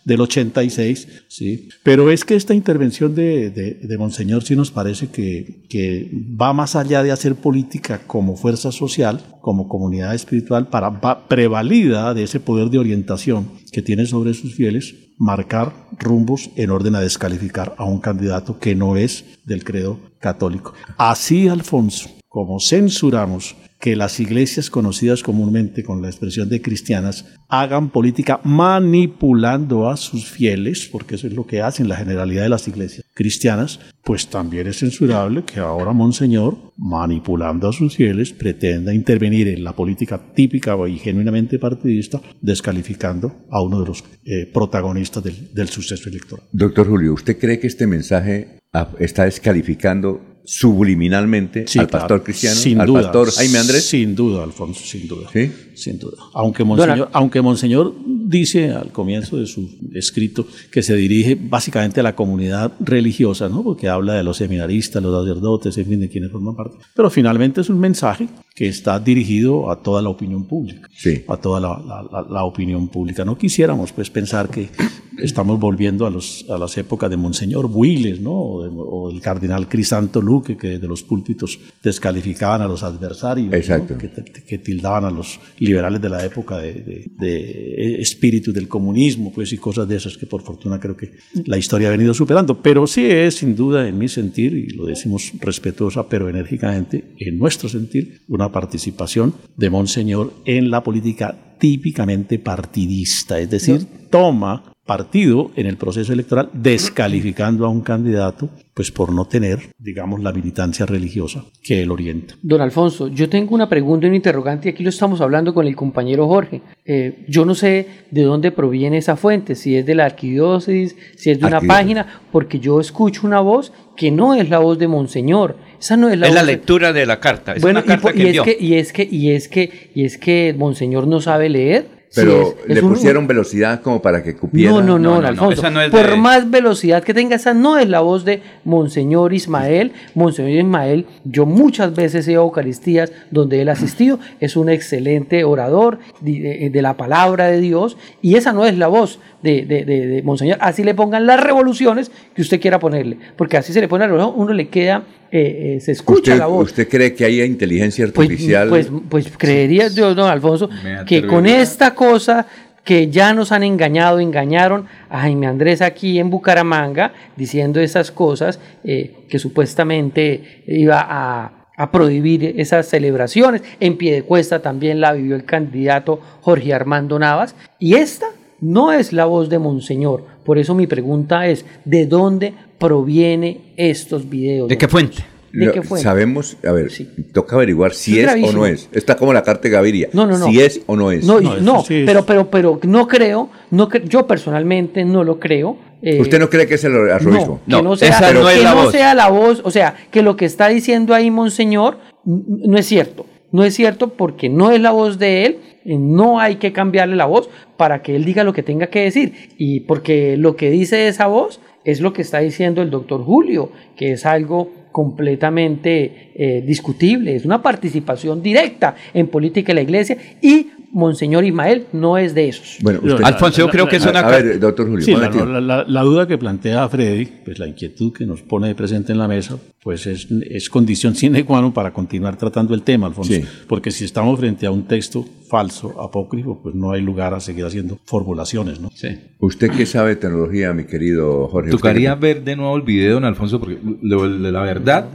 [0.04, 1.68] del 86, ¿sí?
[1.82, 6.10] Pero es que esta intervención de, de, de Monseñor sí nos parece que, que,
[6.40, 12.22] va más allá de hacer política como fuerza social, como comunidad espiritual, para prevalida de
[12.22, 17.74] ese poder de orientación que tiene sobre sus fieles, marcar rumbos en orden a descalificar
[17.78, 20.74] a un candidato que no es del credo católico.
[20.96, 27.90] Así, Alfonso, como censuramos que las iglesias conocidas comúnmente con la expresión de cristianas hagan
[27.90, 32.66] política manipulando a sus fieles, porque eso es lo que hacen la generalidad de las
[32.68, 39.48] iglesias cristianas, pues también es censurable que ahora Monseñor, manipulando a sus fieles, pretenda intervenir
[39.48, 45.54] en la política típica y genuinamente partidista, descalificando a uno de los eh, protagonistas del,
[45.54, 46.46] del suceso electoral.
[46.52, 48.58] Doctor Julio, ¿usted cree que este mensaje
[48.98, 53.84] está descalificando subliminalmente sí, al pastor claro, cristiano, sin al duda, pastor Jaime Andrés?
[53.84, 55.28] Sin duda, Alfonso, sin duda.
[55.32, 55.52] ¿Sí?
[55.74, 56.16] Sin duda.
[56.32, 62.02] Aunque Monseñor, aunque Monseñor dice al comienzo de su escrito que se dirige básicamente a
[62.02, 63.62] la comunidad religiosa, ¿no?
[63.62, 66.76] porque habla de los seminaristas, los sacerdotes, en fin, de quienes forman parte.
[66.94, 71.22] Pero finalmente es un mensaje que está dirigido a toda la opinión pública, Sí.
[71.28, 73.22] a toda la, la- la- opinión pública.
[73.24, 74.70] No quisiéramos pues pensar que
[75.18, 78.32] estamos volviendo a, los, a las épocas de Monseñor Builes, ¿no?
[78.32, 83.50] O, de- o del cardenal Crisanto Luque, que de los púlpitos descalificaban a los adversarios,
[83.50, 83.86] ¿no?
[83.98, 84.10] Que,
[84.46, 89.52] que tildaban a los liberales de la época de, de- de espíritu del comunismo, pues
[89.52, 91.12] y cosas de esas que por fortuna creo que
[91.44, 92.62] la historia ha venido superando.
[92.62, 97.36] Pero sí es sin duda en mi sentir, y lo decimos respetuosa pero enérgicamente, en
[97.38, 105.50] nuestro sentir, una participación de Monseñor en la política típicamente partidista, es decir, toma partido
[105.56, 110.86] en el proceso electoral descalificando a un candidato pues por no tener, digamos, la militancia
[110.86, 112.34] religiosa que él orienta.
[112.42, 115.66] Don Alfonso, yo tengo una pregunta y un interrogante y aquí lo estamos hablando con
[115.66, 116.60] el compañero Jorge.
[116.84, 121.30] Eh, yo no sé de dónde proviene esa fuente, si es de la arquidiócesis, si
[121.30, 121.68] es de una Arquidiócesis.
[121.96, 125.56] página, porque yo escucho una voz que no es la voz de Monseñor.
[125.80, 127.52] Esa no es la es la lectura de la carta.
[127.54, 129.48] Es bueno, una y, carta po- que y es que, y es que, y es
[129.48, 131.96] que, y es que Monseñor no sabe leer.
[132.14, 134.70] Pero es le pusieron velocidad como para que cupiera.
[134.70, 135.60] no, no, no, don Alfonso.
[135.90, 139.92] Por más velocidad que tenga, esa no es la voz de Monseñor Ismael.
[140.14, 144.70] Monseñor Ismael, yo muchas veces he ido a Eucaristías donde él ha asistido, es un
[144.70, 149.18] excelente orador de, de- de la palabra de Dios y esa no es la voz
[149.42, 150.58] de, de- de- de Monseñor.
[150.60, 154.08] Así le pongan las revoluciones que usted quiera ponerle, porque así se le pone la
[154.12, 156.66] revolución, uno le queda, eh, eh, se escucha ¿Usted, la voz.
[156.70, 158.68] ¿Usted cree que hay inteligencia Pues, artificial?
[158.68, 160.68] pues, pues creería yo, don Alfonso,
[161.06, 162.46] que con esta cosa
[162.84, 168.60] que ya nos han engañado, engañaron a Jaime Andrés aquí en Bucaramanga diciendo esas cosas
[168.84, 173.62] eh, que supuestamente iba a, a prohibir esas celebraciones.
[173.80, 177.56] En Piedecuesta también la vivió el candidato Jorge Armando Navas.
[177.80, 178.26] Y esta
[178.60, 180.24] no es la voz de Monseñor.
[180.44, 184.68] Por eso mi pregunta es, ¿de dónde proviene estos videos?
[184.68, 185.24] ¿De qué fuente?
[185.52, 186.02] ¿De Lo- qué fuente?
[186.04, 186.90] Sabemos, a ver,
[187.32, 188.88] toca averiguar si Es es, o no es.
[188.92, 190.08] Está como la carta de Gaviria.
[190.12, 190.46] No, no, no.
[190.46, 191.24] Si es o no es.
[191.24, 195.78] No, no, pero, pero, pero no creo, no cre- yo personalmente no lo creo.
[196.02, 197.60] eh, ¿Usted no cree que es el arzobispo?
[197.66, 198.34] No, que no, sea, que
[198.64, 202.86] no sea la voz, o sea, que lo que está diciendo ahí Monseñor no es
[202.86, 203.24] cierto.
[203.52, 207.16] No es cierto porque no es la voz de él, eh, no hay que cambiarle
[207.16, 207.48] la voz
[207.78, 209.32] para que él diga lo que tenga que decir.
[209.56, 213.70] Y porque lo que dice esa voz es lo que está diciendo el doctor Julio,
[213.96, 220.16] que es algo completamente eh, discutible, es una participación directa en política de la iglesia
[220.42, 222.78] y Monseñor Ismael no es de esos.
[222.80, 225.16] Bueno, usted- Alfonso, yo creo que es A- una a ver, doctor Julio, Sí, la,
[225.18, 225.44] momentito.
[225.46, 229.18] la- la- la duda que plantea Freddy, pues la inquietud que nos pone presente en
[229.18, 233.32] la mesa, pues es, es condición sine qua non para continuar tratando el tema, Alfonso.
[233.34, 233.42] Sí.
[233.68, 237.64] Porque si estamos frente a un texto falso, apócrifo, pues no hay lugar a seguir
[237.66, 238.90] haciendo formulaciones, ¿no?
[238.94, 239.08] Sí.
[239.38, 241.68] ¿Usted qué sabe de tecnología, mi querido Jorge?
[241.70, 245.06] ¿Usted Tocaría ver de nuevo el video, don Alfonso, porque lo- lo- la verdad,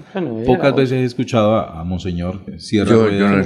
[0.46, 3.18] pocas veces he escuchado a, a Monseñor Sierra Yo- Rueda.
[3.20, 3.44] yo no le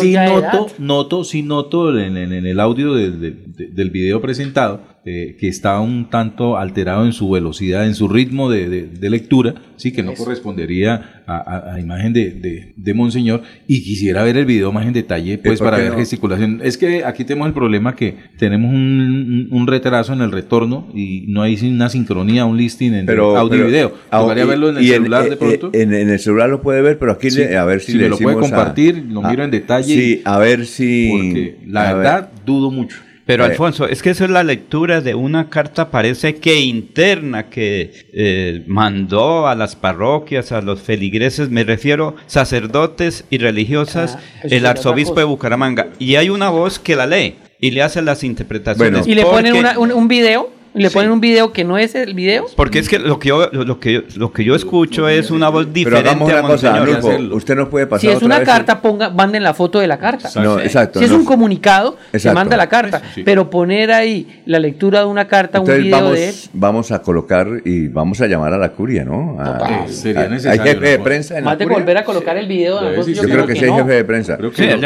[0.00, 4.20] sí de noto, noto, sí noto en, en- en el audio del, del- del video
[4.20, 8.86] presentado eh, que está un tanto alterado en su velocidad, en su ritmo de, de-
[8.88, 13.82] de lectura, sí que no correspondería a, a- a imagen de, de- de Monseñor y
[13.82, 15.98] quisiera ver el video más en detalle pues ¿por para ver no?
[15.98, 16.60] gesticulación.
[16.62, 21.24] Es que aquí tenemos el problema que tenemos un, un retraso en el retorno y
[21.28, 23.92] no hay una sincronía, un listing entre Pero, audio pero- y video.
[24.10, 25.70] ah, Tocaría y- verlo en el y celular de eh, pronto.
[25.72, 27.98] En, en el celular lo puede ver, pero aquí Sí, le- a ver si, si
[27.98, 29.94] le me lo puede a- compartir, lo miro en detalle.
[29.94, 31.08] Sí, a ver si.
[31.10, 31.96] Porque la ver.
[31.96, 32.98] verdad dudo mucho.
[33.28, 37.50] Pero Eh, Alfonso, es que eso es la lectura de una carta, parece que interna,
[37.50, 44.46] que eh, mandó a las parroquias, a los feligreses, me refiero sacerdotes y religiosas, Ah,
[44.50, 45.24] el arzobispo de.
[45.24, 45.88] Bucaramanga.
[45.98, 49.06] Y hay una voz que la lee y le hace las interpretaciones.
[49.06, 52.14] y le ponen una- un, un video, le ponen un video que no es el
[52.14, 52.46] video.
[52.56, 55.48] Porque es que lo que yo, lo que yo, lo que yo escucho es una
[55.48, 58.38] voz Pero diferente hagamos a una cosa, usted no puede pasar Si es otra una
[58.40, 60.28] vez carta, ponga, manden la foto de la carta.
[60.40, 61.18] No, exacto, Si es no.
[61.18, 63.02] un comunicado, se manda la carta.
[63.14, 63.22] Sí.
[63.24, 66.34] Pero poner ahí la lectura de una carta, un video vamos, de él.
[66.52, 69.36] vamos a colocar y vamos a llamar a la curia, ¿no?
[69.40, 69.74] A- Total.
[69.84, 71.78] a- Sería ¿Hay necesario, jefe de prensa en la Más de curia?
[71.78, 72.88] volver a colocar el video.
[72.90, 73.16] existir.
[73.16, 73.76] Yo creo que sí hay no.
[73.78, 74.36] jefe de prensa.
[74.36, 74.78] Creo que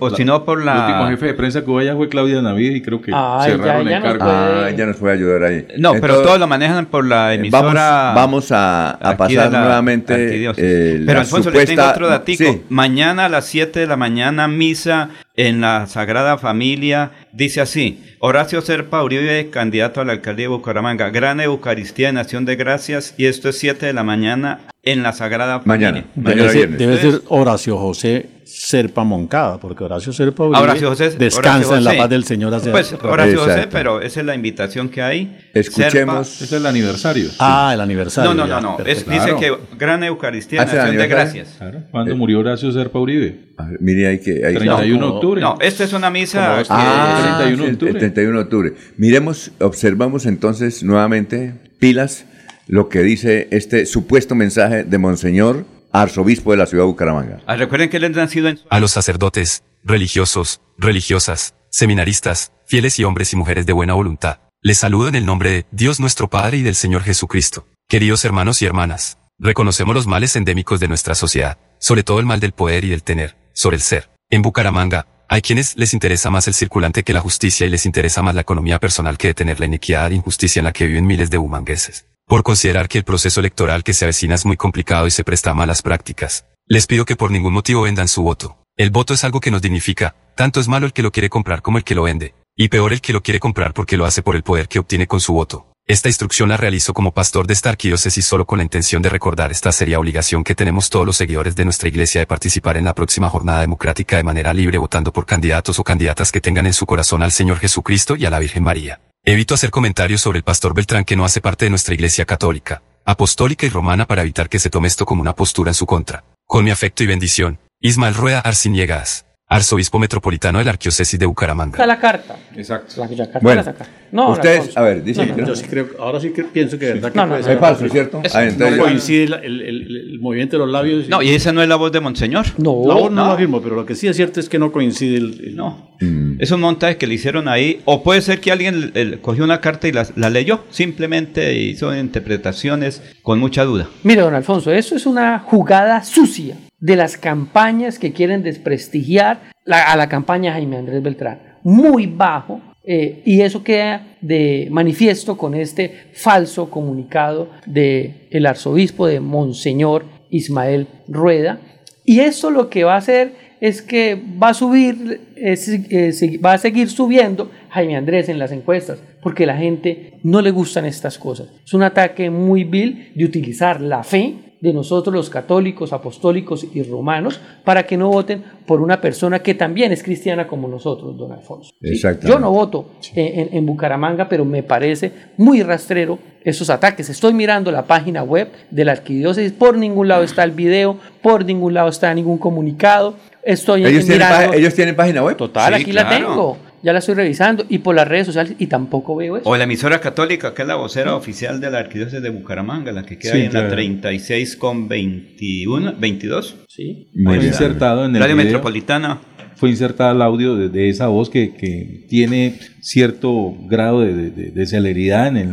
[0.00, 1.08] O, si no por El último la...
[1.10, 3.90] jefe de prensa que hubo allá fue Claudia Navid y creo que Ay, cerraron ya,
[3.90, 4.24] ya el cargo.
[4.26, 5.66] Ah, ella nos puede ayudar ahí.
[5.78, 8.12] No, pero Entonces, todo lo manejan por la eh, emisora.
[8.14, 10.44] Vamos, vamos a, pasar la nuevamente.
[10.56, 12.44] eh, Pero la Alfonso, le tengo supuesta- otro datico.
[12.44, 12.62] Sí.
[12.68, 17.10] Mañana a las 7 de la mañana, misa en la Sagrada Familia.
[17.34, 21.10] Dice así: Horacio Serpa Uribe, candidato a la alcaldía de Bucaramanga.
[21.10, 23.14] Gran Eucaristía en Acción de Gracias.
[23.16, 25.60] Y esto es 7 de la mañana en la Sagrada.
[25.64, 26.04] Mañana.
[26.14, 31.10] Debe Mañana ser, debe ser Horacio José Serpa Moncada, porque Horacio Serpa Uribe Horacio José,
[31.10, 34.36] descansa Horacio en la paz del Señor hace Pues Horacio José, pero esa es la
[34.36, 35.43] invitación que hay.
[35.54, 36.28] Escuchemos.
[36.28, 37.28] Serpa- Es el aniversario.
[37.38, 38.34] Ah, el aniversario.
[38.34, 38.84] No, no, no, no.
[38.84, 41.42] Es- dice que gran Eucaristía, ¿Hace el nación de aniversario?
[41.44, 41.58] gracias.
[41.58, 41.82] Claro.
[41.90, 43.46] ¿Cuándo murió Horacio Serpa Uribe?
[43.56, 44.44] A ver, mire, hay que...
[44.44, 45.40] hay- 31 de octubre.
[45.40, 47.92] No, esta es una misa que- Ah, 31 de el- octubre.
[47.92, 48.72] El 31 de octubre.
[48.96, 52.24] Miremos, observamos entonces nuevamente, pilas,
[52.66, 57.40] lo que dice este supuesto mensaje de Monseñor, arzobispo de la ciudad de Bucaramanga.
[57.46, 58.58] Ah, recuerden que él nacido en...
[58.70, 64.78] A los sacerdotes, religiosos, religiosas, seminaristas, fieles y hombres y mujeres de buena voluntad, les
[64.78, 67.66] saludo en el nombre de Dios nuestro Padre y del Señor Jesucristo.
[67.86, 72.40] Queridos hermanos y hermanas, reconocemos los males endémicos de nuestra sociedad, sobre todo el mal
[72.40, 74.08] del poder y del tener, sobre el ser.
[74.30, 78.22] En Bucaramanga, hay quienes les interesa más el circulante que la justicia y les interesa
[78.22, 81.28] más la economía personal que detener la iniquidad e injusticia en la que viven miles
[81.28, 82.06] de bumangueses.
[82.26, 85.50] Por considerar que el proceso electoral que se avecina es muy complicado y se presta
[85.50, 88.56] a malas prácticas, les pido que por ningún motivo vendan su voto.
[88.78, 91.60] El voto es algo que nos dignifica, tanto es malo el que lo quiere comprar
[91.60, 94.22] como el que lo vende, y peor el que lo quiere comprar porque lo hace
[94.22, 95.66] por el poder que obtiene con su voto.
[95.86, 99.50] Esta instrucción la realizo como pastor de esta arquidiócesis solo con la intención de recordar
[99.50, 102.94] esta seria obligación que tenemos todos los seguidores de nuestra iglesia de participar en la
[102.94, 106.86] próxima jornada democrática de manera libre votando por candidatos o candidatas que tengan en su
[106.86, 109.00] corazón al Señor Jesucristo y a la Virgen María.
[109.24, 112.82] Evito hacer comentarios sobre el pastor Beltrán que no hace parte de nuestra iglesia católica,
[113.04, 116.24] apostólica y romana para evitar que se tome esto como una postura en su contra.
[116.46, 121.72] Con mi afecto y bendición, Ismael Rueda Arciniegas, arzobispo metropolitano de la arquidiócesis de Bucaramanga.
[121.76, 122.36] Está la carta.
[122.56, 122.94] Exacto.
[123.00, 123.86] La, la carta Bueno, la saca.
[124.10, 125.54] No, ustedes, a ver, dicen No, que no, no.
[125.54, 127.46] Yo sí creo, ahora sí que pienso que de verdad que No, no, puede no,
[127.46, 128.20] ser Es falso, ¿cierto?
[128.24, 131.08] Es- Ah, entonces No coincide la- el, el- el movimiento de los labios.
[131.08, 132.46] No, y esa no es la voz de Monseñor.
[132.58, 133.26] No, La voz no, no.
[133.26, 135.90] lo afirmo, pero lo que sí es cierto es que no coincide el, el- No.
[136.00, 136.36] Mm.
[136.40, 137.80] Es un montaje que le hicieron ahí.
[137.84, 140.64] O puede ser que alguien cogió una carta y la, la leyó.
[140.70, 143.88] Simplemente hizo interpretaciones con mucha duda.
[144.02, 149.96] Mire, don Alfonso, eso es una jugada sucia de las campañas que quieren desprestigiar a
[149.96, 151.38] la campaña Jaime Andrés Beltrán.
[151.62, 152.60] Muy bajo.
[152.86, 160.04] eh, y eso queda de manifiesto con este falso comunicado del el arzobispo de Monseñor
[160.28, 161.58] Ismael Rueda.
[162.04, 163.32] Y eso lo que va a hacer
[163.62, 168.52] es que va a subir, eh, se- va a seguir subiendo Jaime Andrés en las
[168.52, 171.48] encuestas, porque la gente no le gustan estas cosas.
[171.64, 174.34] Es un ataque muy vil de utilizar la fe
[174.64, 179.54] de nosotros los católicos, apostólicos y romanos para que no voten por una persona que
[179.54, 181.70] también es cristiana como nosotros, don Alfonso.
[181.82, 182.00] ¿sí?
[182.26, 187.10] Yo no voto en, en- en Bucaramanga, pero me parece muy rastrero esos ataques.
[187.10, 191.44] Estoy mirando la página web de la arquidiócesis, por ningún lado está el video, por
[191.44, 193.16] ningún lado está ningún comunicado.
[193.42, 194.52] Estoy ¿Ellos, tienen mirando...
[194.54, 195.36] ¿Ellos tienen página web?
[195.36, 196.56] Total, Sí, aquí la tengo.
[196.84, 199.48] Ya la estoy revisando y por las redes sociales y tampoco veo eso.
[199.48, 203.04] O la emisora católica, que es la vocera oficial de la arquidiócesis de Bucaramanga, la
[203.06, 203.74] que queda Sí, ahí en la claro.
[203.74, 206.56] 36 con 21, 22.
[206.68, 207.08] Sí.
[207.16, 207.36] Está.
[207.36, 208.44] insertado en el Radio video.
[208.46, 209.20] Metropolitana.
[209.56, 214.50] Fue insertada el audio de, de esa voz que, que tiene cierto grado de, de-
[214.50, 215.46] de- celeridad en el...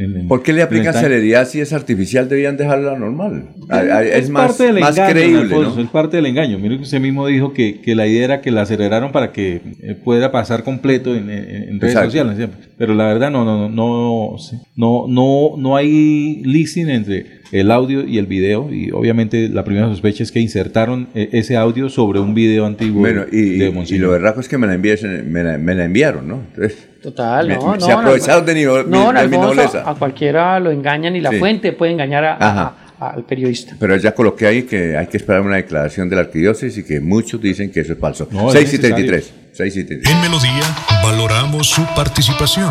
[0.00, 2.28] en el- ¿Por qué le aplican celeridad si es artificial?
[2.28, 3.48] Debían dejarla normal.
[3.68, 5.82] Ah, ah, Es, Es más, parte del más engaño, creíble, Alfonso, ¿no?
[5.82, 6.58] Es parte del engaño.
[6.58, 9.60] Mire que usted mismo dijo que, que la idea era que la aceleraron para que
[9.82, 12.04] eh, pueda pasar completo en, redes Exacto.
[12.10, 12.48] sociales.
[12.78, 14.36] Pero la verdad no, no, no, no,
[14.76, 18.72] no, no, no hay leasing entre el audio y el video.
[18.72, 23.00] Y obviamente la primera sospecha es que insertaron eh, ese audio sobre un video antiguo
[23.00, 25.74] Bueno, y, de y- y lo berraco es que me la, envíen- me la, me
[25.74, 26.40] la enviaron, ¿no?
[26.54, 27.80] Entonces, Total, me- no, no.
[27.80, 29.88] se aprovecharon de, nivel, no, de mi Alfonso, nobleza.
[29.90, 31.38] a cualquiera lo engañan y la Sí.
[31.38, 33.76] fuente puede engañar a- a- al periodista.
[33.78, 36.98] Pero ya coloqué ahí que hay que esperar una declaración de la arquidiócesis y que
[37.00, 38.26] muchos dicen que eso es falso.
[38.32, 38.96] No, es 6 y necesario.
[39.06, 39.34] 33.
[39.52, 40.14] 6 y 33.
[40.16, 42.70] En Melodía valoramos su participación.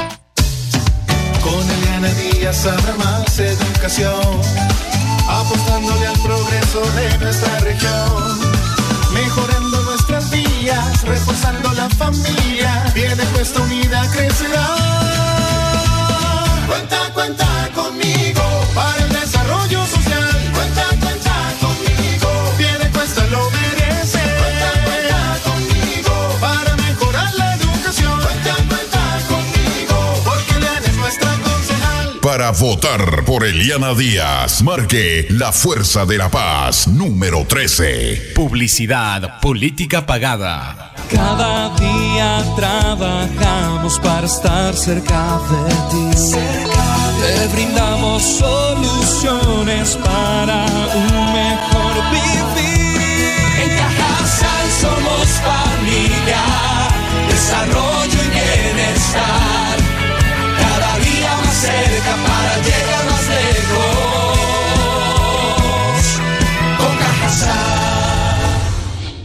[2.51, 4.41] Habrá más educación,
[5.25, 8.39] apostándole al progreso de nuestra región,
[9.13, 14.67] mejorando nuestras vías, reforzando la familia, viene puesta unida crecerá.
[16.67, 18.43] Cuenta, cuenta conmigo
[18.75, 20.10] para el desarrollo social.
[32.21, 34.61] Para votar por Eliana Díaz.
[34.61, 38.33] Marque la Fuerza de la Paz, número 13.
[38.35, 40.93] Publicidad, política pagada.
[41.09, 46.31] Cada día trabajamos para estar cerca de ti.
[46.31, 53.01] Te brindamos soluciones para un mejor vivir.
[53.63, 56.41] En Cajasal somos familia,
[57.29, 57.90] desarrollo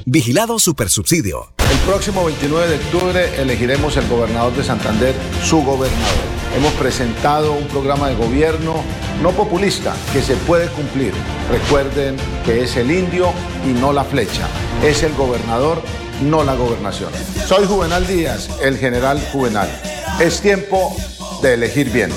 [0.08, 1.48] Vigilado Supersubsidio.
[1.68, 5.12] El próximo 29 de octubre elegiremos el gobernador de Santander,
[5.42, 6.24] su gobernador.
[6.56, 8.84] Hemos presentado un programa de gobierno
[9.20, 11.12] no populista que se puede cumplir.
[11.50, 12.14] Recuerden
[12.44, 13.32] que es el indio
[13.68, 14.46] y no la flecha.
[14.84, 15.82] Es el gobernador,
[16.22, 17.10] no la gobernación.
[17.44, 19.68] Soy Juvenal Díaz, el general Juvenal.
[20.20, 20.94] Es tiempo
[21.42, 22.12] de elegir bien.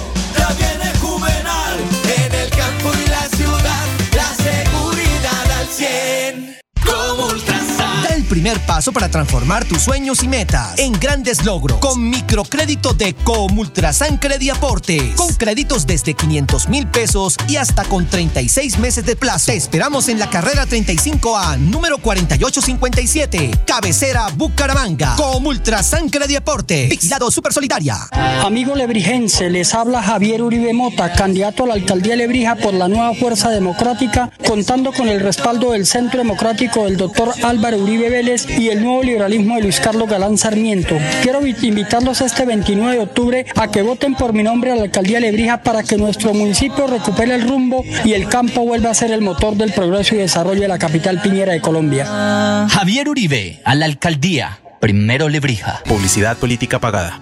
[8.30, 14.18] Primer paso para transformar tus sueños y metas en grandes logros con microcrédito de Comultrasan
[14.18, 15.16] Crediaportes.
[15.16, 19.48] Con créditos desde 500 mil pesos y hasta con 36 meses de plazo.
[19.48, 25.16] Te esperamos en la carrera 35A, número 4857, cabecera Bucaramanga.
[25.16, 26.90] Comultrasan Crediaportes.
[26.90, 27.98] Vigilado Super Solidaria.
[28.46, 32.88] Amigo lebrijense, les habla Javier Uribe Mota, candidato a la alcaldía de Lebrija por la
[32.88, 38.46] nueva Fuerza Democrática, contando con el respaldo del Centro Democrático del doctor Álvaro Uribe Vélez
[38.50, 40.98] y el nuevo liberalismo de Luis Carlos Galán Sarmiento.
[41.24, 44.84] Quiero vi- invitarlos este 29 de octubre a que voten por mi nombre a la
[44.84, 48.94] alcaldía de Lebrija para que nuestro municipio recupere el rumbo y el campo vuelva a
[48.94, 52.68] ser el motor del progreso y desarrollo de la capital piñera de Colombia.
[52.70, 54.60] Javier Uribe, a la alcaldía.
[54.82, 55.82] Primero Lebrija.
[55.86, 57.22] Publicidad política pagada.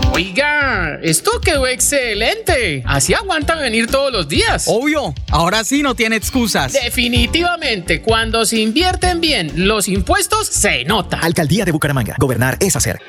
[0.13, 2.83] Oiga, esto quedó excelente.
[2.85, 4.65] Así aguantan venir todos los días.
[4.67, 6.73] Obvio, ahora sí no tiene excusas.
[6.73, 11.17] Definitivamente, cuando se invierten bien los impuestos, se nota.
[11.19, 12.15] Alcaldía de Bucaramanga.
[12.19, 12.99] Gobernar es hacer.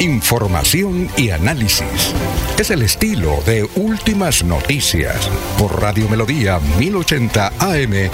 [0.00, 2.12] Información y análisis.
[2.58, 8.10] Es el estilo de Últimas Noticias por Radio Melodía 1080 AM.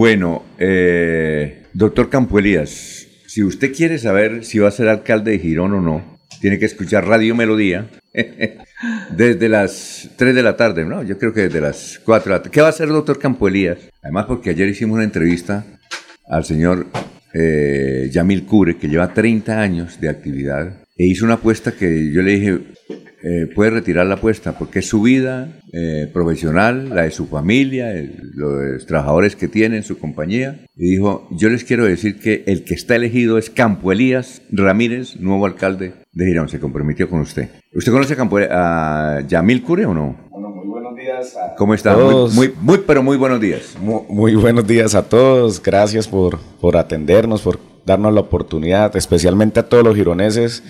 [0.00, 5.38] Bueno, eh, doctor Campo Elías, si usted quiere saber si va a ser alcalde de
[5.38, 7.90] Girón o no, tiene que escuchar Radio Melodía
[9.14, 11.02] desde las 3 de la tarde, ¿no?
[11.02, 12.50] Yo creo que desde las 4 de la tarde.
[12.50, 13.76] ¿Qué va a hacer doctor Campo Elías?
[14.02, 15.66] Además, porque ayer hicimos una entrevista
[16.26, 16.86] al señor
[17.34, 22.22] eh, Yamil Cure, que lleva 30 años de actividad, e hizo una apuesta que yo
[22.22, 22.58] le dije,
[23.22, 27.92] eh, puede retirar la apuesta, porque es su vida eh, profesional, la de su familia,
[27.92, 30.60] el- los trabajadores que tiene en su compañía.
[30.76, 35.16] Y dijo, yo les quiero decir que el que está elegido es Campo Elías Ramírez,
[35.20, 36.48] nuevo alcalde de Girón.
[36.48, 37.48] Se comprometió con usted.
[37.74, 40.16] ¿Usted conoce a, Campo, a Yamil Cure o no?
[40.32, 41.92] muy buenos días a ¿Cómo está?
[41.94, 42.34] Muy, todos.
[42.34, 43.76] muy, muy, pero muy buenos días.
[43.80, 45.62] Mu- Muy, buenos días a todos.
[45.62, 47.58] Gracias por, por atendernos, por
[47.90, 50.62] darnos la oportunidad, especialmente a todos los gironeses.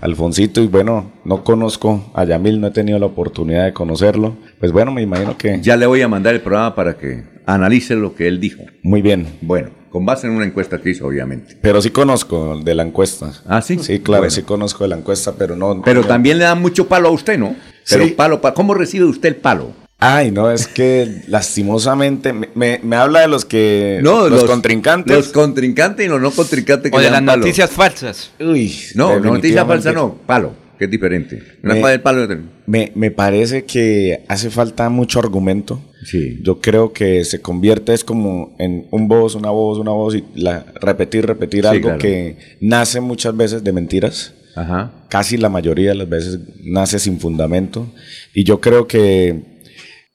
[0.00, 4.36] Alfonsito, y bueno, no conozco a Yamil, no he tenido la oportunidad de conocerlo.
[4.60, 5.60] Pues bueno, me imagino que...
[5.62, 8.62] Ya le voy a mandar el programa para que analice lo que él dijo.
[8.82, 9.26] Muy bien.
[9.40, 11.56] Bueno, con base en una encuesta que hizo, obviamente.
[11.60, 13.30] Pero sí conozco de la encuesta.
[13.46, 13.78] ¿Ah, sí?
[13.80, 14.30] Sí, claro, Bueno.
[14.30, 15.80] sí conozco de la encuesta, pero no...
[15.84, 17.54] Pero no- también le dan mucho palo a usted, ¿no?
[17.88, 18.10] Pero Sí.
[18.12, 19.72] palo, pa- ¿cómo recibe usted el palo?
[19.98, 24.00] Ay, no, es que lastimosamente me, me- me habla de los que...
[24.02, 25.16] No, los, contrincantes.
[25.16, 27.38] Los contrincantes y los no contrincantes que O de las palo.
[27.38, 28.30] noticias falsas.
[28.40, 31.42] Uy, No, no, noticia falsa no, palo, que es diferente.
[31.62, 32.26] Una Me- palo
[32.66, 35.80] Me, me parece que hace falta mucho argumento.
[36.04, 36.38] Sí.
[36.42, 40.24] Yo creo que se convierte es como en un voz, una voz, una voz y
[40.34, 41.98] la, repetir, repetir Sí, algo claro.
[41.98, 44.34] que nace muchas veces de mentiras.
[44.54, 44.92] Ajá.
[45.08, 47.86] Casi la mayoría de las veces nace sin fundamento.
[48.34, 49.53] Y yo creo que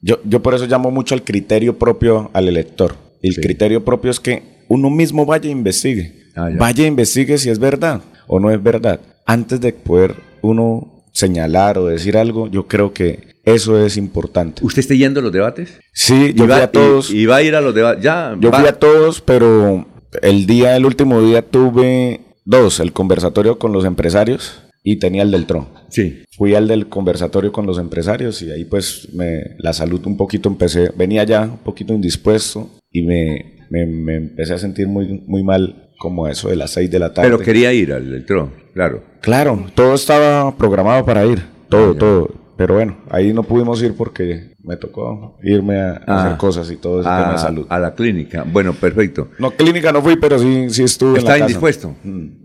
[0.02, 2.96] yo, yo por eso llamo mucho al criterio propio al elector.
[3.22, 6.14] El criterio propio es que uno mismo vaya e investigue.
[6.36, 6.58] Ah, ya.
[6.58, 9.00] vaya e investigue si es verdad o no es verdad.
[9.26, 14.64] Antes de poder uno señalar o decir algo, yo creo que eso es importante.
[14.66, 15.80] ¿Usted está yendo a los debates?
[15.94, 17.12] Sí, yo ¿Y va- fui a todos.
[17.12, 18.04] Y, y va a ir a los debates.
[18.04, 18.60] Ya, Yo va.
[18.60, 19.86] fui a todos, pero
[20.22, 24.62] el día, el último día tuve dos, el conversatorio con los empresarios
[24.92, 25.68] y tenía el del TRO.
[25.90, 26.24] Sí.
[26.36, 30.50] Fui al del conversatorio con los empresarios y ahí pues me, la salud un poquito
[30.50, 35.44] empecé, venía ya un poquito indispuesto y me, me, me empecé a sentir muy, muy
[35.44, 37.30] mal como eso de las seis de la tarde.
[37.30, 39.04] Pero quería ir al del TRO, claro.
[39.22, 42.32] Claro, todo estaba programado para ir, todo, todo.
[42.60, 46.76] Pero bueno, ahí no pudimos ir porque me tocó irme a, Ah, hacer cosas y
[46.76, 47.66] todo ese a, tema de salud.
[47.70, 48.44] a la clínica.
[48.52, 49.30] Bueno, perfecto.
[49.40, 51.44] No, clínica no fui, pero sí, sí estuve en la Está casa.
[51.46, 51.96] indispuesto.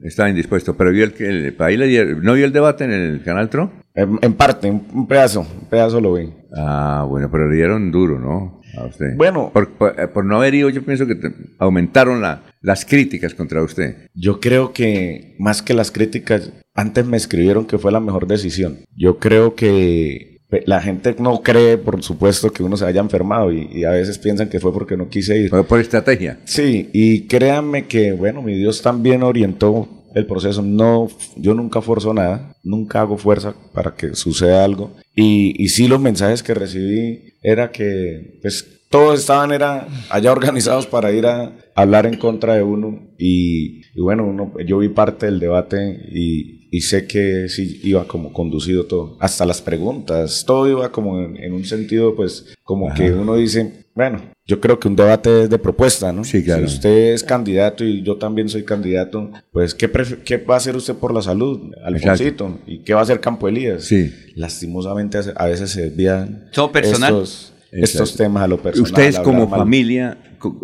[0.05, 0.77] Está indispuesto.
[0.77, 3.51] Pero vio el, que- el, ahí le dieron- ¿no vio el debate en el canal
[3.51, 3.73] TRO?
[3.97, 6.32] En, en parte, un, un pedazo, un pedazo lo vi.
[6.57, 8.61] Ah, bueno, pero le dieron duro, ¿no?
[8.77, 9.17] A usted.
[9.17, 9.51] Bueno.
[9.53, 13.35] Por, por- eh, por no haber ido, yo pienso que te- aumentaron la- las críticas
[13.35, 14.09] contra usted.
[14.15, 18.79] Yo creo que más que las críticas, antes me escribieron que fue la mejor decisión.
[18.97, 23.69] Yo creo que la gente no cree, por supuesto, que uno se haya enfermado y,
[23.73, 25.51] y a veces piensan que fue porque no quise ir.
[25.51, 26.39] Fue por estrategia.
[26.45, 30.62] Sí, y créanme que, bueno, mi Dios también orientó el proceso.
[30.62, 34.93] No, yo nunca forzo nada, nunca hago fuerza para que suceda algo.
[35.15, 40.86] Y, y sí los mensajes que recibí era que, pues, todos estaban era allá organizados
[40.86, 43.09] para ir a hablar en contra de uno.
[43.19, 48.05] Y, y bueno, uno, yo vi parte del debate y, y sé que sí iba
[48.09, 49.17] como conducido todo.
[49.21, 52.97] Hasta las preguntas, todo iba como en, en un sentido, pues, como Ajá.
[52.97, 56.25] que uno dice, bueno, yo creo que un debate es de propuesta, ¿no?
[56.25, 56.67] Sí, claro.
[56.67, 59.89] Si usted es candidato y yo también soy candidato, pues ¿qué,
[60.25, 62.59] qué va a hacer usted por la salud, Alfonsito?
[62.67, 63.85] ¿Y qué va a hacer Campo Elías?
[63.85, 64.13] Sí.
[64.35, 67.15] Lastimosamente a veces se desvían Todo personal.
[67.15, 68.91] estos, estos temas a lo personal.
[68.91, 69.61] Ustedes como mal.
[69.61, 70.19] familia,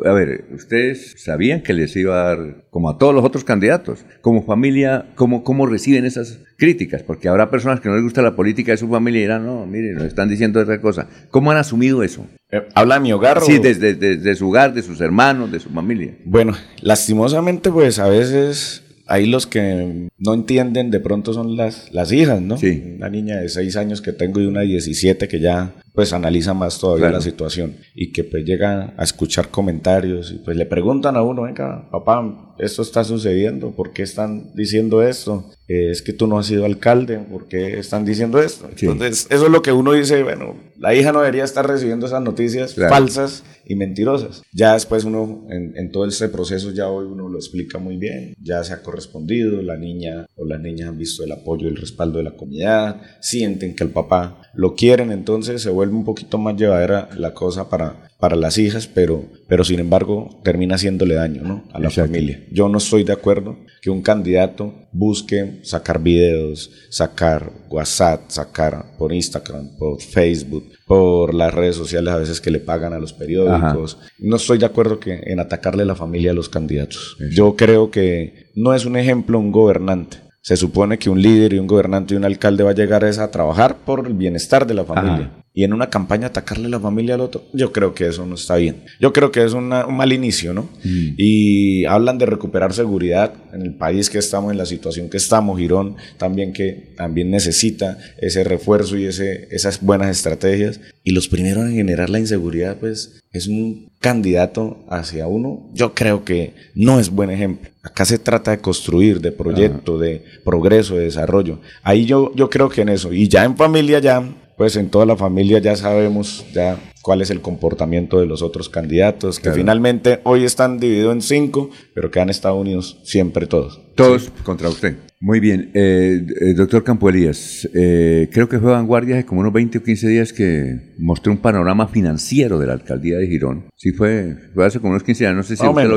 [0.04, 4.04] a ver, ustedes sabían que les iba a dar, como a todos los otros candidatos,
[4.20, 7.02] como familia, ¿cómo, cómo reciben esas críticas?
[7.02, 9.66] Porque habrá personas que no les gusta la política de su familia y dirán, no,
[9.66, 11.08] mire, nos están diciendo otra cosa.
[11.30, 12.26] ¿Cómo han asumido eso?
[12.50, 13.40] Eh, ¿Habla de mi hogar?
[13.42, 16.14] Sí, desde, desde su hogar, de sus hermanos, de su familia.
[16.24, 22.12] Bueno, lastimosamente, pues a veces ahí los que no entienden de pronto son las, las
[22.12, 22.56] hijas, ¿no?
[22.56, 22.94] Sí.
[22.96, 26.54] Una niña de 6 años que tengo y una de 17 que ya pues analiza
[26.54, 27.16] más todavía Claro.
[27.18, 31.42] la situación y que pues llega a escuchar comentarios y pues le preguntan a uno,
[31.42, 35.50] venga, papá, esto está sucediendo, ¿por qué están diciendo esto?
[35.66, 38.68] Eh, es que tú no has sido alcalde, ¿por qué están diciendo esto?
[38.76, 38.86] Sí.
[38.86, 42.22] Entonces, eso es lo que uno dice, bueno, la hija no debería estar recibiendo esas
[42.22, 42.92] noticias Claro.
[42.94, 44.42] falsas y mentirosas.
[44.52, 48.34] Ya después uno, en, en todo este proceso, ya hoy uno lo explica muy bien,
[48.42, 51.76] ya se ha correspondido, la niña o las niñas han visto el apoyo y el
[51.76, 56.38] respaldo de la comunidad, sienten que el papá lo quieren, entonces se vuelve un poquito
[56.38, 61.42] más llevadera la cosa para, para las hijas, pero, pero sin embargo termina haciéndole daño
[61.42, 61.64] ¿no?
[61.72, 62.10] a la Exacto.
[62.10, 62.44] familia.
[62.50, 69.12] Yo no estoy de acuerdo que un candidato busque sacar videos, sacar WhatsApp, sacar por
[69.12, 73.98] Instagram, por Facebook, por las redes sociales a veces que le pagan a los periódicos.
[74.18, 77.16] No estoy de acuerdo que, en atacarle la familia a los candidatos.
[77.32, 80.18] Yo creo que no es un ejemplo un gobernante.
[80.42, 83.18] Se supone que un líder y un gobernante y un alcalde va a llegar es
[83.18, 85.30] a trabajar por el bienestar de la familia.
[85.32, 85.44] Ajá.
[85.52, 88.54] Y en una campaña atacarle la familia al otro, yo creo que eso no está
[88.56, 88.84] bien.
[89.00, 90.68] Yo creo que es una- un mal inicio, ¿no?
[91.16, 95.58] Y hablan de recuperar seguridad en el país que estamos, en la situación que estamos,
[95.58, 100.80] Girón también que también necesita ese refuerzo y ese, esas buenas estrategias.
[101.02, 105.68] Y los primeros en generar la inseguridad, pues es un candidato hacia uno.
[105.74, 107.70] Yo creo que no es buen ejemplo.
[107.82, 111.60] Acá se trata de construir, de proyecto, de progreso, de desarrollo.
[111.82, 113.12] Ahí yo, yo creo que en eso.
[113.12, 114.22] Y ya en familia, ya,
[114.60, 118.68] pues en toda la familia ya sabemos ya cuál es el comportamiento de los otros
[118.68, 119.56] candidatos, que Claro.
[119.56, 123.80] finalmente hoy están divididos en cinco, pero que han estado unidos siempre todos.
[123.94, 124.98] Todos contra usted.
[125.18, 125.70] Muy bien.
[125.72, 129.82] Eh, eh, doctor Campo Elías, eh, creo que fue Vanguardia hace como unos 20 o
[129.82, 133.64] 15 días que mostró un panorama financiero de la alcaldía de Girón.
[133.76, 135.96] Sí, fue, fue hace como unos 15 días, no sé si usted lo.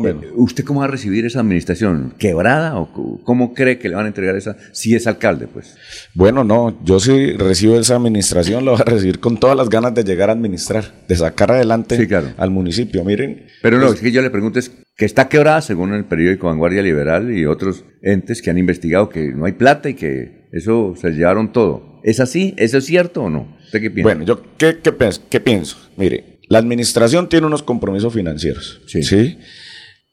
[0.00, 0.24] Menos.
[0.24, 2.14] Eh, ¿Usted cómo va a recibir esa administración?
[2.18, 5.46] ¿Quebrada o cómo cree que le van a entregar esa si es alcalde?
[5.46, 5.76] Pues
[6.14, 9.94] Bueno, no, yo si recibo esa administración, lo voy a recibir con todas las ganas
[9.94, 12.28] de llegar a administrar, de sacar adelante Sí, claro.
[12.36, 13.04] al municipio.
[13.04, 16.46] Miren, Pero no, es que yo le pregunto es que está quebrada según el periódico
[16.46, 20.94] Vanguardia Liberal y otros entes que han investigado que no hay plata y que eso
[21.00, 22.00] se llevaron todo.
[22.02, 22.54] ¿Es así?
[22.56, 23.56] ¿Eso es cierto o no?
[23.64, 24.08] ¿Usted qué piensa?
[24.14, 24.92] Bueno, yo ¿qué, qué,
[25.28, 25.76] qué pienso?
[25.96, 28.80] Mire, la administración tiene unos compromisos financieros.
[28.86, 29.02] Sí.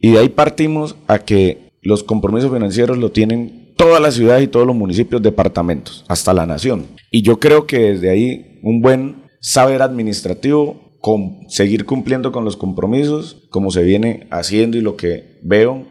[0.03, 4.47] Y de ahí partimos a que los compromisos financieros lo tienen todas las ciudades y
[4.47, 6.87] todos los municipios, departamentos, hasta la nación.
[7.09, 12.57] Y yo creo que desde ahí un buen saber administrativo, con seguir cumpliendo con los
[12.57, 15.87] compromisos, como se viene haciendo y lo que veo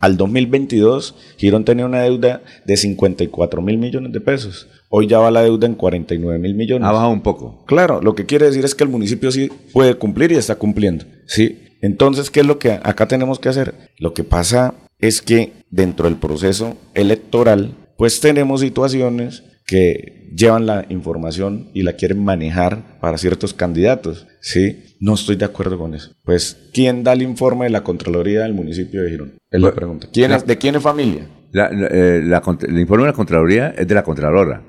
[0.00, 4.66] Al 2022, Girón tenía una deuda de 54 mil millones de pesos.
[4.88, 6.86] Hoy ya va la deuda en 49 mil millones.
[6.86, 7.64] Ha bajado un poco.
[7.66, 11.04] Claro, lo que quiere decir es que el municipio sí puede cumplir y está cumpliendo.
[11.26, 11.65] Sí.
[11.82, 13.74] Entonces, ¿qué es lo que acá tenemos que hacer?
[13.98, 20.86] Lo que pasa es que dentro del proceso electoral, pues tenemos situaciones que llevan la
[20.90, 24.26] información y la quieren manejar para ciertos candidatos.
[24.40, 26.12] Sí, no estoy de acuerdo con eso.
[26.24, 29.32] Pues, ¿quién da el informe de la Contraloría del municipio de Girón?
[29.50, 30.08] Es la pregunta.
[30.12, 31.26] ¿Quién es, ¿De quién es familia?
[31.52, 34.62] La- la- eh, la el informe de la Contraloría es de la Contralora.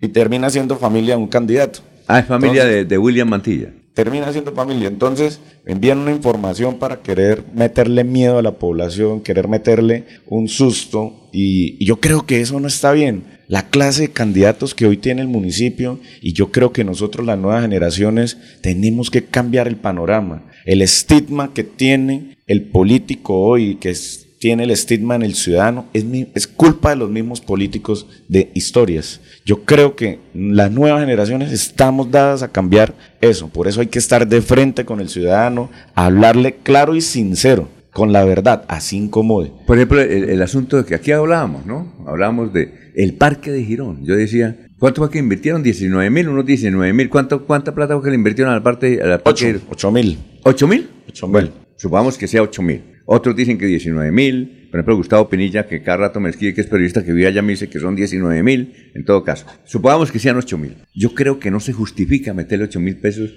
[0.00, 1.80] Y termina siendo familia de un candidato.
[2.06, 3.72] Ah, es familia Entonces- de, de William Mantilla.
[3.96, 4.88] Termina siendo familia.
[4.88, 11.30] Entonces envían una información para querer meterle miedo a la población, querer meterle un susto
[11.32, 13.24] y, y yo creo que eso no está bien.
[13.48, 17.38] La clase de candidatos que hoy tiene el municipio y yo creo que nosotros las
[17.38, 20.44] nuevas generaciones tenemos que cambiar el panorama.
[20.66, 25.86] El estigma que tiene el político hoy, que es- tiene el estigma en el ciudadano,
[25.94, 29.20] es, mi- es culpa de los mismos políticos de historias.
[29.44, 33.48] Yo creo que las nuevas generaciones estamos dadas a cambiar eso.
[33.48, 38.12] Por eso hay que estar de frente con el ciudadano, hablarle claro y sincero, con
[38.12, 39.52] la verdad, así incomode.
[39.66, 41.94] Por ejemplo, el, el asunto de que aquí hablábamos, ¿no?
[42.06, 44.04] Hablábamos de el parque de Girón.
[44.04, 45.62] Yo decía, ¿cuánto fue que invirtieron?
[45.62, 47.08] 19 mil, unos 19 mil.
[47.08, 49.00] ¿Cuánto, ¿Cuánta plata fue que le invirtieron al parque?
[49.02, 50.18] Al parque de- 8 mil.
[50.44, 50.88] ¿8 mil?
[51.08, 51.32] 8 mil.
[51.32, 52.82] Bueno, supongamos que sea 8 mil.
[53.06, 54.68] Otros dicen que 19 mil.
[54.70, 57.40] Por ejemplo, Gustavo Pinilla, que cada rato me escribe que es periodista que vive allá,
[57.40, 58.90] me dice que son 19 mil.
[58.94, 60.76] En todo caso, supongamos que sean 8 mil.
[60.94, 63.30] Yo creo que no se justifica meterle 8 mil pesos.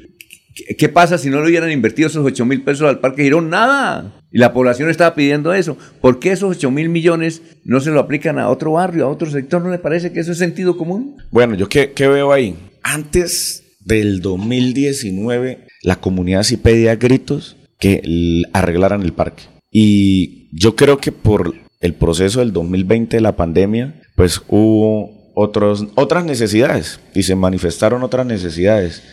[0.56, 3.50] ¿Qué, qué pasa si no le hubieran invertido esos 8 mil pesos al Parque Girón?
[3.50, 4.20] Nada.
[4.32, 5.78] Y la población estaba pidiendo eso.
[6.02, 9.30] ¿Por qué esos 8 mil millones no se lo aplican a otro barrio, a otro
[9.30, 9.62] sector?
[9.62, 11.18] ¿No le parece que eso es sentido común?
[11.30, 12.56] Bueno, yo qué, qué veo ahí.
[12.82, 19.44] Antes del 2019, la comunidad sí pedía gritos que arreglaran el parque.
[19.72, 25.88] Y yo creo que por el proceso del 2020 de la pandemia, pues hubo otros,
[25.96, 29.04] otras necesidades y se manifestaron otras necesidades.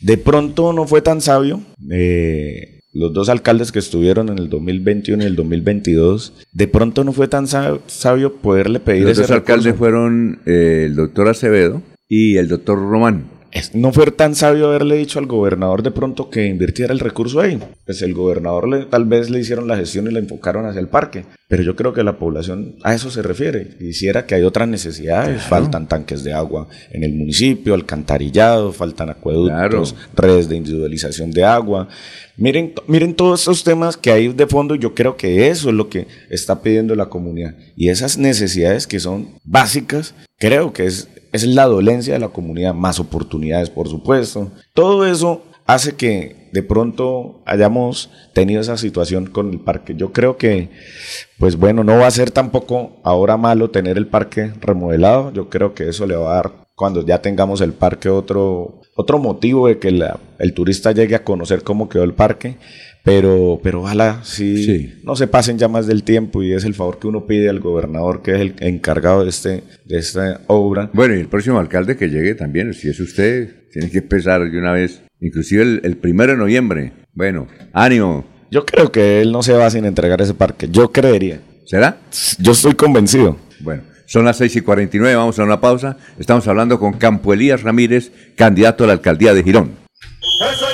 [0.00, 1.60] De pronto no fue tan sabio.
[1.90, 7.12] eh, los dos alcaldes que estuvieron en el 2021 y el 2022, de pronto no
[7.12, 11.82] fue tan sa- sabio poderle pedir Los ese dos alcaldes fueron eh, el doctor Acevedo
[12.08, 13.26] y el doctor Román.
[13.74, 17.58] No fue tan sabio haberle dicho al gobernador de pronto que invirtiera el recurso ahí.
[17.84, 20.86] Pues el gobernador le- tal vez le hicieron la gestión y la enfocaron hacia el
[20.88, 21.24] parque.
[21.48, 23.76] Pero yo creo que la población a eso se refiere.
[23.76, 25.42] Quisiera que hay otras necesidades.
[25.42, 31.88] Faltan tanques de agua en el municipio, alcantarillado, faltan acueductos, redes de individualización de agua.
[32.36, 34.76] Miren, miren todos esos temas que hay de fondo.
[34.76, 37.56] Yo creo que eso es lo que está pidiendo la comunidad.
[37.76, 42.74] Y esas necesidades que son básicas, creo que es, es la dolencia de la comunidad,
[42.74, 44.50] más oportunidades, por supuesto.
[44.74, 49.94] Todo eso hace que de pronto hayamos tenido esa situación con el parque.
[49.94, 50.70] Yo creo que,
[51.38, 55.32] pues bueno, no va a ser tampoco ahora malo tener el parque remodelado.
[55.32, 59.18] Yo creo que eso le va a dar, cuando ya tengamos el parque, otro, otro
[59.18, 59.88] motivo de que
[60.38, 62.56] el turista llegue a conocer cómo quedó el parque.
[63.02, 66.98] Pero, pero ojalá sí, no se pasen ya más del tiempo y es el favor
[66.98, 70.90] que uno pide al gobernador que es el encargado de, este, de esta obra.
[70.92, 74.58] Bueno, y el próximo alcalde que llegue también, si es usted, tiene que empezar de
[74.58, 76.92] una vez, inclusive el, el primero de noviembre.
[77.14, 78.24] Bueno, ánimo.
[78.50, 80.68] Yo creo que él no se va sin entregar ese parque.
[80.70, 81.40] Yo creería.
[81.64, 81.98] ¿Será?
[82.38, 83.36] Yo estoy convencido.
[83.60, 85.96] Bueno, son las 6 y 49, vamos a una pausa.
[86.18, 89.70] Estamos hablando con Campo Elías Ramírez, candidato a la alcaldía de Girón.
[90.40, 90.69] Julián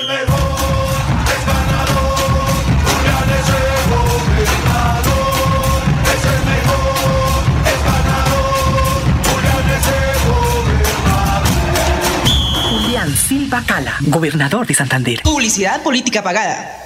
[13.47, 15.21] Silva Cala, gobernador de Santander.
[15.23, 16.86] Publicidad política pagada.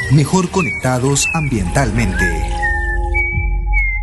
[0.11, 2.25] mejor conectados ambientalmente.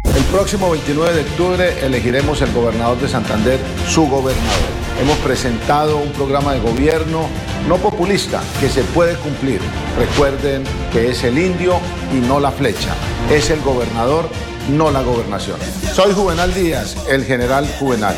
[0.05, 4.79] El próximo 29 de octubre elegiremos el gobernador de Santander, su gobernador.
[5.01, 7.29] Hemos presentado un programa de gobierno
[7.69, 9.61] no populista que se puede cumplir.
[9.99, 11.79] Recuerden que es el indio
[12.13, 12.95] y no la flecha.
[13.31, 14.29] Es el gobernador,
[14.71, 15.59] no la gobernación.
[15.93, 18.17] Soy Juvenal Díaz, el general Juvenal.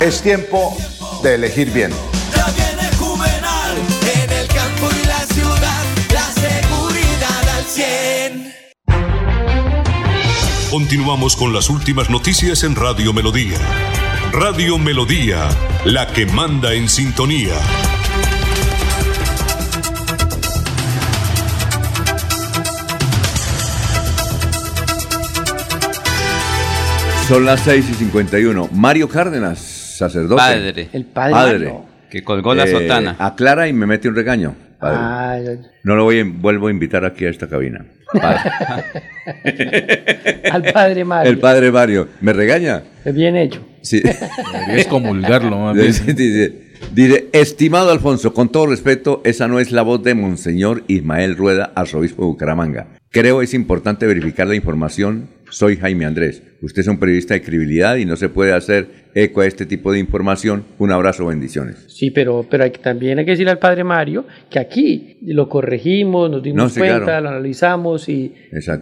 [0.00, 0.76] Es tiempo
[1.22, 1.90] de elegir bien.
[10.70, 13.58] Continuamos con las últimas noticias en Radio Melodía.
[14.32, 15.48] Radio Melodía,
[15.84, 17.54] la que manda en sintonía.
[27.28, 28.68] Son las 6 y 51.
[28.72, 30.36] Mario Cárdenas, sacerdote.
[30.42, 30.88] Padre.
[30.92, 31.84] El padre Mario.
[32.10, 33.14] Que colgó la Eh, sotana.
[33.18, 34.54] Aclara y me mete un regaño.
[34.80, 34.98] padre.
[34.98, 37.84] Ay, No lo voy a, vuelvo a invitar aquí a esta cabina.
[38.12, 38.50] Padre.
[40.50, 41.30] al padre Mario.
[41.30, 42.08] El padre Mario.
[42.20, 42.82] ¿Me regaña?
[43.04, 43.60] Bien hecho.
[43.82, 44.02] Sí.
[44.02, 45.86] Deberías comulgarlo, más bien.
[45.86, 46.52] Dice, dice,
[46.92, 51.72] dice, estimado Alfonso, con todo respeto, esa no es la voz de Monseñor Ismael Rueda,
[51.74, 52.86] arzobispo de Bucaramanga.
[53.10, 55.28] Creo es importante verificar la información.
[55.50, 56.42] Soy Jaime Andrés.
[56.62, 59.90] Usted es un periodista de credibilidad y no se puede hacer eco a este tipo
[59.92, 60.64] de información.
[60.78, 61.84] Un abrazo, bendiciones.
[61.88, 65.48] Sí, pero, pero hay que- también hay que decirle al padre Mario que aquí lo
[65.48, 67.22] corregimos, nos dimos No, sí, cuenta, claro.
[67.22, 68.34] lo analizamos y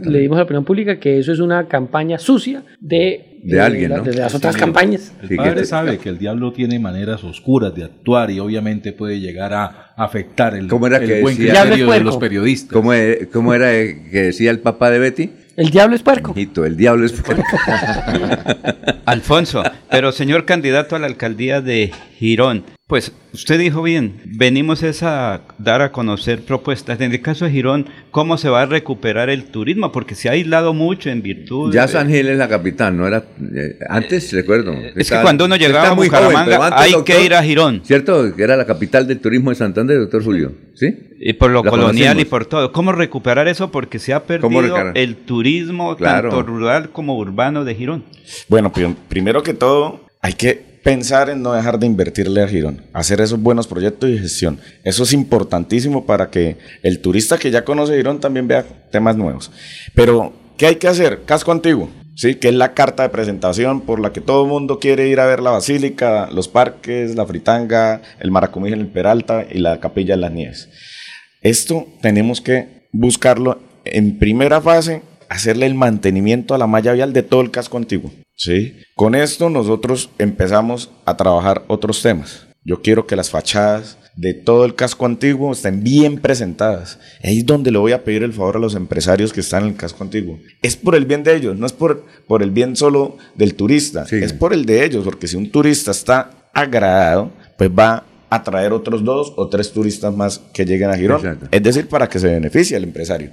[0.02, 3.90] le dimos a la opinión pública que eso es una campaña sucia de, De alguien,
[3.90, 4.02] la- ¿no?
[4.04, 4.60] de las otras Sí.
[4.60, 5.14] campañas.
[5.22, 8.92] El Sí, padre que- sabe que el diablo tiene maneras oscuras de actuar y obviamente
[8.92, 12.72] puede llegar a afectar el, ¿Cómo era el que buen criterio de los periodistas.
[12.72, 15.30] ¿Cómo, e- cómo era eh, que decía el papá de Betty?
[15.58, 16.34] El diablo es puerco.
[16.36, 17.42] Hijito, el diablo es puerco.
[19.06, 25.02] Alfonso, pero señor candidato a la alcaldía de Girón, pues usted dijo bien, venimos es
[25.02, 26.98] a dar a conocer propuestas.
[27.02, 29.92] En el caso de Girón, ¿cómo se va a recuperar el turismo?
[29.92, 31.70] Porque se ha aislado mucho en virtud.
[31.74, 33.18] Ya de- San Gil es la capital, no era.
[33.18, 34.72] eh, antes recuerdo.
[34.96, 37.82] es que cuando uno llegaba a Bucaramanga, hay que ir a Girón.
[37.84, 38.34] ¿Cierto?
[38.34, 40.52] Que era la capital del turismo de Santander, doctor Julio.
[40.74, 40.96] ¿Sí?
[41.20, 42.72] Y por lo La colonial y por todo.
[42.72, 43.70] ¿Cómo recuperar eso?
[43.70, 46.30] Porque se ha ¿Cómo perdido el turismo Claro.
[46.30, 48.04] tanto rural como urbano de Girón.
[48.48, 52.82] Bueno, pri- primero que todo, hay que pensar en no dejar de invertirle a Girón,
[52.92, 54.58] hacer esos buenos proyectos y gestión.
[54.84, 59.50] Eso es importantísimo para que el turista que ya conoce Girón también vea temas nuevos.
[59.94, 61.22] Pero, ¿qué hay que hacer?
[61.24, 61.90] Casco antiguo.
[62.14, 65.20] Sí, que es la carta de presentación por la que todo el mundo quiere ir
[65.20, 69.78] a ver la basílica, los parques, la fritanga, el maracumí en el Peralta y la
[69.78, 70.68] capilla de las nieves.
[71.42, 77.22] Esto tenemos que buscarlo en primera fase, hacerle el mantenimiento a la malla vial de
[77.22, 78.10] todo el casco antiguo.
[78.38, 78.76] ¿Sí?
[78.94, 82.46] Con esto nosotros empezamos a trabajar otros temas.
[82.64, 86.98] Yo quiero que las fachadas de todo el casco antiguo estén bien presentadas.
[87.22, 89.70] Ahí es donde le voy a pedir el favor a los empresarios que están en
[89.70, 90.38] el casco antiguo.
[90.60, 94.04] Es por el bien de ellos, no es por, por el bien solo del turista,
[94.10, 98.72] es por el de ellos, porque si un turista está agradado, pues va a traer
[98.72, 101.20] otros dos o tres turistas más que lleguen a Girón.
[101.20, 101.48] Exacto.
[101.50, 103.30] Es decir, para que se beneficie el empresario.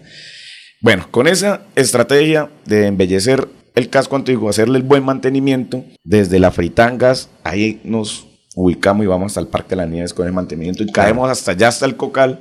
[0.81, 6.51] Bueno, con esa estrategia de embellecer el casco antiguo, hacerle el buen mantenimiento, desde la
[6.51, 10.81] Fritangas, ahí nos ubicamos y vamos hasta el Parque de las Nieves con el mantenimiento
[10.83, 12.39] y caemos hasta allá, hasta el Cocal.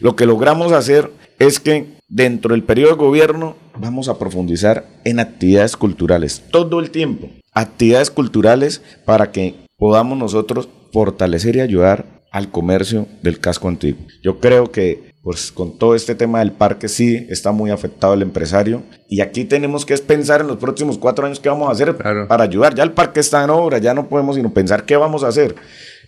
[0.00, 5.18] Lo que logramos hacer es que dentro del periodo de gobierno vamos a profundizar en
[5.18, 7.28] actividades culturales todo el tiempo.
[7.52, 14.06] Actividades culturales para que podamos nosotros fortalecer y ayudar al comercio del casco antiguo.
[14.22, 18.22] Yo creo que pues con todo este tema del parque sí está muy afectado el
[18.22, 21.96] empresario y aquí tenemos que pensar en los próximos cuatro años qué vamos a hacer
[21.96, 22.76] para ayudar.
[22.76, 25.56] Ya el parque está en obra, ya no podemos sino pensar qué vamos a hacer.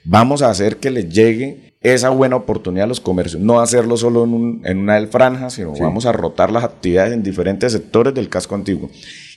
[0.04, 4.22] Vamos a hacer que les llegue esa buena oportunidad a los comercios, no hacerlo solo
[4.22, 5.82] en, un- en una franja, sino Sí.
[5.82, 8.88] vamos a rotar las actividades en diferentes sectores del casco antiguo.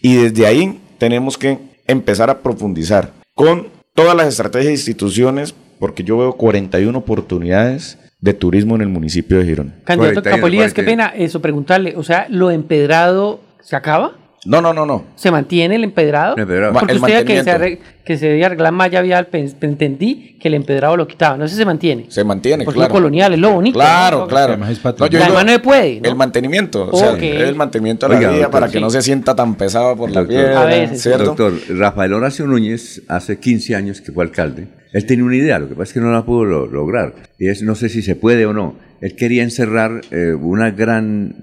[0.04, 6.04] Y desde ahí tenemos que empezar a profundizar con todas las estrategias e instituciones, porque
[6.04, 9.74] yo veo 41 oportunidades de turismo en el municipio de Girón.
[9.84, 14.14] Candidato Capolías, qué pena eso, preguntarle, o sea, ¿lo empedrado se acaba?
[14.44, 15.06] No, no, no, no.
[15.16, 16.36] ¿Se mantiene el empedrado?
[16.36, 16.74] El empedrado.
[16.74, 17.86] Porque El usted decía que se, mantenimiento.
[17.86, 21.54] arreg- que se debía arreglar malla vial, entendí que el empedrado lo quitaba, no sé
[21.54, 22.06] si se mantiene.
[22.10, 22.90] Se mantiene, Porque claro.
[22.90, 23.78] lo colonial es lo bonito.
[23.78, 24.28] Claro, ¿no?
[24.28, 24.54] claro.
[24.54, 26.10] Además No, yo La digo, mano no puede, ¿no?
[26.10, 28.80] El mantenimiento, o sea, el mantenimiento a la Oiga, doctor, para que sí.
[28.82, 31.24] no se sienta tan pesado por la piedra, ¿cierto?
[31.26, 35.68] Doctor, Rafael Horacio Núñez, hace 15 años que fue alcalde, él tenía una idea, lo
[35.70, 37.14] que pasa es que no la pudo lo- lograr.
[37.38, 38.74] Y es, no sé si se puede o no.
[39.02, 41.36] Él quería encerrar eh, una gran,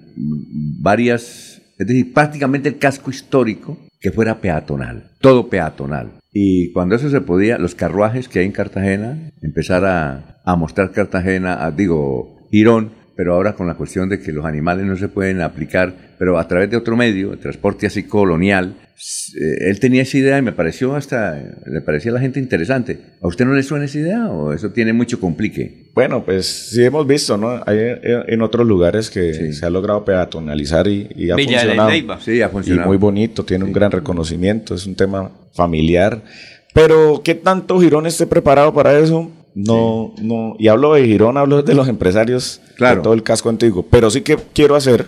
[0.80, 1.47] varias,
[1.78, 6.10] es decir, prácticamente el casco histórico que fuera peatonal, todo peatonal.
[6.32, 11.64] Y cuando eso se podía, los carruajes que hay en Cartagena, empezar a, mostrar Cartagena,
[11.64, 15.40] a- digo, Girón, pero ahora con la cuestión de que los animales no se pueden
[15.40, 18.76] aplicar, pero a través de otro medio, el transporte así colonial,
[19.34, 22.98] él tenía esa idea y me pareció hasta, le parecía a la gente interesante.
[23.20, 25.90] ¿A usted no le suena esa idea o eso tiene mucho complique?
[25.94, 27.62] Bueno, pues sí hemos visto, ¿no?
[27.66, 31.66] Hay eh, en otros lugares que se ha logrado peatonalizar y, y ha Villa de
[31.66, 31.90] funcionado.
[31.90, 32.20] Leyva.
[32.20, 32.88] Sí, ha Y funcionado.
[32.88, 36.22] muy bonito, tiene un gran reconocimiento, es un tema familiar.
[36.74, 39.30] Pero, ¿qué tanto Girón esté preparado para eso?
[39.54, 42.96] No, no, y hablo de Girón, hablo de los empresarios Claro.
[42.96, 45.06] de todo el casco antiguo, pero sí que quiero hacer,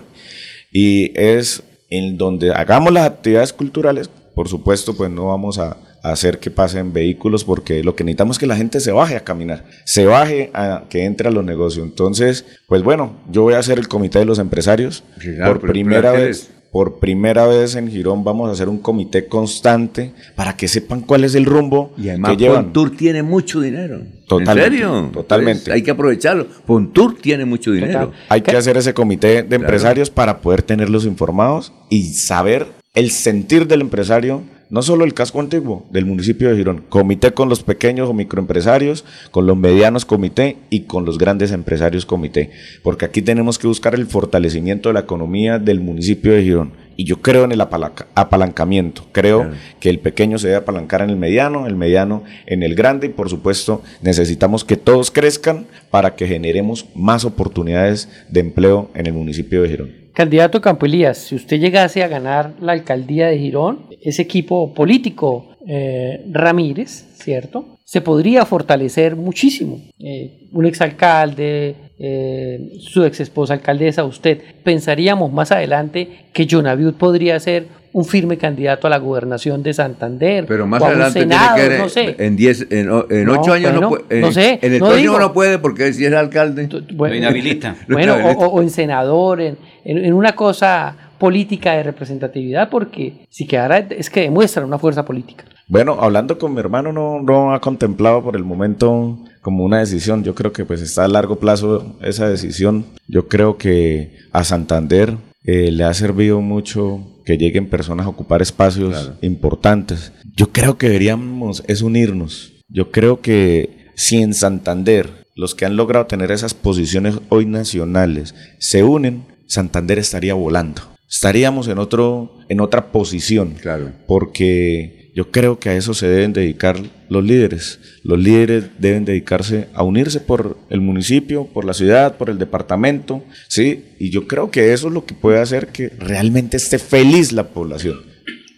[0.72, 6.12] y es en donde hagamos las actividades culturales, por supuesto, pues no vamos a, a
[6.12, 9.24] hacer que pasen vehículos, porque lo que necesitamos es que la gente se baje a
[9.24, 11.84] caminar, se baje a que entre a los negocios.
[11.84, 16.12] Entonces, pues bueno, yo voy a hacer el comité de los empresarios claro, por primera
[16.12, 16.50] vez.
[16.72, 21.24] Por primera vez en Girón vamos a hacer un comité constante para que sepan cuál
[21.24, 22.64] es el rumbo Y además que llevan.
[22.64, 24.02] Fontour tiene mucho dinero.
[24.28, 25.10] Totalmente, ¿En serio?
[25.12, 25.64] totalmente.
[25.64, 26.46] Pues hay que aprovecharlo.
[26.66, 28.12] Fontour tiene mucho dinero.
[28.28, 33.66] Hay que hacer ese comité de empresarios para poder tenerlos informados y saber el sentir
[33.66, 38.08] del empresario, no solo el casco antiguo del municipio de Girón, comité con los pequeños
[38.08, 42.50] o microempresarios, con los medianos comité y con los grandes empresarios comité,
[42.82, 46.72] porque aquí tenemos que buscar el fortalecimiento de la economía del municipio de Girón.
[46.96, 51.08] Y yo creo en el apalanca- apalancamiento, creo que el pequeño se debe apalancar en
[51.10, 56.14] el mediano, el mediano en el grande y por supuesto necesitamos que todos crezcan para
[56.14, 59.99] que generemos más oportunidades de empleo en el municipio de Girón.
[60.20, 65.56] Candidato Campo Elías, si usted llegase a ganar la alcaldía de Girón, ese equipo político
[65.66, 67.78] eh, Ramírez, ¿cierto?
[67.86, 69.80] Se podría fortalecer muchísimo.
[69.98, 77.40] Eh, un exalcalde, eh, su ex esposa alcaldesa, usted, pensaríamos más adelante que Jonaviud podría
[77.40, 80.46] ser un firme candidato a la gobernación de Santander.
[80.46, 82.16] Pero más o a un adelante Senado, tiene que no sé.
[82.18, 84.20] en 10 en, o- en No, 8 años no, puede.
[84.20, 85.18] no sé, En el no digo.
[85.18, 86.68] no puede porque si es alcalde.
[86.94, 87.76] Bueno, Lo inhabilita.
[87.86, 88.46] Lo Bueno, o, inhabilita.
[88.46, 93.78] o- o en senador, en, en- en una cosa política de representatividad, porque si quedara
[93.78, 95.44] es que demuestran una fuerza política.
[95.68, 100.24] Bueno, hablando con mi hermano, no, no ha contemplado por el momento como una decisión.
[100.24, 102.86] Yo creo que pues está a largo plazo esa decisión.
[103.06, 105.14] Yo creo que a Santander
[105.44, 107.00] eh, le ha servido mucho
[107.30, 110.12] que lleguen personas a ocupar espacios importantes.
[110.34, 112.52] Yo creo que deberíamos es unirnos.
[112.68, 118.34] Yo creo que si en Santander los que han logrado tener esas posiciones hoy nacionales
[118.58, 120.82] se unen, Santander estaría volando.
[121.08, 123.54] Estaríamos en otro en otra posición.
[123.60, 123.92] Claro.
[124.08, 126.80] Porque yo creo que a eso se deben dedicar
[127.10, 127.78] los líderes.
[128.04, 133.22] Los líderes deben dedicarse a unirse por el municipio, por la ciudad, por el departamento,
[133.46, 133.84] ¿sí?
[133.98, 137.48] Y yo creo que eso es lo que puede hacer que realmente esté feliz la
[137.48, 138.00] población.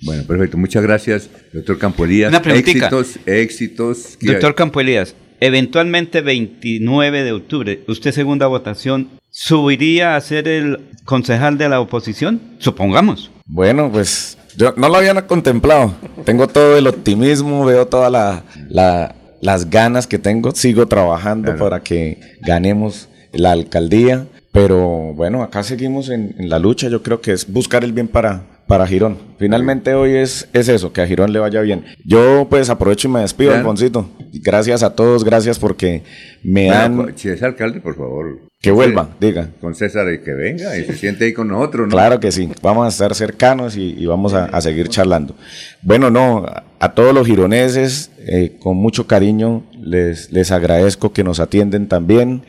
[0.02, 0.56] Bueno, perfecto.
[0.56, 2.28] Muchas gracias, doctor Campolías.
[2.28, 2.86] Una preguntita.
[2.86, 4.18] Éxitos, éxitos.
[4.20, 11.59] Doctor Campo Elías, eventualmente 29 de octubre, ¿usted segunda votación subiría a ser el concejal
[11.59, 12.40] de la oposición?
[12.59, 13.32] Supongamos.
[13.47, 15.94] Bueno, pues yo no lo habían contemplado.
[16.24, 20.52] Tengo todo el optimismo, veo todas la, la- las ganas que tengo.
[20.52, 24.26] Sigo trabajando para que ganemos la alcaldía.
[24.52, 26.88] Pero bueno, acá seguimos en, en la lucha.
[26.88, 28.42] Yo creo que es buscar el bien para,
[28.72, 29.18] para Girón.
[29.38, 31.84] Finalmente hoy es, es eso, que a Girón le vaya bien.
[32.06, 33.60] Yo pues aprovecho y me despido, Claro.
[33.60, 34.08] Alfonsito.
[34.42, 36.02] Gracias a todos, gracias porque
[36.42, 36.96] me han...
[36.96, 38.40] Bueno, si es alcalde, por favor.
[38.62, 39.50] Que vuelva, diga.
[39.60, 41.90] Con César y que venga y se siente ahí con nosotros, ¿no?
[41.92, 45.34] Claro que sí, vamos a estar cercanos y, y vamos a, a seguir charlando.
[45.82, 51.24] Bueno, no, a, a todos los gironeses, eh, con mucho cariño, les, les agradezco que
[51.24, 52.44] nos atienden también.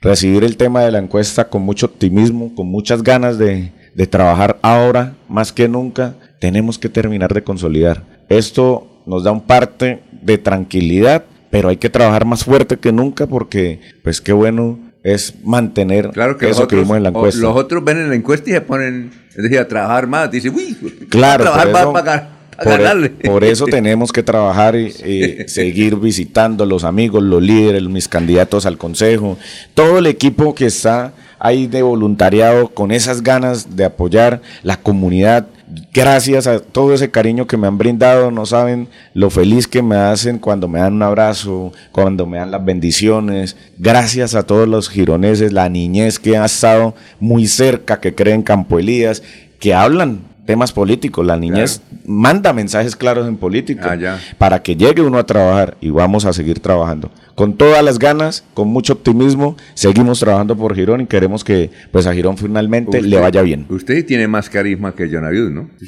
[0.00, 4.58] Recibir el tema de la encuesta con mucho optimismo, con muchas ganas de, de trabajar
[4.62, 8.02] ahora, más que nunca, tenemos que terminar de consolidar.
[8.28, 13.26] Esto nos da un parte de tranquilidad, pero hay que trabajar más fuerte que nunca
[13.26, 17.40] porque, pues qué bueno es mantener Claro que eso que vimos en la encuesta.
[17.40, 20.30] los otros ven en la encuesta y se ponen es decir, a trabajar más.
[20.30, 20.76] Dice, uy,
[21.08, 22.28] Claro, a trabajar más para,
[22.62, 27.82] Por, e- por eso tenemos que trabajar y, y seguir visitando los amigos, los líderes,
[27.84, 29.36] mis candidatos al consejo,
[29.74, 31.12] todo el equipo que está
[31.42, 35.48] ahí de voluntariado con esas ganas de apoyar la comunidad.
[35.92, 39.96] Gracias a todo ese cariño que me han brindado, no saben lo feliz que me
[39.96, 43.56] hacen cuando me dan un abrazo, cuando me dan las bendiciones.
[43.76, 48.42] Gracias a todos los gironeses, la niñez que ha estado muy cerca, que creen en
[48.42, 49.24] Campo Elías,
[49.58, 51.24] que hablan temas políticos.
[51.26, 55.90] La niñez manda mensajes claros en política Ah, para que llegue uno a trabajar y
[55.90, 57.10] vamos a seguir trabajando.
[57.34, 62.06] Con todas las ganas, con mucho optimismo, seguimos trabajando por Girón y queremos que pues
[62.06, 63.66] a Girón finalmente le vaya bien.
[63.68, 65.70] Usted tiene más carisma que John Aviud, ¿no?
[65.78, 65.86] Sí,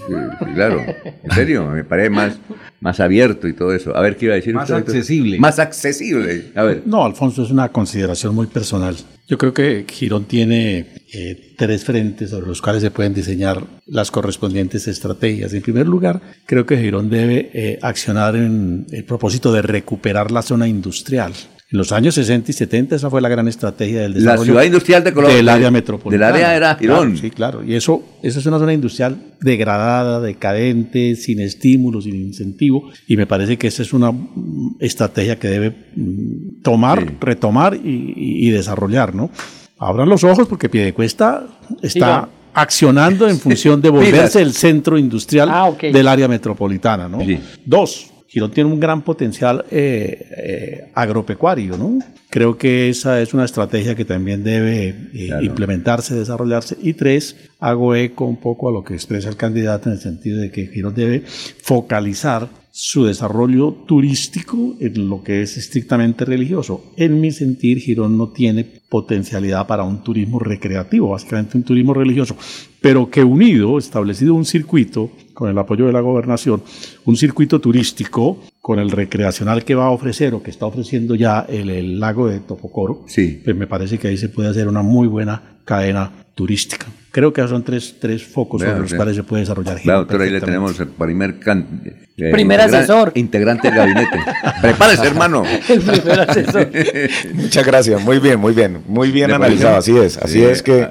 [0.55, 0.81] Claro,
[1.22, 2.39] en serio, me parece más,
[2.81, 3.94] más abierto y todo eso.
[3.97, 5.39] A ver, ¿qué iba a decir Más usted, accesible.
[5.39, 6.52] Más accesible.
[6.55, 6.82] A ver.
[6.86, 8.97] No, Alfonso, es una consideración muy personal.
[9.26, 14.11] Yo creo que Girón tiene eh, tres frentes sobre los cuales se pueden diseñar las
[14.11, 15.53] correspondientes estrategias.
[15.55, 20.43] En primer lugar, creo que Girón debe eh, accionar en el propósito de recuperar la
[20.43, 21.32] zona industrial.
[21.73, 24.41] En los años 60 y 70 esa fue la gran estrategia del desarrollo.
[24.43, 25.36] La ciudad industrial de Colombia.
[25.36, 26.27] Del área metropolitana.
[26.27, 27.12] Del área era Girón.
[27.12, 27.65] Claro, sí, claro.
[27.65, 32.91] Y eso, esa es una zona industrial degradada, decadente, sin estímulos, sin incentivo.
[33.09, 38.12] Y me parece que esa es una mm, estrategia que debe mm, tomar, retomar y,
[38.16, 39.31] y- y desarrollar, ¿no?
[39.78, 41.46] Abran los ojos porque Piedecuesta
[41.82, 47.18] está accionando en función de volverse el centro industrial Ah, del área metropolitana, ¿no?
[47.64, 51.98] Dos, Girón tiene un gran potencial eh, eh, agropecuario, ¿no?
[52.35, 56.77] Creo que esa es una estrategia que también debe eh, implementarse, desarrollarse.
[56.82, 60.40] Y tres, hago eco un poco a lo que expresa el candidato en el sentido
[60.40, 61.23] de que Girón debe
[61.62, 66.86] focalizar su desarrollo turístico en lo que es estrictamente religioso.
[66.97, 72.36] En mi sentir, Girón no tiene potencialidad para un turismo recreativo, básicamente un turismo religioso,
[72.81, 76.65] pero que unido, establecido un circuito con el apoyo de la gobernación,
[77.05, 81.45] un circuito turístico con el recreacional que va a ofrecer o que está ofreciendo ya
[81.51, 85.07] el, el lago de Topocoro, pues me parece que ahí se puede hacer una muy
[85.07, 86.86] buena cadena turística.
[87.11, 89.78] Creo que son tres, tres focos Vea, sobre los cuales se puede desarrollar.
[89.78, 91.82] Girón doctor, ahí le tenemos el primer, can-
[92.16, 93.12] eh, Primer asesor.
[93.16, 94.19] Integrante del gabinete.
[94.62, 95.43] Prepárese, hermano.
[95.69, 96.70] El primer asesor.
[97.35, 100.43] Muchas gracias, muy bien, muy bien, muy bien ¿Le analizado, así es, así Sí.
[100.45, 100.89] es que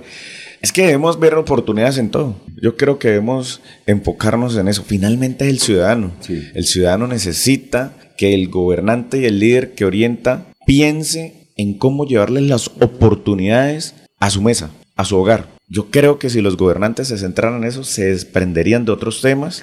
[0.64, 2.38] es que debemos ver oportunidades en todo.
[2.61, 4.84] Yo creo que debemos enfocarnos en eso.
[4.88, 6.14] Finalmente es el ciudadano.
[6.27, 12.40] El ciudadano necesita que el gobernante y el líder que orienta piense en cómo llevarle
[12.40, 15.49] las oportunidades a su mesa, a su hogar.
[15.68, 19.61] Yo creo que si los gobernantes se centraran en eso, se desprenderían de otros temas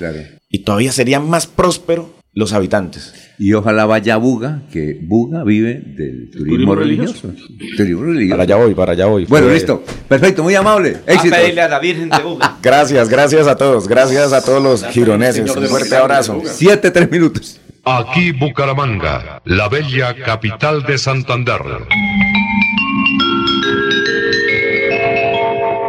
[0.51, 3.15] y todavía sería más próspero los habitantes.
[3.39, 7.35] Y ojalá vaya Buga, que Buga vive del turismo, turismo religioso.
[7.77, 8.31] Turismo religioso.
[8.31, 9.25] Para allá voy, para allá voy.
[9.27, 9.83] Bueno, listo.
[10.09, 10.99] Perfecto, muy amable.
[11.07, 11.35] A Éxito.
[11.35, 12.59] pedirle a la Virgen de Buga.
[12.63, 15.55] Gracias, gracias a todos, gracias a todos los gironeses.
[15.57, 16.43] Un fuerte abrazo.
[16.45, 17.61] Siete, tres minutos.
[17.85, 21.63] Aquí Bucaramanga, la bella capital de Santander.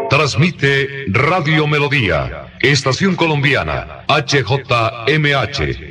[0.10, 5.91] Transmite Radio Melodía, Estación Colombiana, HJMH,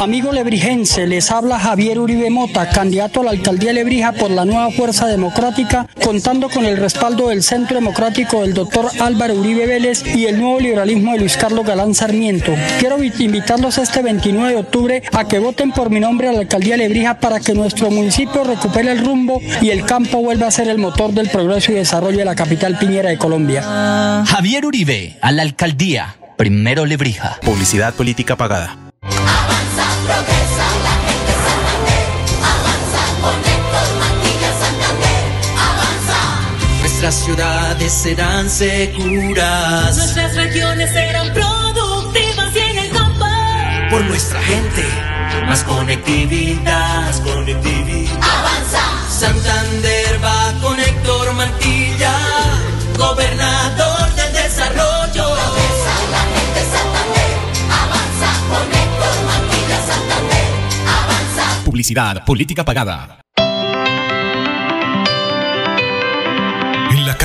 [0.00, 4.44] Amigo lebrijense, les habla Javier Uribe Mota, candidato a la alcaldía de Lebrija por la
[4.44, 10.04] nueva Fuerza Democrática, contando con el respaldo del Centro Democrático del doctor Álvaro Uribe Vélez
[10.14, 12.54] y el nuevo liberalismo de Luis Carlos Galán Sarmiento.
[12.78, 16.40] Quiero vi- invitarlos este 29 de octubre a que voten por mi nombre a la
[16.40, 20.50] alcaldía de Lebrija para que nuestro municipio recupere el rumbo y el campo vuelva a
[20.52, 23.62] ser el motor del progreso y desarrollo de la capital piñera de Colombia.
[24.26, 26.14] Javier Uribe, a la alcaldía.
[26.36, 27.38] Primero Lebrija.
[27.42, 28.76] Publicidad política pagada.
[37.08, 39.96] Nuestras ciudades serán seguras.
[39.96, 43.24] Nuestras regiones serán productivas y en el campo.
[43.88, 44.84] Por nuestra gente,
[45.46, 47.06] más conectividad.
[47.06, 48.12] Más conectividad.
[48.12, 49.08] Avanza.
[49.08, 52.12] Santander va con Héctor Mantilla,
[52.98, 55.24] gobernador del desarrollo.
[55.24, 57.32] Avanza la gente Santander.
[57.72, 60.46] Avanza con Héctor Mantilla Santander.
[60.86, 61.64] Avanza.
[61.64, 63.18] Publicidad política pagada.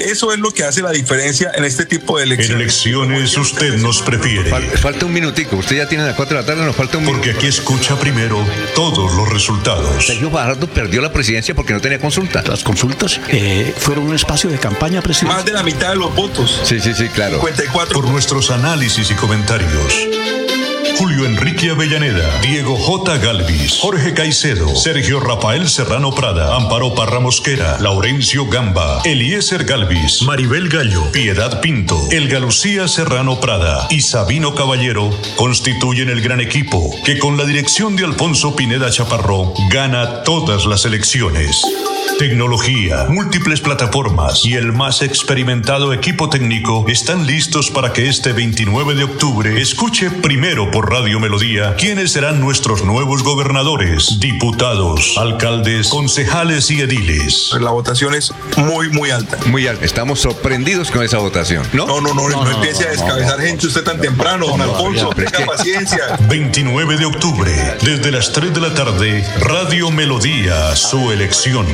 [0.00, 2.60] Eso es lo que hace la diferencia en este tipo de En elecciones.
[2.62, 4.50] elecciones usted nos prefiere.
[4.78, 5.56] falta un minutico.
[5.56, 8.38] Usted ya tiene las 4 de la tarde, nos falta un Porque aquí escucha primero
[8.74, 10.06] todos los resultados.
[10.06, 12.42] Sergio Fajardo perdió la presidencia porque no tenía consulta.
[12.46, 15.36] Las consultas eh, fueron un espacio de campaña presidencial.
[15.38, 16.60] Más de la mitad de los votos.
[16.64, 17.36] Sí, sí, sí, claro.
[17.36, 17.94] 54.
[18.00, 19.70] Por nuestros análisis y comentarios.
[20.98, 23.18] Julio Enrique Avellaneda, Diego J.
[23.18, 30.68] Galvis, Jorge Caicedo, Sergio Rafael Serrano Prada, Amparo Parra Mosquera, Laurencio Gamba, Eliezer Galvis, Maribel
[30.68, 37.18] Gallo, Piedad Pinto, Elga Lucía Serrano Prada y Sabino Caballero constituyen el gran equipo que
[37.18, 41.62] con la dirección de Alfonso Pineda Chaparro gana todas las elecciones.
[42.20, 48.94] Tecnología, múltiples plataformas y el más experimentado equipo técnico están listos para que este 29
[48.94, 56.70] de octubre escuche primero por Radio Melodía quiénes serán nuestros nuevos gobernadores, diputados, alcaldes, concejales
[56.70, 57.52] y ediles.
[57.58, 59.38] La votación es muy, muy alta.
[59.46, 59.86] Muy alta.
[59.86, 61.86] Estamos sorprendidos con esa votación, ¿no?
[61.86, 65.08] No, no, no, no, empiece a descabezar gente usted tan temprano, don Alfonso.
[65.16, 66.18] Tenga paciencia.
[66.28, 71.66] 29 de octubre, desde las 3 de la tarde, Radio Melodía, su elección.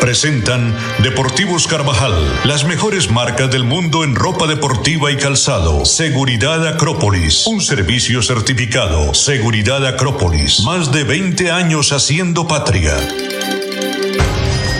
[0.00, 2.14] Presentan Deportivos Carvajal,
[2.44, 5.84] las mejores marcas del mundo en ropa deportiva y calzado.
[5.84, 9.12] Seguridad Acrópolis, un servicio certificado.
[9.12, 12.96] Seguridad Acrópolis, más de 20 años haciendo patria.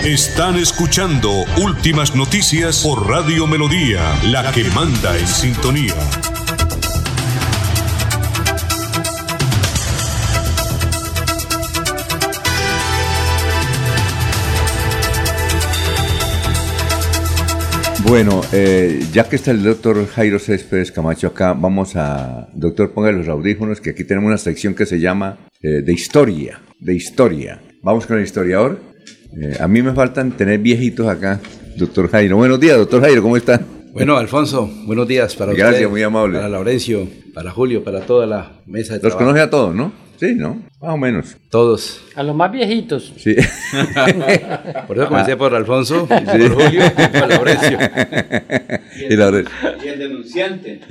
[0.03, 5.95] Están escuchando Últimas Noticias por Radio Melodía, la que manda en sintonía.
[18.09, 23.11] Bueno, eh, ya que está el doctor Jairo Céspedes Camacho acá, vamos a, doctor, ponga
[23.11, 27.61] los audífonos, que aquí tenemos una sección que se llama eh, de historia, de historia.
[27.83, 28.79] Vamos con el historiador.
[29.39, 31.39] Eh, a mí me faltan tener viejitos acá,
[31.77, 32.37] doctor Jairo.
[32.37, 33.61] Buenos días, doctor Jairo, ¿cómo está?
[33.93, 36.39] Bueno, Alfonso, buenos días para Gracias, usted, muy amable.
[36.39, 39.19] Para Laurencio, para Julio, para toda la mesa de Los trabajo.
[39.19, 40.08] conoce a todos, ¿no?
[40.19, 40.55] Sí, ¿no?
[40.81, 41.37] Más o menos.
[41.49, 42.01] Todos.
[42.15, 43.13] A los más viejitos.
[43.17, 43.35] Sí.
[44.87, 46.25] Por eso comencé por Alfonso, Sí.
[46.25, 47.77] por Julio y por Laurencio.
[49.09, 49.47] Y Laure-
[49.83, 50.81] Y el denunciante.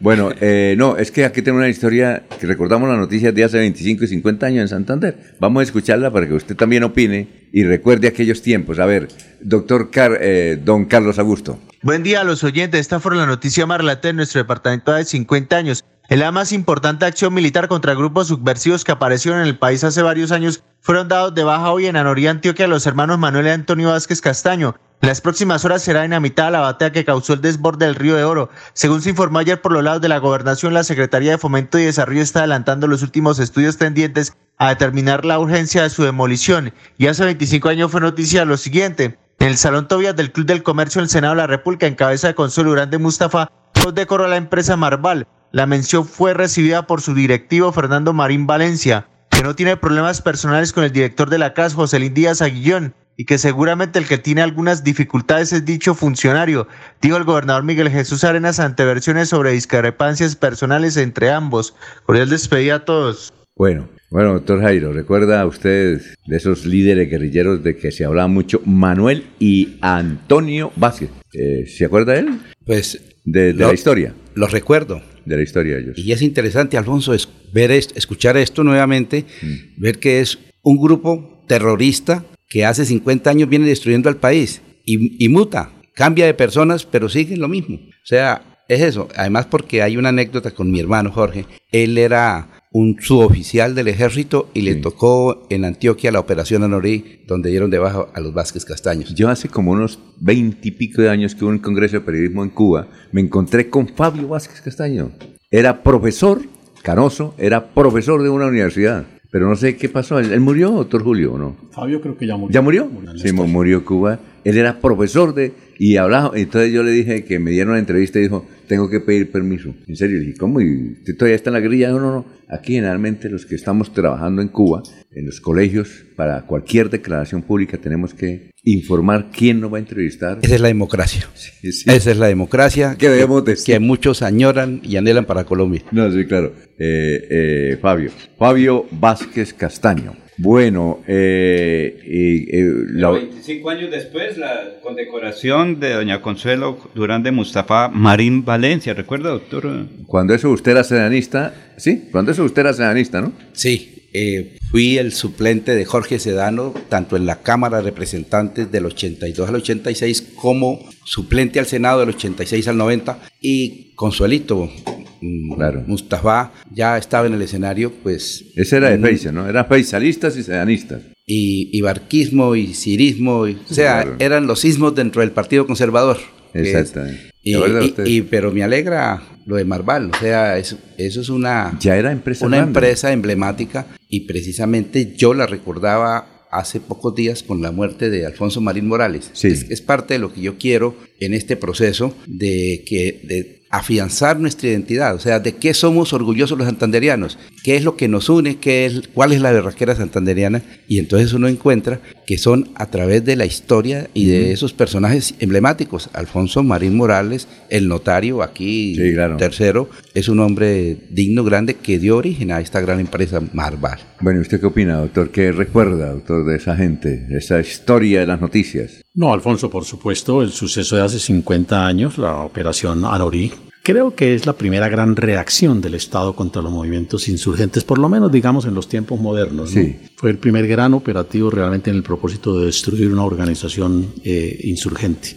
[0.00, 3.58] Bueno, eh, no, es que aquí tengo una historia que recordamos las noticias de hace
[3.58, 5.16] 25 y 50 años en Santander.
[5.40, 8.78] Vamos a escucharla para que usted también opine y recuerde aquellos tiempos.
[8.78, 9.08] A ver,
[9.40, 11.58] doctor Car- eh, don Carlos Augusto.
[11.82, 12.80] Buen día a los oyentes.
[12.80, 15.84] Esta fue la noticia más relata en nuestro departamento de 50 años.
[16.10, 20.00] En la más importante acción militar contra grupos subversivos que aparecieron en el país hace
[20.00, 23.90] varios años, fueron dados de baja hoy en Anoría, Antioquia, los hermanos Manuel y Antonio
[23.90, 24.74] Vázquez Castaño.
[25.02, 28.48] Las próximas horas será dinamitada la batea que causó el desborde del río de Oro.
[28.72, 31.84] Según se informó ayer por los lados de la gobernación, la Secretaría de Fomento y
[31.84, 36.72] Desarrollo está adelantando los últimos estudios tendientes a determinar la urgencia de su demolición.
[36.96, 39.18] Y hace 25 años fue noticia lo siguiente.
[39.40, 42.28] En el Salón Tobias del Club del Comercio del Senado de la República, en cabeza
[42.28, 43.52] de Consuelo Urán de Mustafa,
[43.92, 45.26] decoró a la empresa Marval.
[45.50, 50.72] La mención fue recibida por su directivo Fernando Marín Valencia, que no tiene problemas personales
[50.72, 54.42] con el director de la casa, Joselín Díaz Aguillón, y que seguramente el que tiene
[54.42, 56.68] algunas dificultades es dicho funcionario,
[57.00, 61.74] dijo el gobernador Miguel Jesús Arenas ante versiones sobre discrepancias personales entre ambos.
[62.04, 63.32] Cordial despedida a todos.
[63.56, 68.60] Bueno, bueno, doctor Jairo, ¿recuerda usted de esos líderes guerrilleros de que se hablaba mucho?
[68.64, 71.10] Manuel y Antonio Vázquez.
[71.32, 72.40] Eh, ¿Se acuerda de él?
[72.64, 74.14] Pues De, de lo- la historia.
[74.34, 75.02] Los recuerdo.
[75.28, 75.98] De la historia de ellos.
[75.98, 79.80] Y es interesante, Alfonso, es ver esto, escuchar esto nuevamente, Mm.
[79.80, 85.22] ver que es un grupo terrorista que hace 50 años viene destruyendo al país y,
[85.24, 87.76] y muta, cambia de personas, pero sigue lo mismo.
[87.76, 89.08] O sea, es eso.
[89.16, 91.44] Además, porque hay una anécdota con mi hermano Jorge.
[91.72, 97.50] Él era un suboficial del ejército y le tocó en Antioquia la operación Anorí, donde
[97.50, 99.14] dieron de baja a los Vázquez Castaños.
[99.14, 102.88] Yo hace como unos veintipico de años que hubo un congreso de periodismo en Cuba,
[103.12, 105.12] me encontré con Fabio Vázquez Castaño.
[105.50, 106.42] Era profesor,
[106.82, 109.06] canoso, era profesor de una universidad.
[109.30, 110.18] Pero no sé qué pasó.
[110.18, 111.56] ¿Él, él murió, doctor Julio, o no?
[111.70, 112.54] Fabio creo que ya murió.
[112.54, 112.90] ¿Ya murió?
[113.12, 114.18] en Sí, murió Cuba.
[114.44, 115.52] Él era profesor de...
[115.78, 116.32] Y hablaba...
[116.36, 119.74] Entonces yo le dije que me dieron una entrevista y dijo, tengo que pedir permiso.
[119.86, 120.60] En serio, le dije, ¿cómo?
[120.60, 121.90] ¿Y usted todavía está en la guerrilla?
[121.90, 122.26] No, no, no.
[122.48, 124.82] Aquí generalmente los que estamos trabajando en Cuba,
[125.12, 130.38] en los colegios, para cualquier declaración pública tenemos que informar quién nos va a entrevistar.
[130.42, 131.28] Esa es la democracia.
[131.34, 131.50] sí.
[131.62, 135.82] Esa es la democracia Que debemos de que muchos añoran y anhelan para Colombia.
[135.90, 136.52] No, sí, claro.
[136.78, 138.10] Eh, eh, Fabio.
[138.38, 140.14] Fabio Vázquez Castaño.
[140.40, 147.32] Bueno, eh, y, eh, la- 25 años después, la condecoración de doña Consuelo Durán de
[147.32, 148.94] Mustafa Marín Valencia.
[148.94, 149.86] ¿Recuerda, doctor?
[150.06, 153.32] cuando eso usted era sedanista, sí, cuando eso usted era sedanista, ¿no?
[153.52, 158.86] Sí, eh, fui el suplente de Jorge Sedano, tanto en la Cámara de Representantes del
[158.86, 164.70] 82 al 86, como suplente al Senado del 86 al 90, y Consuelito,
[165.20, 168.44] mm, Mustafa, ya estaba en el escenario, pues...
[168.56, 169.48] Ese era de Feisa, ¿no?
[169.48, 171.02] Eran feisalistas y sedanistas.
[171.26, 174.16] y, y barquismo y cirismo, y- o sea, Claro.
[174.18, 176.16] eran los sismos dentro del Partido Conservador.
[176.54, 177.30] Exactamente.
[177.42, 181.20] Y, ¿Se acuerda y- y- pero me alegra lo de Marval, o sea, eso, eso
[181.20, 182.78] es una, Ya era empresa una grande.
[182.78, 188.60] empresa emblemática y precisamente yo la recordaba hace pocos días con la muerte de Alfonso
[188.62, 189.30] Marín Morales.
[189.44, 194.40] Es, es parte de lo que yo quiero en este proceso de que de afianzar
[194.40, 198.28] nuestra identidad, o sea, de qué somos orgullosos los santanderianos, qué es lo que nos
[198.28, 202.86] une, qué es, cuál es la berraquera santanderiana, y entonces uno encuentra que son a
[202.86, 206.10] través de la historia y de esos personajes emblemáticos.
[206.12, 208.96] Alfonso Marín Morales, el notario aquí,
[209.38, 213.98] tercero, es un hombre digno, grande, que dio origen a esta gran empresa Marval.
[214.20, 215.30] Bueno, ¿y usted qué opina, doctor?
[215.30, 219.02] ¿Qué recuerda, doctor, de esa gente, de esa historia de las noticias?
[219.14, 223.52] No, Alfonso, por supuesto, el suceso de hace 50 años, la operación Anorí,
[223.82, 228.10] creo que es la primera gran reacción del Estado contra los movimientos insurgentes, por lo
[228.10, 229.74] menos digamos en los tiempos modernos.
[229.74, 229.82] ¿no?
[230.14, 235.36] Fue el primer gran operativo realmente en el propósito de destruir una organización eh, insurgente.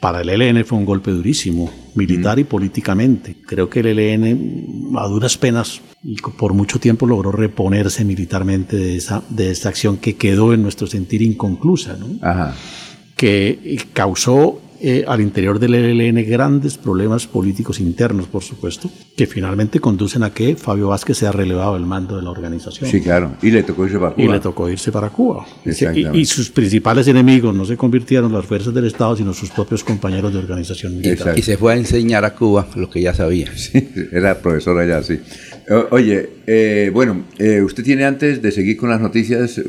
[0.00, 3.36] Para el ELN fue un golpe durísimo, militar y políticamente.
[3.46, 8.96] Creo que el ELN a duras penas y por mucho tiempo logró reponerse militarmente de
[8.96, 11.96] esa, de esta acción que quedó en nuestro sentir inconclusa.
[11.96, 12.18] ¿no?
[12.20, 12.56] Ajá
[13.22, 19.78] que causó eh, al interior del ELN grandes problemas políticos internos, por supuesto, que finalmente
[19.78, 22.90] conducen a que Fabio Vázquez sea relevado del mando de la organización.
[22.90, 23.36] Sí, claro.
[23.40, 24.24] Y le tocó irse para Cuba.
[24.24, 25.46] Y le tocó irse para Cuba.
[25.64, 29.84] Y, y, sus principales enemigos no se convirtieron las fuerzas del Estado, sino sus propios
[29.84, 31.38] compañeros de organización militar.
[31.38, 33.52] Y se fue a enseñar a Cuba lo que ya sabía.
[33.56, 35.20] Sí, era profesor allá, sí.
[35.90, 39.62] oye, eh, bueno, eh, usted tiene antes de seguir con las noticias,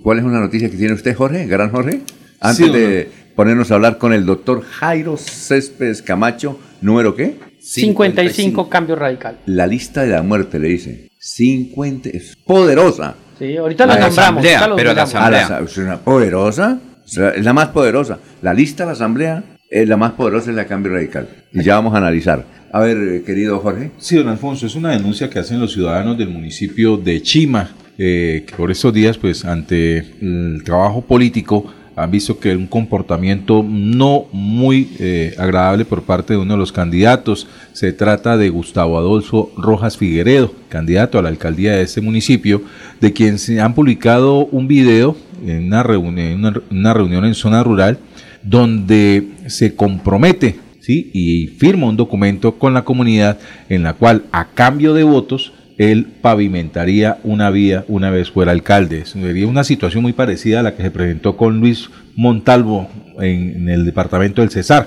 [0.00, 1.46] ¿cuál es una noticia que tiene usted, Jorge?
[1.46, 2.02] ¿Gran Jorge?
[2.40, 7.36] Antes de ponernos a hablar con el doctor Jairo Céspedes Camacho, ¿número qué?
[7.60, 9.38] 55, cambio radical.
[9.44, 11.10] La lista de la muerte, le dice.
[11.18, 13.14] 50, es poderosa.
[13.38, 14.42] Sí, ahorita la, nombramos.
[14.74, 15.60] pero la asamblea.
[15.62, 18.18] es una poderosa, es la más poderosa.
[18.40, 21.28] La lista de la asamblea es la más poderosa, es la cambio radical.
[21.52, 22.44] Y ya vamos a analizar.
[22.72, 23.90] A ver, eh, querido Jorge.
[23.98, 28.44] Sí, don Alfonso, es una denuncia que hacen los ciudadanos del municipio de Chima, eh,
[28.46, 34.26] que por estos días, pues, ante el trabajo político, han visto que un comportamiento no
[34.32, 37.46] muy eh, agradable por parte de uno de los candidatos.
[37.72, 42.62] Se trata de Gustavo Adolfo Rojas Figueredo, candidato a la alcaldía de este municipio,
[43.00, 47.98] de quien se han publicado un video en una reunión, una reunión en zona rural
[48.42, 51.10] donde se compromete ¿sí?
[51.12, 53.38] y firma un documento con la comunidad
[53.68, 59.06] en la cual a cambio de votos él pavimentaría una vía una vez fuera alcalde.
[59.06, 62.86] Sería una situación muy parecida a la que se presentó con Luis Montalvo
[63.18, 64.86] en, el departamento del Cesar,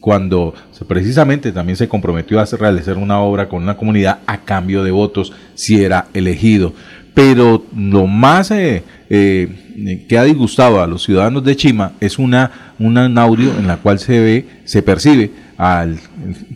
[0.00, 0.54] cuando
[0.88, 5.34] precisamente también se comprometió a realizar una obra con una comunidad a cambio de votos
[5.52, 6.72] si era elegido.
[7.12, 12.74] Pero lo más eh, eh, que ha disgustado a los ciudadanos de Chima es una,
[12.78, 15.98] un audio en la cual se ve, se percibe al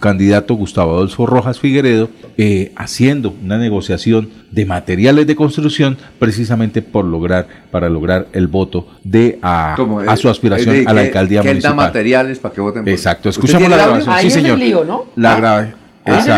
[0.00, 7.04] candidato Gustavo Adolfo Rojas Figueredo eh, haciendo una negociación de materiales de construcción precisamente por
[7.04, 9.76] lograr para lograr el voto de a,
[10.16, 11.76] su aspiración a la alcaldía que municipal.
[11.76, 14.14] da materiales para que voten por Exacto, escuchamos la grabación.
[14.14, 14.56] Ahí sí, señor.
[14.58, 15.06] Es el lío, ¿no?
[15.16, 15.88] La grabación.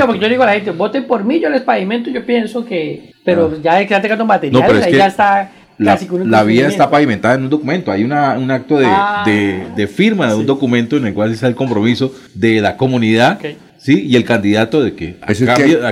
[0.06, 3.12] Porque yo digo a la gente, voten por mí, yo les pavimento, yo pienso que,
[3.24, 5.50] pero ya hay que materiales, ahí ya está
[5.80, 7.90] la, vía está pavimentada en un documento.
[7.90, 9.24] Hay una, un acto de, ah.
[9.24, 13.38] de, firma de un documento en el cual está el compromiso de la comunidad.
[13.78, 14.06] ¿sí?
[14.06, 15.16] Y el candidato de que...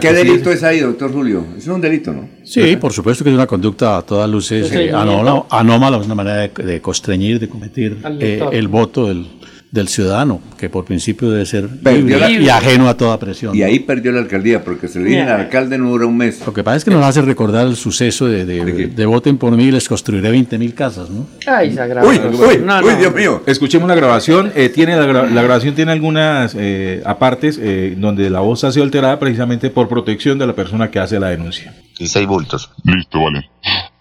[0.01, 1.45] ¿Qué, delito es ahí, doctor Julio?
[1.57, 2.29] Es un delito, ¿no?
[2.45, 6.49] Sí, por supuesto que es una conducta a todas luces eh, anómala, es una manera
[6.49, 9.27] de, constreñir, de cometer eh, el voto del,
[9.71, 13.55] del ciudadano, que por principio debe ser libre y ajeno a toda presión.
[13.55, 16.43] Y ahí perdió la alcaldía, porque se le dice al alcalde no dura un mes.
[16.45, 19.65] Lo que pasa es que nos hace recordar el suceso de, de, voten por mí
[19.65, 21.27] y les construiré 20 mil casas, ¿no?
[21.47, 23.43] Ay, uy, uy, Dios mío.
[23.47, 24.53] Escuchemos la grabación.
[24.55, 25.07] Eh, tiene la,
[25.43, 30.39] grabación tiene algunas eh, apartes eh, donde la voz ha sido alterada precisamente por protección
[30.39, 31.75] de la persona que hace la denuncia.
[31.99, 32.71] Y seis bultos.
[32.85, 33.51] Listo, vale.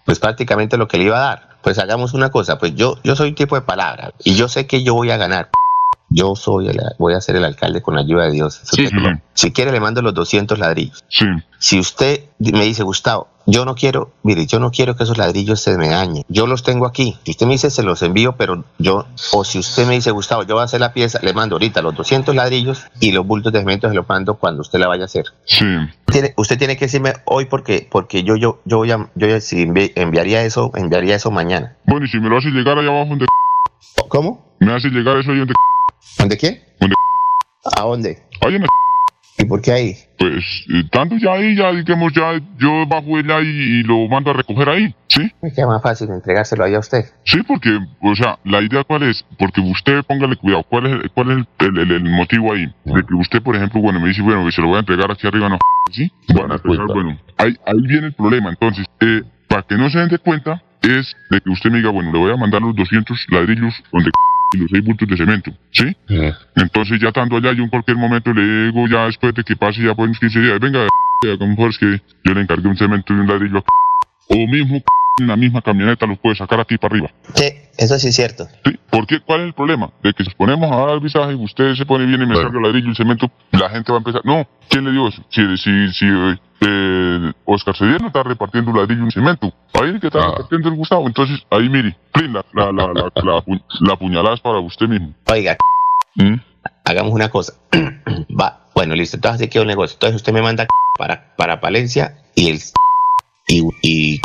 [0.04, 1.48] Pues prácticamente lo que le iba a dar.
[1.68, 4.66] Pues hagamos una cosa, pues yo, yo soy un tipo de palabra y yo sé
[4.66, 5.50] que yo voy a ganar.
[6.08, 8.62] Yo soy el, voy a ser el alcalde con la ayuda de Dios.
[9.34, 11.04] Si quiere le mando los 200 ladrillos.
[11.58, 15.60] Si usted me dice, Gustavo, yo no quiero, mire, yo no quiero que esos ladrillos
[15.60, 16.24] se me dañen.
[16.30, 17.18] Yo los tengo aquí.
[17.26, 20.44] Si usted me dice, se los envío, pero yo, o si usted me dice, Gustavo,
[20.44, 23.52] yo voy a hacer la pieza, le mando ahorita los 200 ladrillos y los bultos
[23.52, 25.26] de cemento se los mando cuando usted la vaya a hacer.
[25.44, 25.66] Sí.
[26.10, 29.62] Tiene, usted tiene que decirme hoy porque, porque yo, yo, yo voy a, yo si
[29.62, 31.76] enviaría eso, enviaría eso mañana.
[31.86, 33.26] Bueno, y si me lo hace llegar allá abajo donde...
[34.08, 34.56] ¿Cómo?
[34.60, 35.54] Me hace llegar eso ahí donde...
[36.18, 36.74] ¿Dónde qué?
[36.80, 36.94] ¿Dónde?
[37.76, 38.22] ¿A dónde?
[38.40, 38.64] Ahí en
[39.38, 39.96] ¿Y por qué ahí?
[40.18, 44.32] Pues eh, tanto ya ahí, ya digamos, ya yo bajo él ahí y lo mando
[44.32, 45.30] a recoger ahí, ¿sí?
[45.40, 47.04] Me queda más fácil entregárselo ahí a usted.
[47.24, 51.30] Sí, porque, o sea, la idea cuál es, porque usted póngale cuidado, ¿cuál es, cuál
[51.30, 52.66] es el, el, motivo ahí?
[52.84, 55.10] De que usted, por ejemplo, bueno, me dice, bueno, que se lo voy a entregar
[55.10, 55.58] aquí arriba, ¿no?
[55.92, 56.10] ¿Sí?
[56.34, 60.18] Bueno, bueno, ahí, ahí viene el problema, entonces, eh, para que no se den de
[60.18, 63.74] cuenta, es de que usted me diga, bueno, le voy a mandar los 200 ladrillos
[63.92, 64.10] donde
[64.54, 65.96] y los seis bultos de cemento, ¿sí?
[66.56, 69.82] Entonces ya estando allá, yo en cualquier momento le digo, ya después de que pase
[69.82, 70.86] ya por unos 15 días, venga,
[71.38, 73.64] como es que yo le encargué un cemento y un ladrillo
[74.28, 74.82] o mismo
[75.18, 77.10] en la misma camioneta los puede sacar aquí para arriba.
[77.34, 77.44] Sí,
[77.76, 78.46] eso sí es cierto.
[78.64, 79.20] Sí, ¿por qué?
[79.20, 79.90] ¿Cuál es el problema?
[80.02, 82.26] De que si nos ponemos a dar el visaje y usted se pone bien y
[82.26, 84.20] me saca el ladrillo y el cemento, la gente va a empezar.
[84.24, 85.22] No, ¿quién le dio eso?
[85.30, 86.06] Si, si, si
[86.60, 91.06] eh, Oscar Cedier no está repartiendo ladrillo y cemento, ahí que está repartiendo el Gustavo.
[91.06, 94.86] Entonces, ahí mire, plin, la, la, la, la, la, pu- la puñalada es para usted
[94.88, 95.14] mismo.
[95.30, 95.56] Oiga,
[96.84, 97.54] hagamos una cosa.
[98.40, 99.94] Va, bueno, listo, entonces así queda un negocio.
[99.94, 100.66] Entonces usted me manda
[100.98, 102.58] para, para Palencia y el
[103.46, 104.20] y, y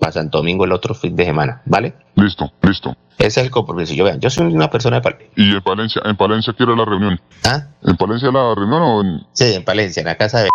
[0.00, 1.94] para Santo Domingo el otro fin de semana, ¿vale?
[2.16, 2.96] Listo, listo.
[3.18, 3.92] Ese es el compromiso.
[3.94, 5.28] Yo vean, yo soy una persona de Palencia.
[5.36, 7.20] ¿Y en Palencia, en Palencia quiere la reunión?
[7.44, 7.66] ¿Ah?
[7.82, 9.20] ¿En Palencia la reunión o en...?
[9.34, 10.48] Sí, en Palencia, en la casa de...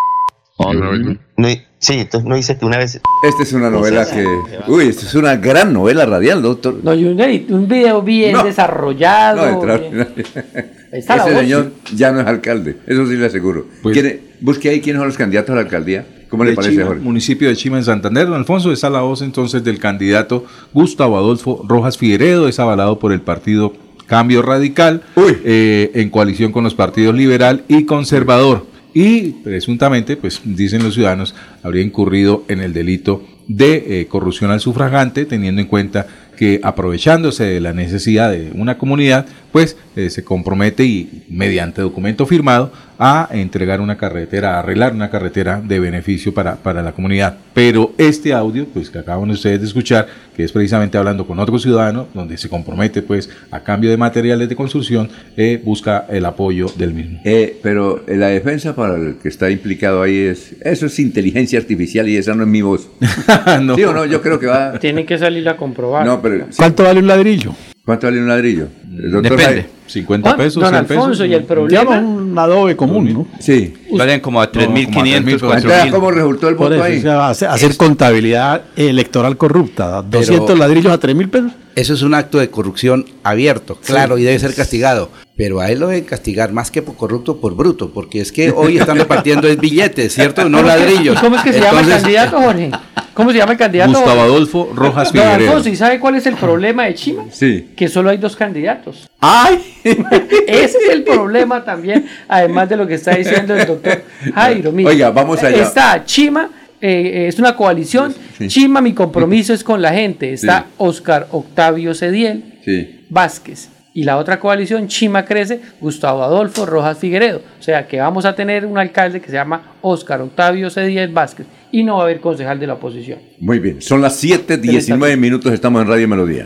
[0.57, 1.17] Ah, no, no.
[1.37, 1.47] No,
[1.79, 2.99] sí, entonces no dice que una vez...
[3.23, 4.25] Esta es una novela que...
[4.67, 6.75] Uy, esta es una gran novela radial, doctor.
[6.81, 7.21] No, y un,
[7.53, 8.43] un video bien No.
[8.43, 9.63] desarrollado.
[9.65, 10.07] No, bien.
[10.91, 13.65] Ese voz, señor ya no es alcalde, eso sí le aseguro.
[13.83, 16.05] ¿Quiere- busque ahí quiénes son los candidatos a la alcaldía.
[16.37, 17.01] ¿Cómo le parece, Chima, Jorge?
[17.01, 18.27] municipio de Chima en Santander.
[18.27, 23.11] Don Alfonso está la voz entonces del candidato Gustavo Adolfo Rojas Figueredo, es avalado por
[23.11, 23.73] el partido
[24.07, 28.65] Cambio Radical, eh, en coalición con los partidos Liberal y Conservador.
[28.93, 34.61] Y presuntamente, pues dicen los ciudadanos, habría incurrido en el delito de eh, corrupción al
[34.61, 36.07] sufragante, teniendo en cuenta
[36.37, 39.25] que aprovechándose de la necesidad de una comunidad,
[39.55, 45.09] pues eh, se compromete y mediante documento firmado a entregar una carretera, a arreglar una
[45.09, 47.37] carretera de beneficio para, para la comunidad.
[47.53, 51.57] Pero este audio, pues que acaban ustedes de escuchar, que es precisamente hablando con otro
[51.57, 55.07] ciudadano, donde se compromete pues a cambio de materiales de construcción,
[55.37, 57.21] eh, busca el apoyo del mismo.
[57.23, 62.09] Eh, pero la defensa para el que está implicado ahí es, eso es inteligencia artificial
[62.09, 62.89] y esa no es mi voz.
[63.61, 63.75] no.
[63.75, 64.03] ¿Sí o no?
[64.03, 64.77] Yo creo que va...
[64.79, 66.05] Tiene que salir a comprobar.
[66.05, 66.45] No, pero...
[66.57, 67.55] ¿Cuánto vale un ladrillo?
[67.85, 68.67] ¿Cuánto vale un ladrillo?
[68.83, 69.43] Depende.
[69.43, 69.65] Jaime.
[69.87, 71.27] 50 Don- pesos, don 100 Alfonso, pesos.
[71.27, 71.99] y el problema...
[71.99, 73.27] Un adobe común, ¿no?
[73.39, 73.71] Sí.
[73.91, 75.91] Valen como a 3.500, Entonces, 4.000.
[75.91, 76.97] ¿cómo resultó el voto eso, ahí?
[76.97, 80.01] o sea, hacer, hacer contabilidad electoral corrupta.
[80.01, 81.51] 200 ladrillos a 3 mil pesos.
[81.75, 85.11] Eso es un acto de corrupción abierto, claro, y debe ser castigado.
[85.37, 88.49] Pero a él lo deben castigar más que por corrupto, por bruto, porque es que
[88.51, 90.47] hoy están repartiendo es billetes, ¿cierto?
[90.49, 91.17] No ladrillos.
[91.19, 92.71] ¿Y cómo es que se llama el candidato, Jorge?
[93.15, 93.91] ¿Cómo se llama el candidato?
[93.93, 95.49] Gustavo Adolfo Rojas Don Figueredo.
[95.49, 97.23] Alfonso, ¿y sabe cuál es el problema de Chima?
[97.31, 97.69] Sí.
[97.75, 99.09] Que solo hay dos candidatos.
[99.21, 99.59] ¡Ay!
[99.83, 104.71] Ese es el problema también, además de lo que está diciendo el doctor Jairo.
[104.71, 105.63] Mire, Oiga, vamos allá.
[105.63, 106.49] Está Chima,
[106.81, 108.13] eh, es una coalición.
[108.47, 110.33] Chima, mi compromiso es con la gente.
[110.33, 110.73] Está Sí.
[110.77, 113.05] Oscar Octavio Cediel Sí.
[113.09, 113.69] Vázquez.
[113.95, 117.41] Y la otra coalición, Chima Crece, Gustavo Adolfo Rojas Figueredo.
[117.57, 121.47] O sea que vamos a tener un alcalde que se llama Oscar Octavio Cediel Vázquez.
[121.71, 123.19] Y no va a haber concejal de la oposición.
[123.39, 126.45] Muy bien, son las 7.19 minutos, estamos en Radio Melodía.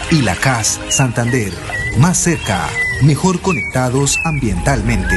[0.11, 1.53] y la CAS Santander.
[1.97, 2.67] Más cerca,
[3.01, 5.15] mejor conectados ambientalmente.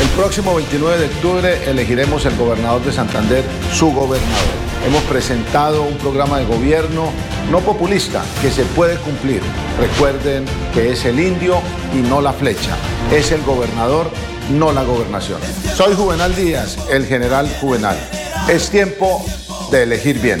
[0.00, 3.42] El próximo 29 de octubre elegiremos el gobernador de Santander,
[3.72, 4.68] su gobernador.
[4.86, 7.10] Hemos presentado un programa de gobierno
[7.50, 9.40] no populista que se puede cumplir.
[9.80, 11.60] Recuerden que es el indio
[11.94, 12.76] y no la flecha.
[13.10, 14.10] Es el gobernador,
[14.50, 15.40] no la gobernación.
[15.74, 17.96] Soy Juvenal Díaz, el general Juvenal.
[18.48, 19.24] Es tiempo
[19.70, 20.40] de elegir bien.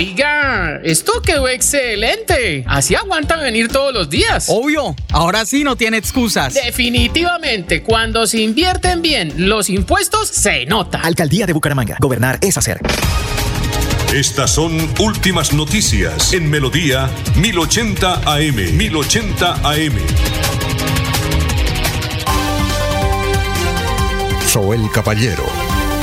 [0.00, 2.64] Oiga, esto quedó excelente.
[2.66, 4.46] Así aguantan venir todos los días.
[4.48, 6.54] Obvio, ahora sí no tiene excusas.
[6.54, 11.00] Definitivamente, cuando se invierten bien los impuestos, se nota.
[11.02, 11.98] Alcaldía de Bucaramanga.
[12.00, 12.80] Gobernar es hacer.
[14.14, 18.56] Estas son últimas noticias en Melodía 1080 AM.
[18.78, 19.98] 1080 AM.
[24.46, 25.59] Soel Caballero.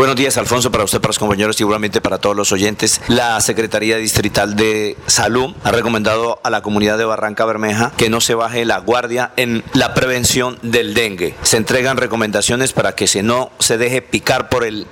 [0.00, 3.02] Buenos días, Alfonso, para usted, para los compañeros y igualmente para todos los oyentes.
[3.08, 8.22] La Secretaría Distrital de Salud ha recomendado a la comunidad de Barranca Bermeja que no
[8.22, 11.34] se baje la guardia en la prevención del dengue.
[11.42, 14.86] Se entregan recomendaciones para que se no se deje picar por el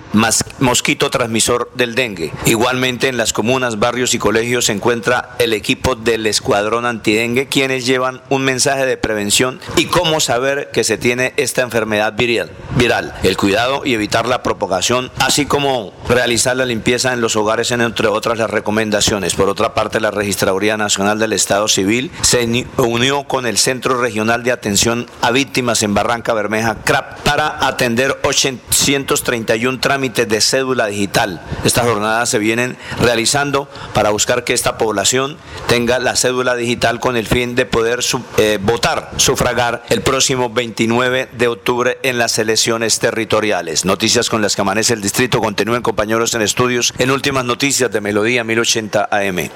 [0.58, 2.30] mosquito transmisor del dengue.
[2.44, 7.86] Igualmente en las comunas, barrios y colegios se encuentra el equipo del Escuadrón Antidengue, quienes
[7.86, 12.50] llevan un mensaje de prevención y cómo saber que se tiene esta enfermedad viral.
[12.76, 13.14] viral.
[13.22, 18.08] El cuidado y evitar la propagación así como realizar la limpieza en los hogares, entre
[18.08, 19.34] otras las recomendaciones.
[19.34, 24.42] Por otra parte, la Registraduría Nacional del Estado Civil se unió con el Centro Regional
[24.42, 31.42] de Atención a Víctimas en Barranca Bermeja, CRAP, para atender 831 trámites de cédula digital.
[31.64, 37.16] Estas jornadas se vienen realizando para buscar que esta población tenga la cédula digital con
[37.16, 38.00] el fin de poder
[38.38, 43.84] eh, votar, sufragar el próximo 29 de octubre en las elecciones territoriales.
[43.84, 45.40] Noticias con las cámaras es el distrito.
[45.40, 49.50] Continúen compañeros en estudios en últimas noticias de Melodía 1080 AM.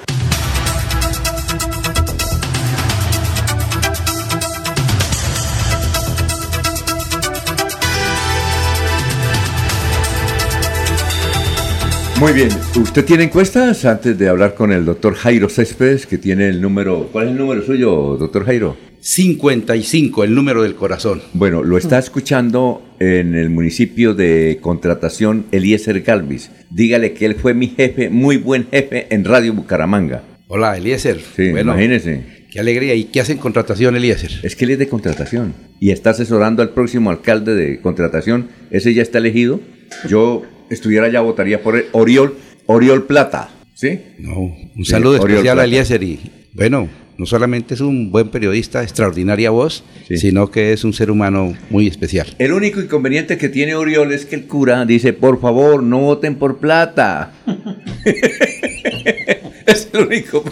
[12.19, 12.49] Muy bien,
[12.81, 13.83] ¿usted tiene encuestas?
[13.85, 17.09] Antes de hablar con el doctor Jairo Céspedes, que tiene el número...
[17.11, 18.77] ¿Cuál es el número suyo, doctor Jairo?
[19.01, 21.21] 55, el número del corazón.
[21.33, 26.49] Bueno, lo está escuchando en el municipio de contratación Eliezer Galvis.
[26.69, 30.23] Dígale que él fue mi jefe, muy buen jefe en Radio Bucaramanga.
[30.47, 31.19] Hola, Eliezer.
[31.35, 32.45] Sí, imagínese.
[32.49, 32.95] Qué alegría.
[32.95, 34.39] ¿Y qué hace en contratación, Eliezer?
[34.43, 38.47] Es que él es de contratación y está asesorando al próximo alcalde de contratación.
[38.71, 39.59] Ese ya está elegido.
[40.07, 40.43] Yo
[40.73, 41.85] estuviera allá, votaría por él.
[41.91, 42.35] Oriol,
[42.65, 43.49] Oriol Plata.
[43.73, 43.99] ¿Sí?
[44.19, 46.19] No, un saludo especial a Eliezer y
[46.53, 46.87] bueno,
[47.17, 51.87] no solamente es un buen periodista, extraordinaria voz, sino que es un ser humano muy
[51.87, 52.27] especial.
[52.39, 56.35] El único inconveniente que tiene Oriol es que el cura dice, por favor, no voten
[56.35, 57.33] por plata.
[59.65, 60.43] es el único.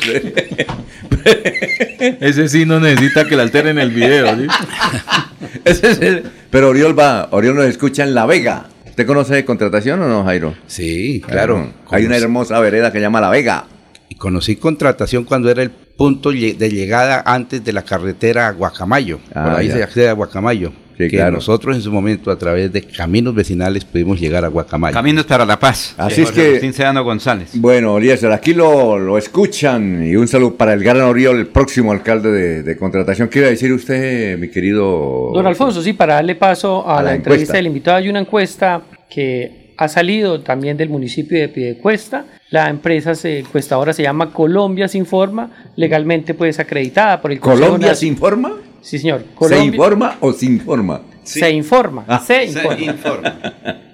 [2.19, 4.27] Ese sí no necesita que le alteren el video.
[6.51, 8.67] Pero Oriol va, Oriol nos escucha en La Vega.
[9.01, 10.53] ¿Usted conoce de contratación o no, Jairo?
[10.67, 11.73] Sí, claro.
[11.89, 13.65] Hay una hermosa vereda que se llama La Vega.
[14.09, 19.17] Y conocí contratación cuando era el punto de llegada antes de la carretera a Guacamayo.
[19.33, 20.71] Por ah, ahí se accede a Guacamayo.
[21.09, 24.93] Que nosotros en su momento a través de caminos vecinales pudimos llegar a Guacamayo.
[24.93, 25.95] Caminos para la paz.
[25.97, 26.59] Así es que...
[27.03, 27.51] González.
[27.55, 31.91] Bueno, Eliezer, aquí lo, lo, escuchan y un saludo para el gran Oriol, el próximo
[31.91, 33.27] alcalde de, contratación.
[33.29, 35.31] ¿Qué iba a decir usted, mi querido...
[35.33, 39.73] Don Alfonso, sí, para darle paso a, la, entrevista del invitado, hay una encuesta que
[39.77, 44.97] ha salido también del municipio de Piedecuesta la empresa se, encuestadora se llama Colombia Se
[44.97, 48.51] Informa, legalmente pues acreditada por el ¿Colombia Se Informa?
[48.81, 49.23] Sí, señor.
[49.47, 51.01] ¿Se informa o se informa?
[51.23, 52.19] Se informa, ah.
[52.19, 53.35] se informa.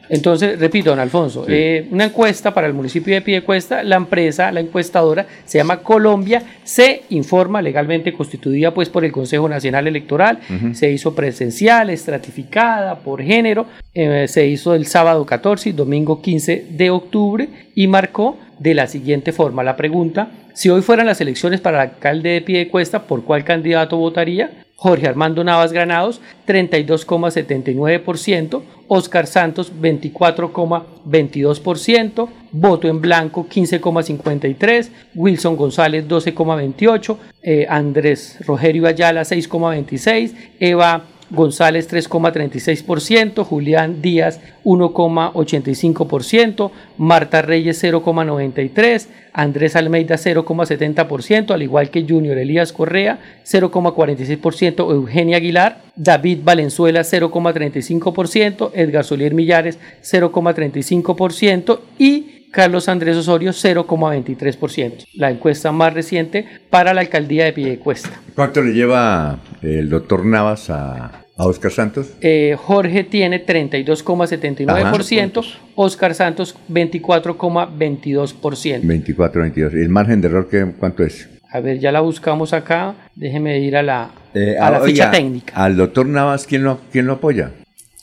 [0.09, 4.61] Entonces, repito, don Alfonso, eh, una encuesta para el municipio de Piedecuesta, la empresa, la
[4.61, 10.39] encuestadora, se llama Colombia, se informa legalmente constituida pues por el Consejo Nacional Electoral,
[10.73, 16.67] se hizo presencial, estratificada por género, eh, se hizo el sábado 14 y domingo 15
[16.69, 21.61] de octubre y marcó de la siguiente forma la pregunta, si hoy fueran las elecciones
[21.61, 24.66] para el alcalde de Piedecuesta, ¿por cuál candidato votaría?
[24.79, 37.17] Jorge Armando Navas Granados, 32,79%, Oscar Santos, 24,22%, voto en blanco, 15,53%, Wilson González, 12,28%,
[37.41, 49.75] eh, Andrés Rogerio Ayala, 6,26%, Eva González 3,36%, Julián Díaz 1,85%, Marta Reyes 0,93%, Andrés
[49.75, 59.03] Almeida 0,70%, al igual que Junior Elías Correa 0,46%, Eugenia Aguilar, David Valenzuela 0,35%, Edgar
[59.03, 65.05] Solier Millares 0,35% y Carlos Andrés Osorio 0,23%.
[65.13, 68.09] La encuesta más reciente para la alcaldía de Piedecuesta.
[68.33, 72.13] ¿Cuánto le lleva el doctor Navas a, Oscar Santos?
[72.21, 75.45] Eh, Jorge tiene 32,79%,
[75.75, 78.81] Oscar Santos 24,22%.
[78.81, 79.73] 24,22%.
[79.73, 81.29] ¿Y el margen de error qué, cuánto es?
[81.51, 82.95] A ver, ya la buscamos acá.
[83.15, 85.53] Déjeme ir a la, eh, a la ficha técnica.
[85.55, 87.51] ¿Al doctor Navas quién lo, quién lo apoya?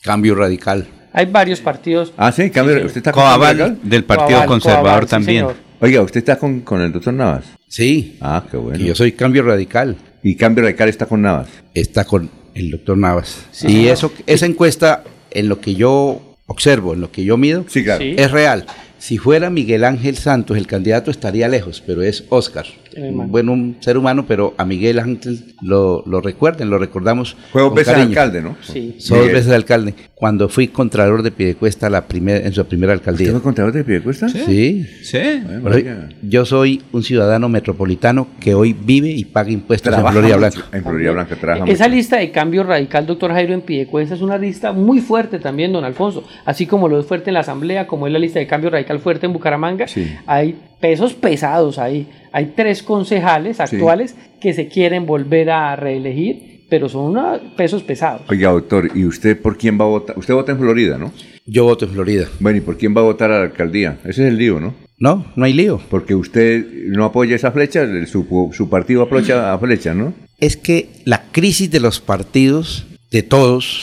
[0.01, 0.87] Cambio radical.
[1.13, 2.11] Hay varios partidos.
[2.17, 5.47] Ah, sí, cambio, ¿usted está con del Partido Conservador también.
[5.79, 7.45] Oiga, ¿usted está con, con el doctor Navas?
[7.67, 8.17] Sí.
[8.19, 8.79] Ah, qué bueno.
[8.79, 9.95] yo soy Cambio Radical.
[10.27, 11.47] ¿Y Cambio Radical está con Navas?
[11.75, 13.45] Está con El doctor Navas.
[13.61, 17.83] y eso, esa encuesta, en lo que yo observo, en lo que yo mido, Sí,
[17.83, 18.03] claro.
[18.03, 18.65] es real.
[18.97, 22.65] Si fuera Miguel Ángel Santos, el candidato estaría lejos, pero es Oscar.
[23.11, 27.35] Bueno, un ser humano, pero a Miguel Ángel lo, lo recuerden, lo recordamos.
[27.51, 28.09] Fue dos veces cariño.
[28.09, 28.55] alcalde, ¿no?
[28.61, 28.95] Sí.
[28.99, 29.33] Dos Miguel.
[29.33, 29.93] veces alcalde.
[30.13, 33.27] Cuando fui contralor de Piedecuesta la primer, en su primera alcaldía.
[33.27, 34.29] ¿Usted fue contralor de Piedecuesta?
[34.29, 34.85] Sí.
[35.03, 35.19] Sí.
[35.63, 35.81] Pero
[36.21, 40.57] yo soy un ciudadano metropolitano que hoy vive y paga impuestos Trabaja en Florida mucho.
[40.57, 40.77] Blanca.
[40.77, 41.95] En Florida Blanca trabaja Esa mucho.
[41.95, 45.83] lista de cambio radical, doctor Jairo en Piedecuesta, es una lista muy fuerte también, don
[45.83, 46.23] Alfonso.
[46.45, 48.99] Así como lo es fuerte en la Asamblea, como es la lista de cambio radical
[48.99, 49.85] fuerte en Bucaramanga,
[50.25, 52.07] hay pesos pesados ahí.
[52.31, 58.21] Hay tres concejales actuales que se quieren volver a reelegir, pero son una- pesos pesados.
[58.29, 60.17] Oiga, doctor, ¿y usted por quién va a votar?
[60.17, 61.11] Usted vota en Florida, ¿no?
[61.45, 62.27] Yo voto en Florida.
[62.39, 63.97] Bueno, ¿y por quién va a votar a la alcaldía?
[64.03, 64.73] Ese es el lío, ¿no?
[64.97, 65.79] No, no hay lío.
[65.89, 70.13] Porque usted no apoya esa flecha, su, su partido apoya a flecha, ¿no?
[70.39, 73.81] Es que la crisis de los partidos, de todos,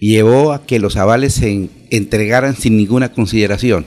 [0.00, 3.84] llevó a que los avales se en- entregaran sin ninguna consideración.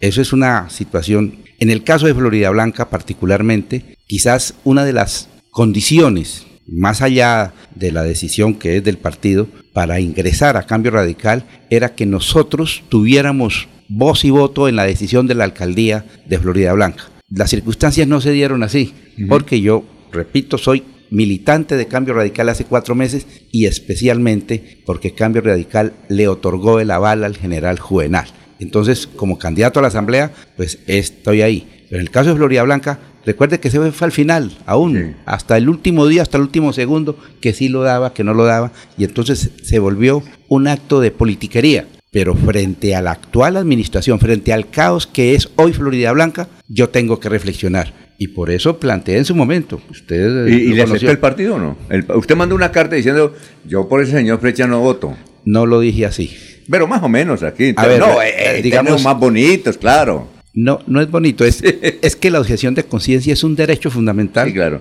[0.00, 5.28] Eso es una situación, en el caso de Florida Blanca particularmente, quizás una de las
[5.50, 11.44] condiciones, más allá de la decisión que es del partido, para ingresar a cambio radical,
[11.70, 16.72] era que nosotros tuviéramos voz y voto en la decisión de la alcaldía de Florida
[16.72, 17.04] Blanca.
[17.28, 18.94] Las circunstancias no se dieron así,
[19.28, 25.42] porque yo, repito, soy militante de Cambio Radical hace cuatro meses y especialmente porque Cambio
[25.42, 28.26] Radical le otorgó el aval al general Juvenal.
[28.58, 31.66] Entonces, como candidato a la Asamblea, pues estoy ahí.
[31.88, 35.56] Pero en el caso de Florida Blanca, recuerde que se fue al final, aún, hasta
[35.56, 38.72] el último día, hasta el último segundo, que sí lo daba, que no lo daba,
[38.98, 41.86] y entonces se volvió un acto de politiquería.
[42.10, 46.88] Pero frente a la actual administración, frente al caos que es hoy Florida Blanca, yo
[46.88, 47.92] tengo que reflexionar.
[48.18, 49.82] Y por eso planteé en su momento.
[49.90, 51.76] Usted ¿Y, y le aceptó el partido o no?
[51.90, 53.34] El- usted mandó una carta diciendo,
[53.66, 55.14] yo por ese señor Flecha no voto.
[55.44, 56.34] No lo dije así.
[56.70, 57.72] Pero más o menos aquí.
[57.76, 58.62] A ver, no, eh, eh, digamos-
[58.92, 60.28] digamos más bonitos, claro.
[60.54, 61.44] No, no es bonito.
[61.44, 64.52] Es, es que la objeción de conciencia es un derecho fundamental.
[64.52, 64.80] claro.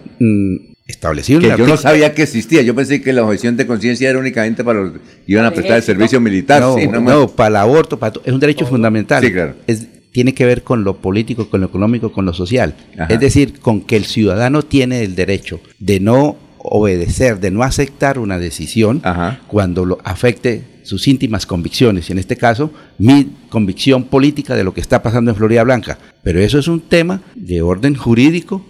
[0.88, 2.62] establecido en Que yo no sabía que existía.
[2.62, 5.78] Yo pensé que la objeción de conciencia era únicamente para los que iban a prestar
[5.78, 6.62] el servicio militar.
[6.62, 9.24] No, sí, no, para el aborto, para es un derecho fundamental.
[9.24, 9.56] Sí, claro.
[9.68, 12.74] Es- tiene que ver con lo político, con lo económico, con lo social.
[12.98, 13.14] Ajá.
[13.14, 18.18] Es decir, con que el ciudadano tiene el derecho de no obedecer, de no aceptar
[18.20, 19.02] una decisión
[19.48, 22.10] cuando lo afecte sus íntimas convicciones.
[22.10, 25.98] Y en este caso, mi convicción política de lo que está pasando en Florida Blanca.
[26.24, 28.66] Pero eso es un tema de orden jurídico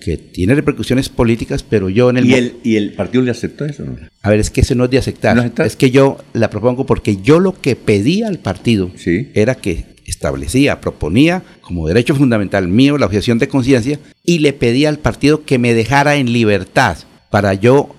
[0.00, 2.26] que tiene repercusiones políticas, pero yo en el...
[2.26, 3.84] ¿Y el, ¿Y el partido le aceptó eso?
[3.84, 3.96] no?
[4.22, 5.52] a ver, es que eso no es de aceptar.
[5.64, 8.90] Es que yo la propongo porque yo lo que pedía al partido
[9.34, 14.88] era que establecía, proponía como derecho fundamental mío la objeción de conciencia y le pedía
[14.88, 16.98] al partido que me dejara en libertad
[17.30, 17.94] para yo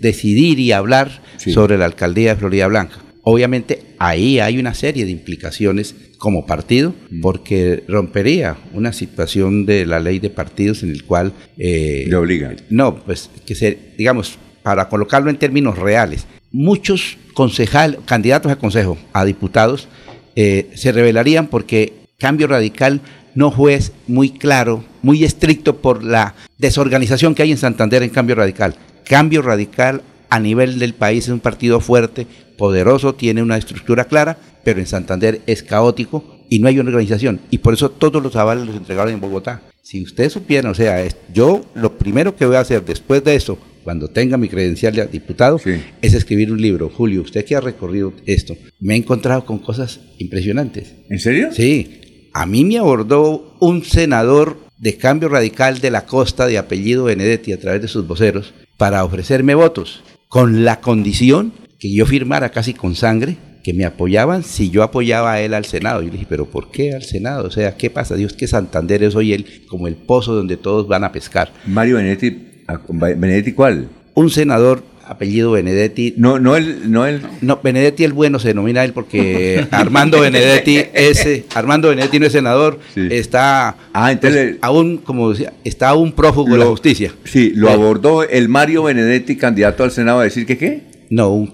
[0.00, 2.96] decidir y hablar sobre la alcaldía de Florida Blanca.
[3.24, 10.00] Obviamente ahí hay una serie de implicaciones como partido porque rompería una situación de la
[10.00, 11.32] ley de partidos en el cual...
[11.56, 12.56] eh, Le obligan.
[12.70, 18.98] no, pues que se, digamos, para colocarlo en términos reales, muchos concejal, candidatos a consejo,
[19.12, 19.88] a diputados,
[20.36, 23.00] eh, se rebelarían porque Cambio Radical
[23.34, 28.34] no fue muy claro, muy estricto por la desorganización que hay en Santander en Cambio
[28.36, 28.74] Radical.
[29.04, 34.38] Cambio Radical a nivel del país es un partido fuerte, poderoso, tiene una estructura clara,
[34.64, 37.42] pero en Santander es caótico y no hay una organización.
[37.50, 39.60] Y por eso todos los avales los entregaron en Bogotá.
[39.82, 43.58] Si ustedes supieran, o sea, yo lo primero que voy a hacer después de eso,
[43.84, 45.60] cuando tenga mi credencial de diputado,
[46.00, 46.88] es escribir un libro.
[46.88, 50.94] Julio, usted que ha recorrido esto, me he encontrado con cosas impresionantes.
[51.10, 51.50] ¿En serio?
[51.52, 52.30] Sí.
[52.32, 57.52] A mí me abordó un senador de cambio radical de la costa de apellido Benedetti
[57.52, 60.02] a través de sus voceros para ofrecerme votos,
[60.32, 65.34] con la condición que yo firmara casi con sangre que me apoyaban si yo apoyaba
[65.34, 66.00] a él al Senado.
[66.00, 67.46] Yo le dije, pero ¿por qué al Senado?
[67.46, 68.14] O sea, ¿qué pasa?
[68.14, 71.52] Dios, que Santander es hoy el, como el pozo donde todos van a pescar.
[71.66, 73.90] Mario Benedetti, ah, ¿Benedetti cuál?
[74.14, 76.14] Un senador apellido Benedetti.
[76.16, 77.22] No, no el, no el.
[77.40, 82.32] No, Benedetti el bueno se denomina él porque Armando Benedetti ese Armando Benedetti no es
[82.32, 83.76] senador, está
[84.20, 87.12] pues, aún como decía, está aún prófugo de la justicia.
[87.24, 90.82] Sí, lo Eh, abordó el Mario Benedetti, candidato al Senado, a decir que qué.
[91.10, 91.52] No, un,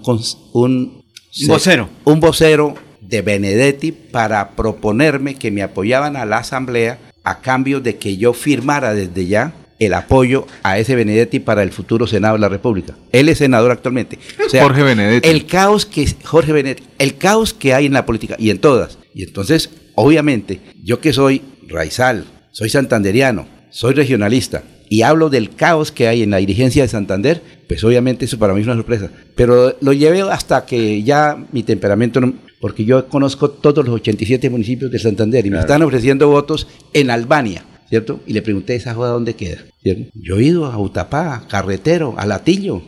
[0.53, 1.03] un
[1.47, 1.89] vocero.
[2.05, 7.97] Un vocero de Benedetti para proponerme que me apoyaban a la asamblea a cambio de
[7.97, 12.41] que yo firmara desde ya el apoyo a ese Benedetti para el futuro Senado de
[12.41, 12.97] la República.
[13.13, 14.19] Él es senador actualmente.
[14.45, 15.29] O sea, Jorge Benedetti.
[15.29, 18.99] El caos que Jorge Benedetti, el caos que hay en la política y en todas.
[19.15, 25.93] Y entonces, obviamente, yo que soy raizal, soy santanderiano, soy regionalista y hablo del caos
[25.93, 29.11] que hay en la dirigencia de Santander, pues obviamente eso para mí es una sorpresa.
[29.37, 34.49] Pero lo llevé hasta que ya mi temperamento, no- porque yo conozco todos los 87
[34.51, 38.21] municipios de Santander y me están ofreciendo votos en Albania, ¿cierto?
[38.27, 39.59] Y le pregunté, ¿esa joda dónde queda?
[39.83, 40.11] ¿Cierto?
[40.15, 42.83] Yo he ido a Utapá, Carretero, a Latillo,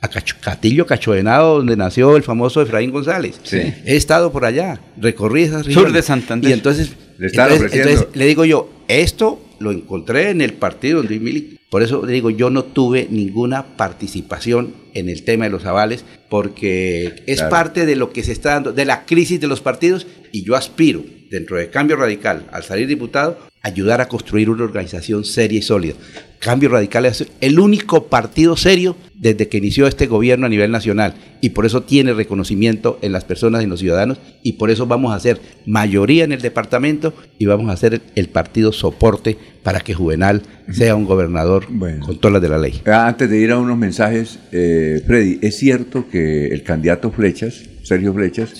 [0.00, 3.40] a Cacho- Catillo Cachovenado, donde nació el famoso Efraín González.
[3.44, 3.58] Sí.
[3.84, 5.92] He estado por allá, recorrí esas Sur regiones.
[5.94, 6.50] de Santander.
[6.50, 7.90] Y entonces, Le están entonces- ofreciendo.
[7.90, 11.56] entonces le digo yo, esto lo encontré en el partido donde milito.
[11.70, 16.04] Por eso le digo, yo no tuve ninguna participación en el tema de los avales,
[16.28, 17.50] porque es Claro.
[17.50, 20.56] parte de lo que se está dando, de la crisis de los partidos, y yo
[20.56, 25.62] aspiro, dentro de Cambio Radical, al salir diputado, ayudar a construir una organización seria y
[25.62, 25.94] sólida.
[26.38, 31.14] Cambio Radical es el único partido serio desde que inició este gobierno a nivel nacional
[31.40, 34.86] y por eso tiene reconocimiento en las personas y en los ciudadanos y por eso
[34.86, 39.78] vamos a ser mayoría en el departamento y vamos a ser el partido soporte para
[39.78, 40.42] que Juvenal
[40.72, 41.66] sea un gobernador
[42.00, 42.82] con todas las de la ley.
[42.86, 47.62] Ah, Antes de ir a unos mensajes, eh, Freddy, ¿es cierto que el candidato Flechas,
[47.82, 48.54] Sergio Flechas,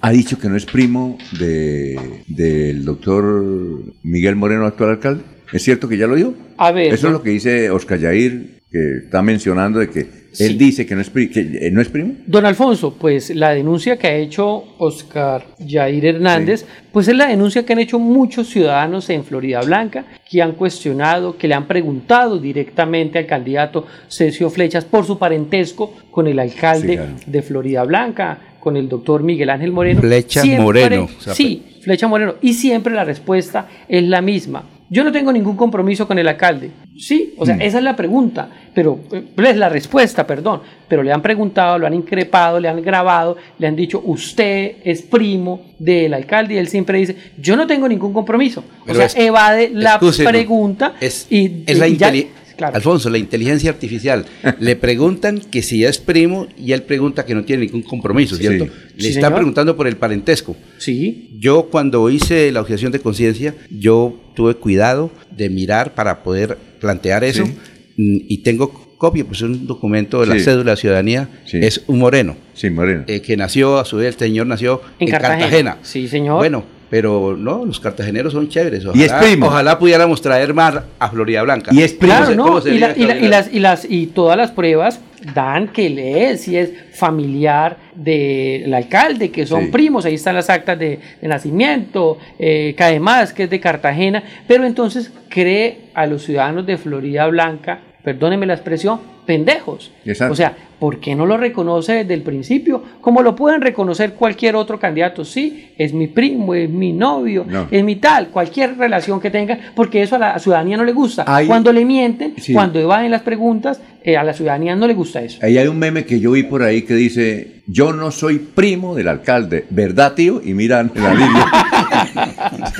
[0.00, 5.22] ha dicho que no es primo de, del doctor Miguel Moreno, actual alcalde?
[5.52, 6.34] ¿Es cierto que ya lo dijo?
[6.58, 10.56] A ver, Eso es lo que dice Oscar Yair, que está mencionando de que él
[10.56, 12.14] dice que no es, pri- que, eh, no es primo.
[12.24, 17.66] Don Alfonso, pues la denuncia que ha hecho Oscar Jair Hernández, pues es la denuncia
[17.66, 22.38] que han hecho muchos ciudadanos en Florida Blanca, que han cuestionado, que le han preguntado
[22.38, 27.12] directamente al candidato Cesio Flechas por su parentesco con el alcalde Sí, claro.
[27.26, 30.00] de Florida Blanca, con el doctor Miguel Ángel Moreno.
[30.00, 31.08] Flecha Siempre- Moreno.
[31.18, 32.34] O sea, Sí, Flecha Moreno.
[32.42, 34.64] Y siempre la respuesta es la misma.
[34.92, 36.72] Yo no tengo ningún compromiso con el alcalde.
[36.98, 37.60] Sí, o sea, Mm.
[37.62, 40.62] esa es la pregunta, pero eh, es la respuesta, perdón.
[40.88, 45.02] Pero le han preguntado, lo han increpado, le han grabado, le han dicho, usted es
[45.02, 48.64] primo del alcalde y él siempre dice, yo no tengo ningún compromiso.
[48.84, 52.12] Pero o sea, es- evade la pregunta es, y, es la y ya-
[52.60, 52.76] claro.
[52.76, 54.26] Alfonso, la inteligencia artificial.
[54.60, 58.42] Le preguntan que si es primo y él pregunta que no tiene ningún compromiso, Sí.
[58.42, 58.66] ¿cierto?
[58.66, 59.34] Le Sí, está señor.
[59.36, 60.56] preguntando por el parentesco.
[60.78, 61.36] Sí.
[61.40, 67.24] Yo cuando hice la objeción de conciencia, yo tuve cuidado de mirar para poder plantear
[67.24, 67.52] eso Sí.
[67.96, 70.40] Mm, y tengo copia, pues un documento de la Sí.
[70.40, 71.58] cédula de ciudadanía, Sí.
[71.62, 72.36] es un moreno.
[72.52, 73.04] Sí, Moreno.
[73.06, 75.40] eh, que nació, a su vez, el señor nació En en, Cartagena.
[75.40, 75.78] Cartagena.
[75.82, 76.36] Sí, señor.
[76.36, 78.84] Bueno, pero no, los cartageneros son chéveres.
[78.94, 79.46] Y es Ojalá, primo.
[79.46, 81.70] ojalá pudiéramos traer más a Florida Blanca.
[81.72, 82.14] Y es primo.
[82.16, 82.74] Claro, ¿Cómo se- ¿no?
[82.76, 83.28] Y, la- y la- y Carolina?
[83.30, 85.00] las, y, las, y todas las pruebas
[85.34, 89.70] dan que él es, si es familiar del alcalde, que son Sí.
[89.70, 94.22] primos, ahí están las actas de, de nacimiento, eh, que además que es de Cartagena,
[94.48, 99.92] pero entonces cree a los ciudadanos de Florida Blanca, perdónenme la expresión, pendejos.
[100.04, 100.32] Exacto.
[100.32, 102.82] O sea, ¿por qué no lo reconoce desde el principio?
[103.00, 105.24] Como lo pueden reconocer cualquier otro candidato.
[105.24, 107.68] Sí, es mi primo, es mi novio, No.
[107.70, 111.24] es mi tal, cualquier relación que tenga, porque eso a la ciudadanía no le gusta.
[111.26, 112.52] Hay- Cuando le mienten, Sí.
[112.54, 115.38] cuando evaden las preguntas, eh, a la ciudadanía no le gusta eso.
[115.42, 118.94] Ahí hay un meme que yo vi por ahí que dice, yo no soy primo
[118.94, 120.40] del alcalde, ¿verdad, tío?
[120.44, 121.46] Y miran en la línea.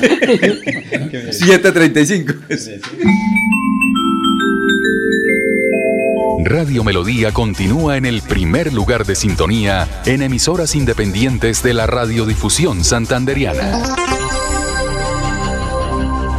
[1.30, 2.32] 735.
[6.44, 12.84] Radio Melodía continúa en el primer lugar de sintonía en emisoras independientes de la radiodifusión
[12.84, 13.82] santanderiana.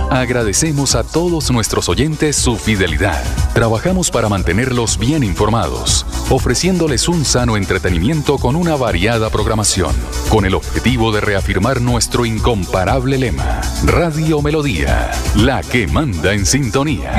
[0.09, 3.23] Agradecemos a todos nuestros oyentes su fidelidad.
[3.53, 9.95] Trabajamos para mantenerlos bien informados, ofreciéndoles un sano entretenimiento con una variada programación,
[10.29, 17.13] con el objetivo de reafirmar nuestro incomparable lema, Radio Melodía, la que manda en sintonía.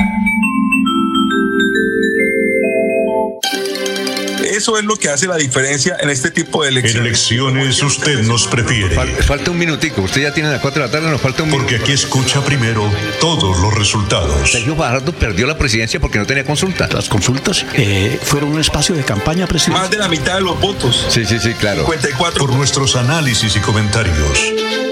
[4.62, 6.94] Eso es lo que hace la diferencia en este tipo de elecciones.
[6.94, 8.94] En elecciones usted nos prefiere.
[9.24, 10.02] falta un minutico.
[10.02, 11.66] Usted ya tiene las 4 de la tarde, nos falta un minuto.
[11.68, 12.88] Porque aquí escucha primero
[13.20, 14.52] todos los resultados.
[14.52, 16.88] Sergio Fajardo perdió la presidencia porque no tenía consulta.
[16.92, 19.82] Las consultas eh, fueron un espacio de campaña presidencial.
[19.82, 21.08] Más de la mitad de los votos.
[21.08, 21.80] Sí, sí, sí, claro.
[21.80, 22.46] 54.
[22.46, 24.91] Por nuestros análisis y comentarios.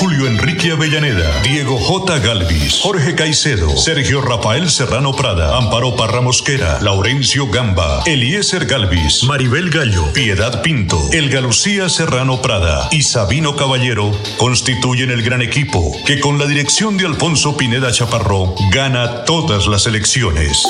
[0.00, 2.20] Julio Enrique Avellaneda, Diego J.
[2.20, 9.70] Galvis, Jorge Caicedo, Sergio Rafael Serrano Prada, Amparo Parra Mosquera, Laurencio Gamba, Eliezer Galvis, Maribel
[9.70, 16.20] Gallo, Piedad Pinto, Elga Lucía Serrano Prada y Sabino Caballero constituyen el gran equipo que
[16.20, 20.62] con la dirección de Alfonso Pineda Chaparró gana todas las elecciones.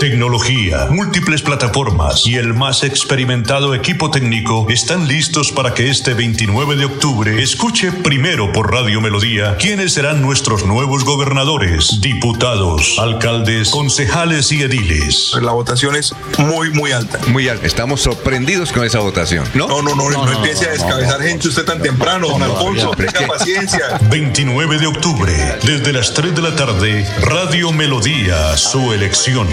[0.00, 6.76] Tecnología, múltiples plataformas y el más experimentado equipo técnico están listos para que este 29
[6.76, 14.52] de octubre escuche primero por Radio Melodía quiénes serán nuestros nuevos gobernadores, diputados, alcaldes, concejales
[14.52, 15.32] y ediles.
[15.42, 17.18] La votación es muy, muy alta.
[17.26, 17.66] Muy alta.
[17.66, 19.66] Estamos sorprendidos con esa votación, ¿no?
[19.66, 22.92] No, no, no, no, empiece a descabezar gente usted tan temprano, don Alfonso.
[22.92, 23.98] Tenga paciencia.
[24.08, 25.32] 29 de octubre,
[25.64, 29.48] desde las 3 de la tarde, Radio Melodía, su elección.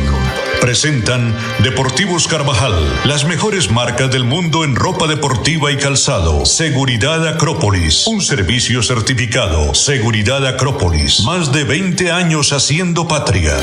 [0.65, 2.73] Presentan Deportivos Carvajal,
[3.05, 6.43] las mejores marcas del mundo en ropa deportiva y calzado.
[6.43, 9.75] Seguridad Acrópolis, un servicio certificado.
[9.75, 13.55] Seguridad Acrópolis, más de 20 años haciendo patria.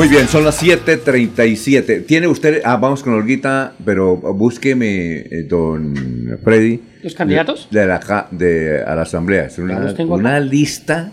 [0.00, 2.06] Muy bien, son las 7:37.
[2.06, 2.62] ¿Tiene usted.?
[2.64, 5.94] Ah, vamos con Olguita, pero búsqueme, eh, don
[6.42, 6.80] Freddy.
[7.02, 7.68] ¿Los candidatos?
[7.70, 9.44] De, la, de- a la Asamblea.
[9.44, 11.12] Es una, lista.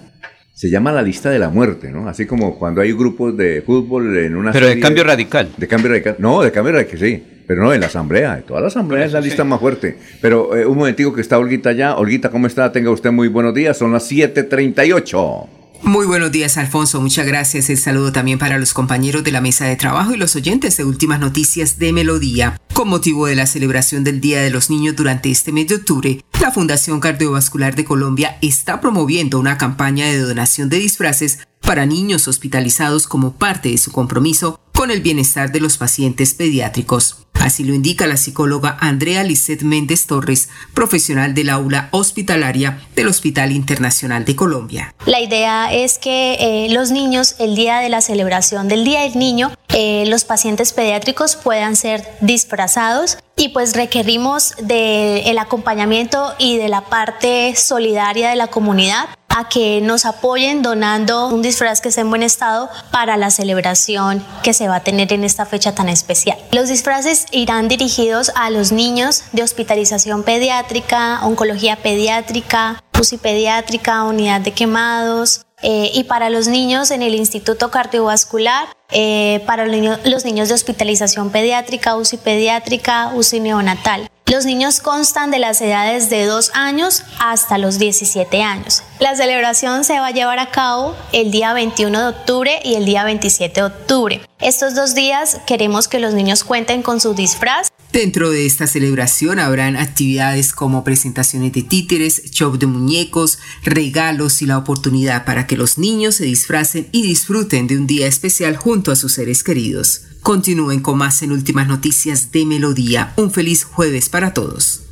[0.54, 2.08] Se llama la lista de la muerte, ¿no?
[2.08, 4.54] Así como cuando hay grupos de fútbol en una.
[4.54, 5.50] Pero de cambio radical.
[5.58, 6.16] De cambio radical.
[6.20, 7.22] No, de cambio radical, sí.
[7.46, 8.38] Pero no, en la asamblea.
[8.38, 9.98] De toda la asamblea es la lista más fuerte.
[10.22, 11.98] Pero eh, un momentico que está Olguita ya.
[11.98, 12.72] Olguita, ¿cómo está?
[12.72, 13.78] Tenga usted muy buenos días.
[13.78, 15.57] Son las 7:38.
[15.84, 17.00] Muy buenos días, Alfonso.
[17.02, 17.70] Muchas gracias.
[17.70, 20.84] El saludo también para los compañeros de la mesa de trabajo y los oyentes de
[20.84, 22.60] Últimas Noticias de Melodía.
[22.74, 26.24] Con motivo de la celebración del Día de los Niños durante este mes de octubre,
[26.42, 32.28] la Fundación Cardiovascular de Colombia está promoviendo una campaña de donación de disfraces para niños
[32.28, 37.18] hospitalizados como parte de su compromiso con el bienestar de los pacientes pediátricos.
[37.34, 43.52] Así lo indica la psicóloga Andrea Lisset Méndez Torres, profesional del aula hospitalaria del Hospital
[43.52, 44.96] Internacional de Colombia.
[45.06, 49.20] La idea es que eh, los niños, el día de la celebración del Día del
[49.20, 56.70] Niño, eh, los pacientes pediátricos puedan ser disfrazados y pues requerimos del acompañamiento y de
[56.70, 62.02] la parte solidaria de la comunidad a que nos apoyen donando un disfraz que esté
[62.02, 65.90] en buen estado para la celebración que se va a tener en esta fecha tan
[65.90, 66.38] especial.
[66.52, 74.42] Los disfraces irán dirigidos a los niños de hospitalización pediátrica, oncología pediátrica, UCI pediátrica, unidad
[74.42, 80.00] de quemados, eh, y para los niños en el Instituto Cardiovascular, eh, para los niños,
[80.06, 84.10] los niños de hospitalización pediátrica, UCI pediátrica, UCI neonatal.
[84.30, 88.84] Los niños constan de las edades de 2 años hasta los 17 años.
[89.00, 92.84] La celebración se va a llevar a cabo el día 21 de octubre y el
[92.84, 94.22] día 27 de octubre.
[94.42, 99.40] Estos dos días queremos que los niños cuenten con su disfraz Dentro de esta celebración
[99.40, 105.58] habrán actividades como presentaciones de títeres, show de muñecos, regalos y la oportunidad para que
[105.58, 110.02] los niños se disfracen y disfruten de un día especial junto a sus seres queridos.
[110.22, 113.14] Continúen con más en Últimas Noticias de Melodía.
[113.18, 114.84] Un feliz jueves para todos.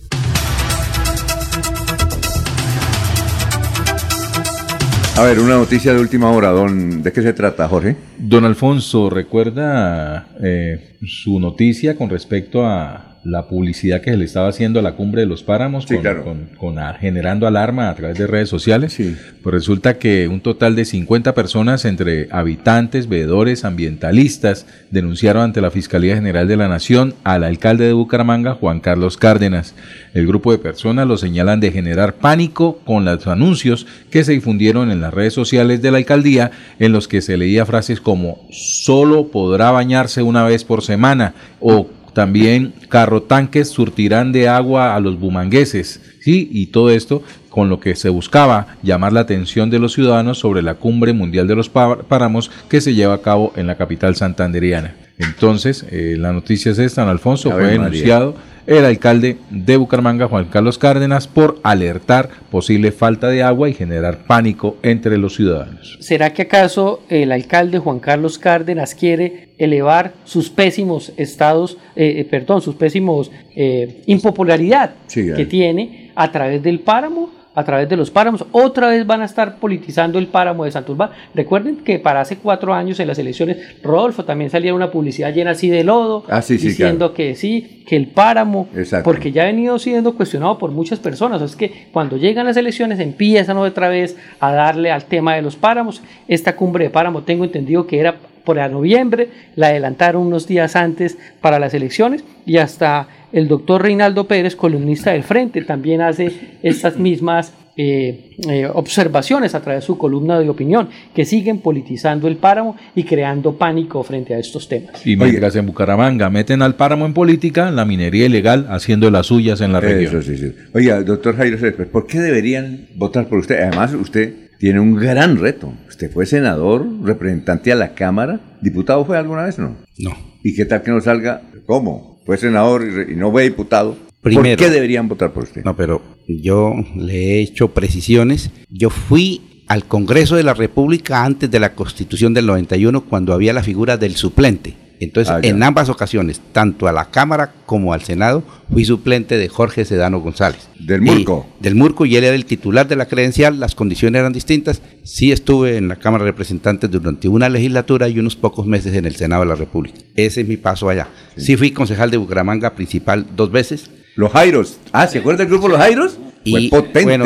[5.17, 7.01] A ver, una noticia de última hora, don.
[7.01, 7.95] ¿De qué se trata, Jorge?
[8.17, 14.47] Don Alfonso, ¿recuerda eh, su noticia con respecto a la publicidad que se le estaba
[14.47, 16.23] haciendo a la cumbre de los páramos Sí, con, claro.
[16.23, 18.95] con- con a- generando alarma a través de redes sociales?
[19.43, 25.71] Pues resulta que un total de 50 personas entre habitantes, veedores, ambientalistas denunciaron ante la
[25.71, 29.73] Fiscalía General de la Nación al alcalde de Bucaramanga, Juan Carlos Cárdenas.
[30.13, 34.91] El grupo de personas lo señalan de generar pánico con los anuncios que se difundieron
[34.91, 39.27] en las redes sociales de la alcaldía en los que se leía frases como solo
[39.29, 45.19] podrá bañarse una vez por semana o también carro tanques surtirán de agua a los
[45.19, 46.49] bumangueses, ¿sí?
[46.51, 50.63] Y todo esto con lo que se buscaba llamar la atención de los ciudadanos sobre
[50.63, 54.15] la cumbre mundial de los pá- páramos que se lleva a cabo en la capital
[54.15, 54.95] santanderiana.
[55.19, 57.71] Entonces, eh, la noticia es esta, don Alfonso, fue María.
[57.79, 58.35] denunciado
[58.67, 64.25] el alcalde de Bucaramanga, Juan Carlos Cárdenas, por alertar posible falta de agua y generar
[64.25, 65.97] pánico entre los ciudadanos.
[66.01, 72.25] ¿Será que acaso el alcalde Juan Carlos Cárdenas quiere elevar sus pésimos estados, eh, eh,
[72.25, 77.44] perdón, sus pésimos eh, impopularidad Sí, que tiene a través del páramo?
[77.55, 81.11] A través de los páramos, otra vez van a estar politizando el páramo de Santurbán.
[81.33, 85.51] Recuerden que para hace cuatro años en las elecciones, Rodolfo también salía una publicidad llena
[85.51, 89.09] así de lodo, Ah, sí, sí, diciendo que sí, que el páramo, Exacto.
[89.09, 91.41] porque ya ha venido siendo cuestionado por muchas personas.
[91.41, 95.55] Es que cuando llegan las elecciones empiezan otra vez a darle al tema de los
[95.55, 96.01] páramos.
[96.27, 100.75] Esta cumbre de páramo tengo entendido que era por a noviembre, la adelantaron unos días
[100.75, 106.31] antes para las elecciones y hasta el doctor Reinaldo Pérez, columnista del Frente, también hace
[106.61, 112.29] estas mismas eh, eh, observaciones a través de su columna de opinión, que siguen politizando
[112.29, 115.05] el páramo y creando pánico frente a estos temas.
[115.05, 119.59] Y mientras en Bucaramanga meten al páramo en política, la minería ilegal haciendo las suyas
[119.59, 120.23] en la región.
[120.23, 120.53] Sí, sí.
[120.73, 123.61] Oiga, doctor Jairo Céspedes, ¿por qué deberían votar por usted?
[123.61, 125.71] Además, usted tiene un gran reto.
[125.87, 129.75] Usted fue senador, representante a la Cámara, diputado fue alguna vez, ¿no?
[129.99, 130.17] No.
[130.43, 131.43] ¿Y qué tal que no salga?
[131.67, 132.19] ¿Cómo?
[132.25, 133.95] Fue senador y, no fue diputado.
[134.21, 134.57] Primero.
[134.57, 135.63] ¿Por qué deberían votar por usted?
[135.63, 138.49] No, pero yo le he hecho precisiones.
[138.71, 143.53] Yo fui al Congreso de la República antes de la Constitución del 91 cuando había
[143.53, 144.73] la figura del suplente.
[144.99, 149.49] Entonces, Ah, en ambas ocasiones, tanto a la Cámara como al Senado, fui suplente de
[149.49, 150.67] Jorge Sedano González.
[150.79, 151.47] Del Y- Murco.
[151.59, 154.81] del Murco, y él era el titular de la credencial, las condiciones eran distintas.
[155.03, 159.05] Sí estuve en la Cámara de Representantes durante una legislatura y unos pocos meses en
[159.05, 159.97] el Senado de la República.
[160.15, 161.07] Ese es mi paso allá.
[161.37, 163.89] Sí fui concejal de Bucaramanga principal dos veces.
[164.15, 164.77] Los Jairos.
[164.93, 166.17] Ah, ¿se acuerda del grupo Los Jairos?
[166.49, 167.03] Fue potente.
[167.03, 167.25] bueno,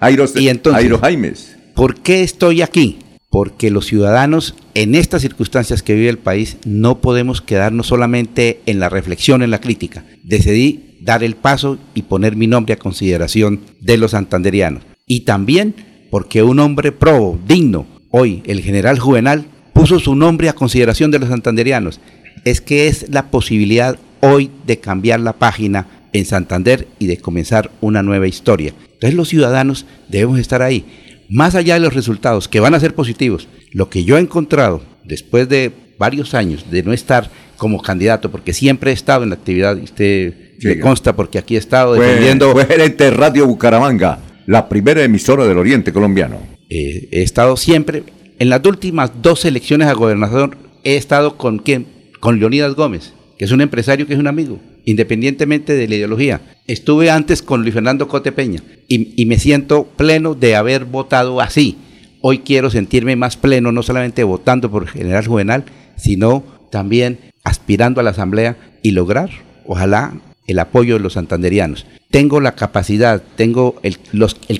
[0.00, 1.56] Jairos, y entonces, Jairo Jaimes.
[1.74, 2.98] ¿Por qué estoy aquí?
[3.30, 8.80] Porque los ciudadanos en estas circunstancias que vive el país no podemos quedarnos solamente en
[8.80, 10.04] la reflexión, en la crítica.
[10.24, 14.82] Decidí dar el paso y poner mi nombre a consideración de los santanderianos.
[15.06, 15.74] Y también
[16.10, 21.20] porque un hombre probo, digno, hoy el general Juvenal, puso su nombre a consideración de
[21.20, 22.00] los santanderianos.
[22.44, 27.70] Es que es la posibilidad hoy de cambiar la página en Santander y de comenzar
[27.80, 28.74] una nueva historia.
[28.94, 30.84] Entonces los ciudadanos debemos estar ahí.
[31.30, 34.82] Más allá de los resultados, que van a ser positivos, lo que yo he encontrado
[35.04, 39.36] después de varios años de no estar como candidato, porque siempre he estado en la
[39.36, 40.80] actividad, y usted le Sí.
[40.80, 42.52] consta porque aquí he estado Fue, defendiendo...
[42.52, 46.38] fue gerente Radio Bucaramanga, la primera emisora del Oriente Colombiano.
[46.68, 48.02] Eh, he estado siempre,
[48.38, 51.86] en las últimas dos elecciones a gobernador, he estado con quién?
[52.20, 56.40] Con Leonidas Gómez, que es un empresario que es un amigo, independientemente de la ideología.
[56.66, 61.78] Estuve antes con Luis Fernando Cote Peña y, me siento pleno de haber votado así.
[62.20, 65.64] Hoy quiero sentirme más pleno, no solamente votando por General Juvenal,
[65.96, 69.30] sino también aspirando a la Asamblea y lograr,
[69.66, 70.14] ojalá,
[70.46, 71.86] el apoyo de los santanderianos.
[72.10, 73.98] Tengo la capacidad, tengo el,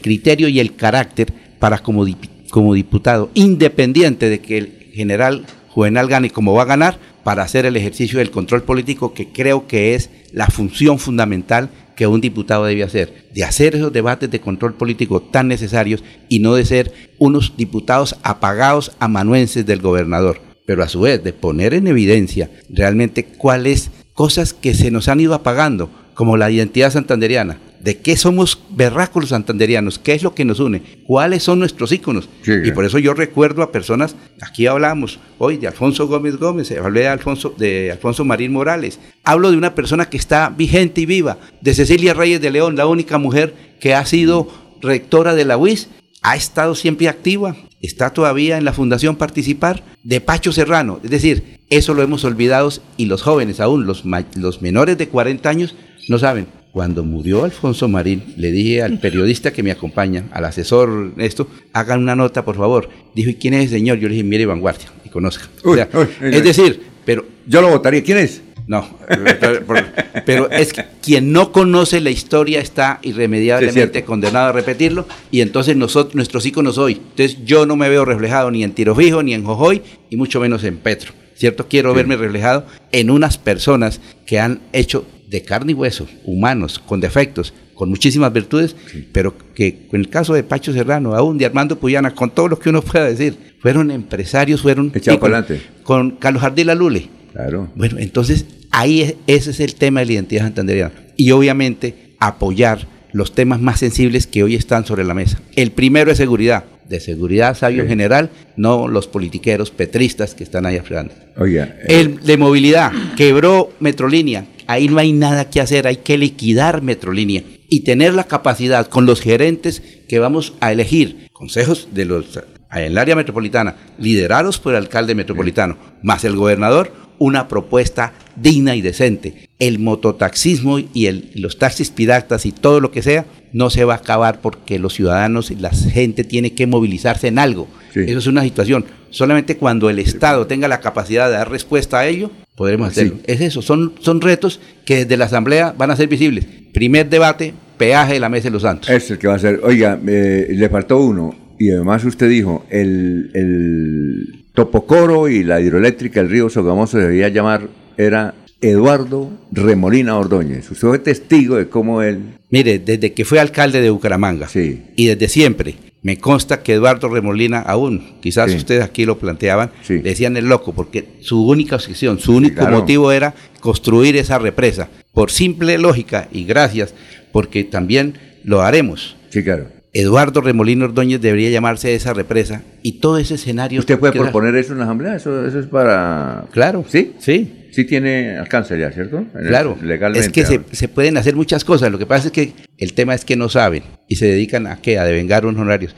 [0.00, 2.06] criterio y el carácter para como,
[2.50, 7.66] como diputado, independiente de que el general Juvenal gane como va a ganar, para hacer
[7.66, 12.64] el ejercicio del control político, que creo que es la función fundamental que un diputado
[12.64, 16.92] debe hacer, de hacer esos debates de control político tan necesarios y no de ser
[17.18, 23.24] unos diputados apagados amanuenses del gobernador, pero a su vez de poner en evidencia realmente
[23.24, 25.90] cuáles cosas que se nos han ido apagando,
[26.20, 30.60] como la identidad santanderiana, de qué somos berracos los santanderianos, qué es lo que nos
[30.60, 32.28] une, cuáles son nuestros íconos.
[32.44, 37.00] y por eso yo recuerdo a personas, aquí hablamos hoy de Alfonso Gómez Gómez, hablé
[37.00, 41.38] de Alfonso, de Alfonso Marín Morales, hablo de una persona que está vigente y viva,
[41.62, 44.46] de Cecilia Reyes de León, la única mujer que ha sido
[44.82, 45.88] rectora de la UIS,
[46.20, 51.60] ha estado siempre activa, está todavía en la Fundación Participar, de Pacho Serrano, es decir,
[51.70, 55.74] eso lo hemos olvidado y los jóvenes aún, los menores de 40 años,
[56.08, 56.46] no saben.
[56.72, 62.00] Cuando murió Alfonso Marín, le dije al periodista que me acompaña, al asesor, esto, hagan
[62.00, 62.88] una nota, por favor.
[63.12, 63.98] Dijo, ¿y quién es el señor?
[63.98, 65.48] Yo le dije, mire Vanguardia, y conozca.
[65.64, 65.88] O sea,
[66.22, 67.24] es decir, pero...
[67.46, 68.42] Yo lo votaría, ¿quién es?
[68.70, 68.88] No,
[70.26, 75.76] pero, es que quien no conoce la historia está irremediablemente condenado a repetirlo y entonces
[75.76, 76.92] nosotros, nuestros íconos hoy.
[76.92, 80.38] Entonces yo no me veo reflejado ni en Tiro Fijo, ni en Jojoy, y mucho
[80.38, 81.12] menos en Petro.
[81.34, 81.66] ¿Cierto?
[81.66, 87.00] Quiero verme reflejado en unas personas que han hecho de carne y hueso, humanos, con
[87.00, 88.74] defectos, con muchísimas virtudes,
[89.12, 92.58] pero que en el caso de Pacho Serrano, aún de Armando Puyana, con todo lo
[92.58, 94.90] que uno pueda decir, fueron empresarios, fueron...
[94.94, 95.66] Echado y con- para adelante.
[95.84, 97.08] Con Carlos Jardín Lule.
[97.32, 97.70] Claro.
[97.76, 100.92] Bueno, entonces ahí es- ese es el tema de la identidad santanderiana.
[101.16, 105.40] Y obviamente apoyar los temas más sensibles que hoy están sobre la mesa.
[105.56, 106.64] El primero es seguridad.
[106.88, 111.14] De seguridad sabio en general, no los politiqueros petristas que están ahí aflorando.
[111.36, 114.44] Oiga, eh, El de movilidad, quebró Metrolínea.
[114.70, 119.04] Ahí no hay nada que hacer, hay que liquidar Metrolínea y tener la capacidad con
[119.04, 122.38] los gerentes que vamos a elegir, consejos de los
[122.70, 128.74] en el área metropolitana, liderados por el alcalde metropolitano, más el gobernador, una propuesta digna
[128.74, 129.48] y decente.
[129.60, 133.94] El mototaxismo y el- los taxis piratas y todo lo que sea no se va
[133.94, 137.68] a acabar porque los ciudadanos y la gente tiene que movilizarse en algo.
[137.94, 138.84] Eso es una situación.
[139.10, 143.18] Solamente cuando el Estado tenga la capacidad de dar respuesta a ello, podremos hacerlo.
[143.26, 146.46] Es eso, son, son retos que desde la Asamblea van a ser visibles.
[146.72, 148.88] Primer debate, peaje de la Mesa de los Santos.
[148.88, 149.60] Es el que va a ser.
[149.62, 151.34] Oiga, eh, le faltó uno.
[151.58, 157.28] Y además usted dijo, el, el Topocoro y la hidroeléctrica del río Sogamoso se debía
[157.28, 160.70] llamar, era Eduardo Remolina Ordóñez.
[160.70, 162.20] Usted fue testigo de cómo él
[162.50, 164.48] Mire, desde que fue alcalde de Bucaramanga
[164.96, 168.56] y desde siempre, me consta que Eduardo Remolina aún, quizás Sí.
[168.56, 172.78] ustedes aquí lo planteaban, decían el loco, porque su única obsesión, su único claro.
[172.78, 174.88] motivo era construir esa represa.
[175.12, 176.92] Por simple lógica y gracias,
[177.32, 179.16] porque también lo haremos.
[179.28, 179.66] Sí, claro.
[179.92, 183.80] Eduardo Remolino Ordóñez debería llamarse esa represa y todo ese escenario.
[183.80, 185.16] ¿Usted puede proponer eso en la asamblea?
[185.16, 186.44] Eso, eso es para...
[186.52, 186.84] Claro.
[186.88, 187.14] ¿Sí?
[187.18, 187.56] Sí.
[187.72, 189.18] Sí tiene alcance ya, ¿cierto?
[189.18, 190.26] En el- Claro, legalmente.
[190.26, 191.90] es que se, pueden hacer muchas cosas.
[191.90, 194.80] Lo que pasa es que el tema es que no saben y se dedican a
[194.80, 195.94] qué, a devengar unos honorarios,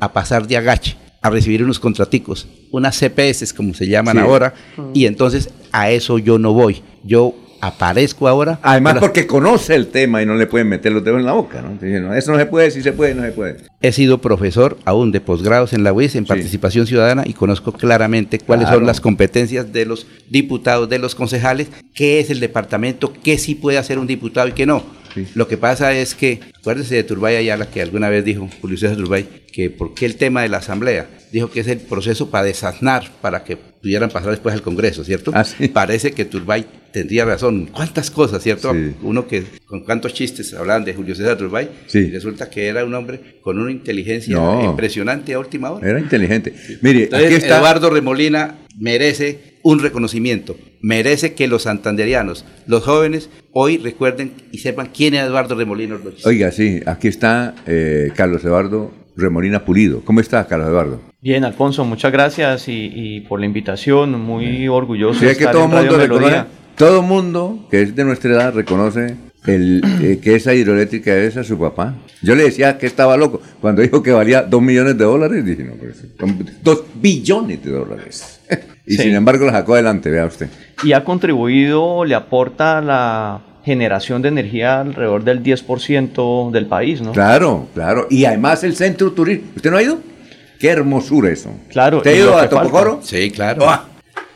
[0.00, 4.22] a pasar de agache, a recibir unos contraticos, unas CPS como se llaman Sí.
[4.22, 4.54] ahora,
[4.94, 6.82] y entonces a eso yo no voy.
[7.04, 8.58] Yo aparezco ahora.
[8.62, 11.62] Además porque conoce el tema y no le pueden meter los dedos en la boca,
[11.62, 12.14] ¿no?
[12.14, 13.56] Eso no se puede, si se puede, no se puede.
[13.80, 18.38] He sido profesor aún de posgrados en la UIS en participación ciudadana y conozco claramente
[18.38, 18.78] cuáles Claro.
[18.80, 23.54] son las competencias de los diputados, de los concejales, qué es el departamento, qué sí
[23.54, 24.82] puede hacer un diputado y qué no.
[25.34, 28.96] Lo que pasa es que, acuérdese de Turbay Ayala, que alguna vez dijo Julio César
[28.96, 32.44] Turbay, que por qué el tema de la asamblea, dijo que es el proceso para
[32.44, 35.30] desasnar, para que pudieran pasar después al Congreso, ¿cierto?
[35.34, 37.66] Ah, Parece que Turbay tendría razón.
[37.72, 38.74] ¿Cuántas cosas, cierto?
[39.02, 41.98] Uno que con cuántos chistes hablaban de Julio César Turbay, Sí.
[41.98, 44.64] y resulta que era un hombre con una inteligencia No.
[44.64, 45.88] impresionante a última hora.
[45.88, 46.54] Era inteligente.
[46.82, 47.58] Mire, Entonces, aquí está...
[47.58, 54.90] Eduardo Remolina merece un reconocimiento, merece que los santanderianos, los jóvenes, hoy recuerden y sepan
[54.94, 55.98] quién es Eduardo Remolina.
[56.24, 60.00] Oiga, sí, aquí está eh, Carlos Eduardo Remolina Pulido.
[60.04, 61.00] ¿Cómo está, Carlos Eduardo?
[61.20, 64.20] Bien, Alfonso, muchas gracias y, y por la invitación.
[64.20, 66.44] Muy orgulloso Sí, de es que estar todo el mundo reconoce,
[66.76, 69.16] todo mundo que es de nuestra edad reconoce
[69.46, 71.96] el, eh, que esa hidroeléctrica es a su papá.
[72.22, 73.40] Yo le decía que estaba loco.
[73.60, 78.40] Cuando dijo que valía dos millones de dólares, dije, no, pero eso billones de dólares.
[78.86, 79.02] y Sí.
[79.02, 80.48] sin embargo la sacó adelante, vea usted.
[80.84, 87.12] Y ha contribuido, le aporta la generación de energía alrededor del 10% del país, ¿no?
[87.12, 88.06] Claro, claro.
[88.10, 89.52] Y además el centro turístico.
[89.56, 89.98] ¿Usted no ha ido?
[90.58, 91.50] Qué hermosura eso.
[91.68, 91.98] Claro.
[91.98, 92.48] ¿Usted ha ido a.
[92.48, 93.00] Topocoro?
[93.02, 93.64] Sí, claro.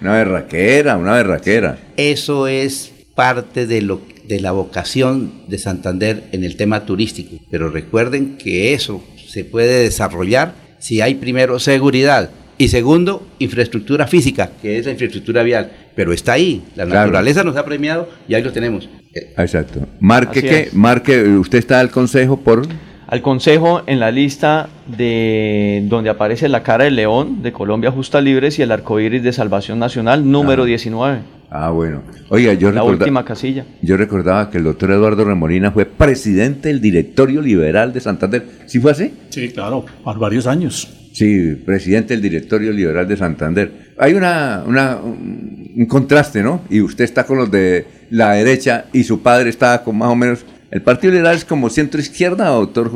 [0.00, 1.78] Una berraquera, una berraquera.
[1.96, 7.36] Eso es parte de, lo, de la vocación de Santander en el tema turístico.
[7.50, 14.50] Pero recuerden que eso se puede desarrollar si hay primero seguridad y segundo infraestructura física,
[14.60, 15.72] que es la infraestructura vial.
[15.96, 17.00] Pero está ahí, la Claro.
[17.06, 18.88] naturaleza nos ha premiado y ahí lo tenemos.
[19.14, 19.80] Exacto.
[20.00, 22.62] Marque que, marque, usted está al consejo por
[23.08, 28.20] Al Consejo en la lista de donde aparece la cara del león de Colombia Justa
[28.22, 31.18] Libres y el arco iris de Salvación Nacional, número 19.
[31.50, 32.02] Ah, bueno.
[32.30, 33.66] Oiga, yo, La recorda- última casilla.
[33.82, 38.46] yo recordaba que el doctor Eduardo Remolina fue presidente del directorio liberal de Santander.
[38.64, 39.12] ¿Sí fue así?
[39.28, 40.88] Sí, claro, por varios años.
[41.12, 43.92] Sí, presidente del directorio liberal de Santander.
[43.98, 46.62] Hay una, una- un contraste, ¿no?
[46.70, 50.16] Y usted está con los de la derecha y su padre está con más o
[50.16, 50.44] menos...
[50.70, 52.90] ¿El Partido Liberal es como centro izquierda, doctor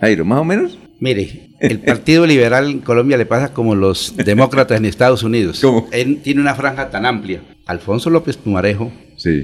[0.00, 0.24] Jairo?
[0.24, 0.78] ¿Más o menos?
[0.98, 5.58] Mire, el Partido Liberal en Colombia le pasa como los demócratas en Estados Unidos.
[5.92, 7.40] Él tiene una franja tan amplia.
[7.66, 8.92] Alfonso López Pumarejo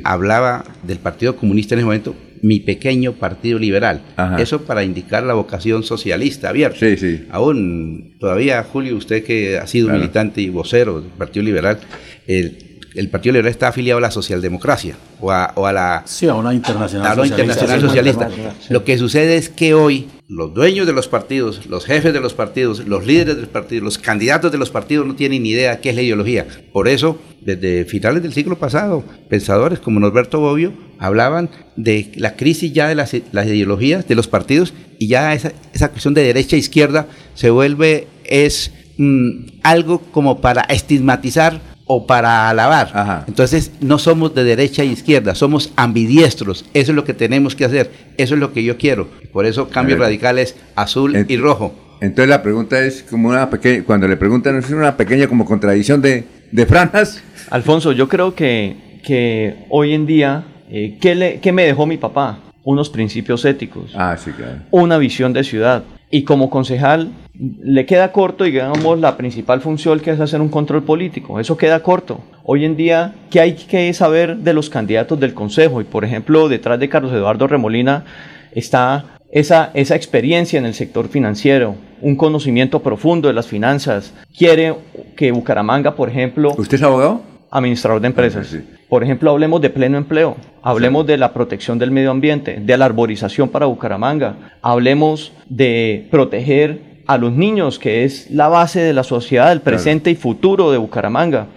[0.02, 4.02] hablaba del Partido Comunista en ese momento, mi pequeño Partido Liberal.
[4.16, 4.40] Ajá.
[4.40, 6.78] Eso para indicar la vocación socialista abierta.
[6.78, 7.26] Sí, sí.
[7.30, 10.00] Aún todavía, Julio, usted que ha sido Claro.
[10.00, 11.78] militante y vocero del Partido Liberal,
[12.26, 12.56] el,
[12.94, 16.34] el Partido Liberal está afiliado a la socialdemocracia o a, o a la Sí, a
[16.34, 17.42] una internacional a la socialista.
[17.42, 18.28] internacional socialista.
[18.68, 22.34] Lo que sucede es que hoy los dueños de los partidos, los jefes de los
[22.34, 25.80] partidos, los líderes de los partidos, los candidatos de los partidos no tienen ni idea
[25.80, 26.46] qué es la ideología.
[26.72, 32.72] Por eso, desde finales del siglo pasado, pensadores como Norberto Bobbio hablaban de la crisis
[32.72, 36.56] ya de las, las ideologías de los partidos y ya esa, esa cuestión de derecha
[36.56, 39.30] e izquierda se vuelve es mm,
[39.62, 41.60] algo como para estigmatizar
[41.92, 43.24] o para alabar.
[43.26, 46.64] Entonces no somos de derecha e izquierda, somos ambidiestros.
[46.72, 47.90] Eso es lo que tenemos que hacer.
[48.16, 49.08] Eso es lo que yo quiero.
[49.32, 51.74] Por eso cambio radical es azul y rojo.
[52.00, 56.00] Entonces la pregunta es como una pequeña, cuando le preguntan, ¿es una pequeña como contradicción
[56.00, 57.24] de, de franjas?
[57.50, 61.96] Alfonso, yo creo que, que hoy en día, eh, ¿qué, le- qué me dejó mi
[61.96, 62.38] papá?
[62.62, 64.60] Unos principios éticos, Ah, sí, claro.
[64.70, 65.82] una visión de ciudad.
[66.08, 67.10] Y como concejal,
[67.40, 71.40] le queda corto, digamos, la principal función que es hacer un control político.
[71.40, 72.20] Eso queda corto.
[72.44, 75.80] Hoy en día, ¿qué hay que saber de los candidatos del Consejo?
[75.80, 78.04] Y por ejemplo, detrás de Carlos Eduardo Remolina
[78.52, 84.12] está esa, esa experiencia en el sector financiero, un conocimiento profundo de las finanzas.
[84.36, 84.74] Quiere
[85.16, 86.52] que Bucaramanga, por ejemplo...
[86.58, 87.22] ¿Usted es abogado?
[87.50, 88.54] Administrador de empresas.
[88.88, 92.84] Por ejemplo, hablemos de pleno empleo, hablemos de la protección del medio ambiente, de la
[92.84, 99.02] arborización para Bucaramanga, hablemos de proteger a los niños, que es la base de la
[99.02, 101.48] sociedad, el presente y futuro de Bucaramanga.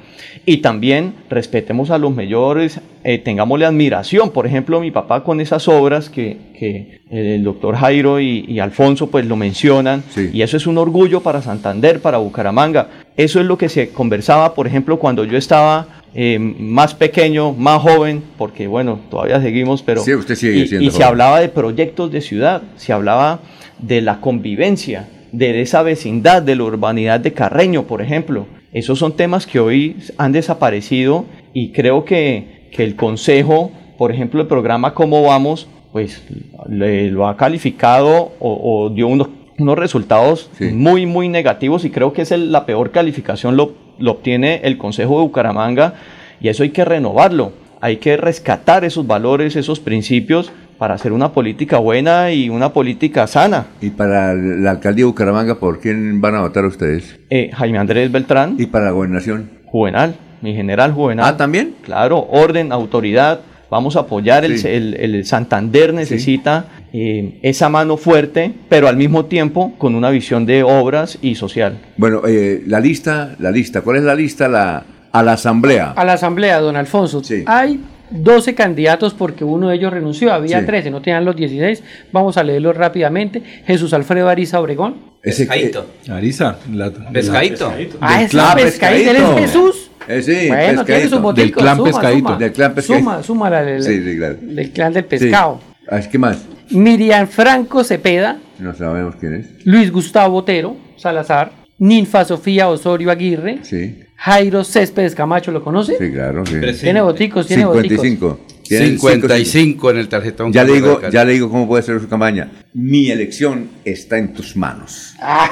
[0.46, 4.32] y también respetemos a los mayores, eh, tengámosle admiración.
[4.32, 9.08] Por ejemplo, mi papá con esas obras que, que el doctor Jairo y, y Alfonso
[9.10, 12.88] pues lo mencionan, y eso es un orgullo para Santander, para Bucaramanga.
[13.16, 17.82] Eso es lo que se conversaba, por ejemplo, cuando yo estaba eh, más pequeño, más
[17.82, 20.02] joven, porque bueno, todavía seguimos, pero...
[20.04, 23.40] Sí, usted sigue y, siendo y se hablaba de proyectos de ciudad, se hablaba
[23.80, 28.46] de la convivencia, de esa vecindad, de la urbanidad de Carreño, por ejemplo.
[28.72, 34.40] Esos son temas que hoy han desaparecido y creo que, que el Consejo, por ejemplo,
[34.42, 36.24] el programa Cómo Vamos, pues
[36.70, 39.28] le- lo ha calificado o, o dio unos,
[39.60, 44.12] unos resultados muy, muy negativos y creo que es el- la peor calificación lo, lo
[44.12, 45.96] obtiene el Consejo de Bucaramanga
[46.42, 50.52] y eso hay que renovarlo, hay que rescatar esos valores, esos principios
[50.84, 53.68] para hacer una política buena y una política sana.
[53.80, 57.22] Y para la alcaldía de Bucaramanga, ¿por quién van a votar ustedes?
[57.30, 58.58] Eh, Jaime Andrés Beltrán.
[58.60, 59.50] ¿Y para la gobernación?
[59.66, 61.26] Juvenal, mi general Juvenal.
[61.26, 61.76] Ah, ¿también?
[61.86, 63.40] Claro, orden, autoridad.
[63.72, 64.68] Vamos a apoyar, el, Sí.
[64.68, 70.46] el- el Santander necesita eh, esa mano fuerte, pero al mismo tiempo con una visión
[70.46, 71.78] de obras y social.
[71.96, 74.50] Bueno, eh, la lista, la lista, ¿cuál es la lista?
[74.50, 75.92] La, a la asamblea.
[75.96, 77.22] A la asamblea, don Alfonso.
[77.46, 77.80] Hay
[78.14, 80.32] 12 candidatos porque uno de ellos renunció.
[80.32, 80.66] Había Sí.
[80.66, 81.84] 13, no tenían los 16.
[82.12, 83.42] Vamos a leerlos rápidamente.
[83.66, 84.96] Jesús Alfredo Ariza Obregón.
[85.22, 85.86] Ese Pescadito.
[86.10, 86.58] Arisa.
[86.72, 87.74] La, Pescadito.
[88.02, 89.12] Ah, es la clan pescadita.
[89.12, 89.38] Él es Pescadito.
[89.38, 89.90] Jesús.
[90.08, 91.16] Eh, sí, bueno, tiene Pescadito.
[91.16, 91.42] su botico.
[91.46, 92.28] Del clan suma, Pescadito.
[92.28, 93.04] Suma, Del clan Pescadito.
[93.06, 94.38] Suma, suma la del, Sí, sí, claro.
[94.42, 95.60] del clan del pescado.
[95.62, 95.86] Sí.
[95.90, 96.46] Ah, ¿Qué más?
[96.70, 98.38] Miriam Franco Cepeda.
[98.60, 99.66] No sabemos quién es.
[99.66, 101.52] Luis Gustavo Otero Salazar.
[101.80, 103.60] Ninfa Sofía Osorio Aguirre.
[103.64, 105.98] Sí, Jairo Céspedes Camacho, ¿lo conoce?
[105.98, 106.46] sí, claro.
[106.46, 106.56] sí.
[106.80, 108.40] Tiene boticos, tiene 55.
[108.64, 110.54] Tiene 55 en el tarjetón.
[110.54, 112.50] Ya le, digo, ya le digo cómo puede ser su campaña.
[112.74, 115.14] Mi elección está en tus manos.
[115.20, 115.52] Ah.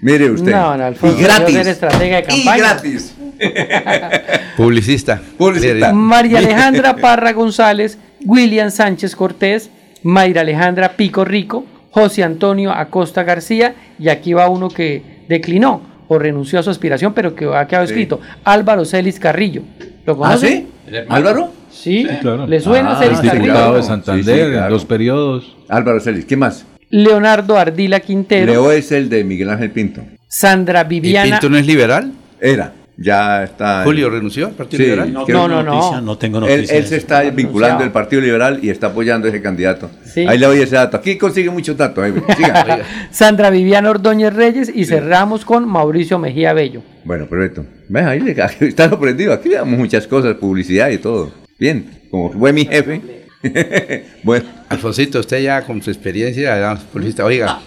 [0.00, 0.50] Mire usted.
[0.50, 1.56] No, no, Alfonso, y gratis.
[1.66, 2.56] estratega de y campaña.
[2.56, 3.14] gratis.
[4.56, 5.20] Publicista.
[5.36, 5.92] Publicista.
[5.92, 9.68] María Alejandra Parra González, William Sánchez Cortés,
[10.02, 16.18] Mayra Alejandra Pico Rico, José Antonio Acosta García, y aquí va uno que declinó o
[16.18, 17.92] renunció a su aspiración, pero que ha quedado Sí.
[17.92, 19.62] escrito, Álvaro Celis Carrillo.
[20.04, 20.66] ¿Lo ¿Ah, conoce?
[20.88, 20.96] sí?
[21.08, 21.52] ¿Álvaro?
[21.70, 22.46] Sí, Claro.
[22.46, 23.74] ¿le suena Ah, Celis diputado Carrillo?
[23.76, 24.64] de Santander Sí, sí, claro.
[24.66, 25.56] en dos periodos.
[25.68, 26.24] Álvaro Celis.
[26.24, 26.64] ¿Qué más?
[26.90, 30.02] Leonardo Ardila Quintero, Leo es el de Miguel Ángel Pinto.
[30.28, 31.30] Sandra ¿Y Viviana.
[31.38, 32.12] Pinto no es liberal?
[32.40, 32.72] Era.
[32.98, 33.82] Ya está.
[33.84, 35.12] Julio renunció al Partido Sí, Liberal.
[35.12, 36.76] No, creo- tengo noticia, no tengo Él, noticia.
[36.78, 39.90] él se está vinculando al Partido Liberal y está apoyando a ese candidato.
[40.04, 40.26] Sí.
[40.26, 40.96] Ahí le doy ese dato.
[40.96, 42.02] Aquí consigue muchos datos.
[42.02, 42.78] ahí, siga.
[43.10, 46.82] Sandra Viviana Ordóñez Reyes y cerramos con Mauricio Mejía Bello.
[47.04, 47.66] bueno, perfecto.
[47.88, 49.32] Ve, ahí le, aquí está sorprendido.
[49.34, 51.32] Aquí le damos muchas cosas, publicidad y todo.
[51.58, 53.00] Bien, como fue mi jefe.
[54.22, 57.60] bueno, Alfonsito, usted ya con su experiencia, ya, publicista, oiga,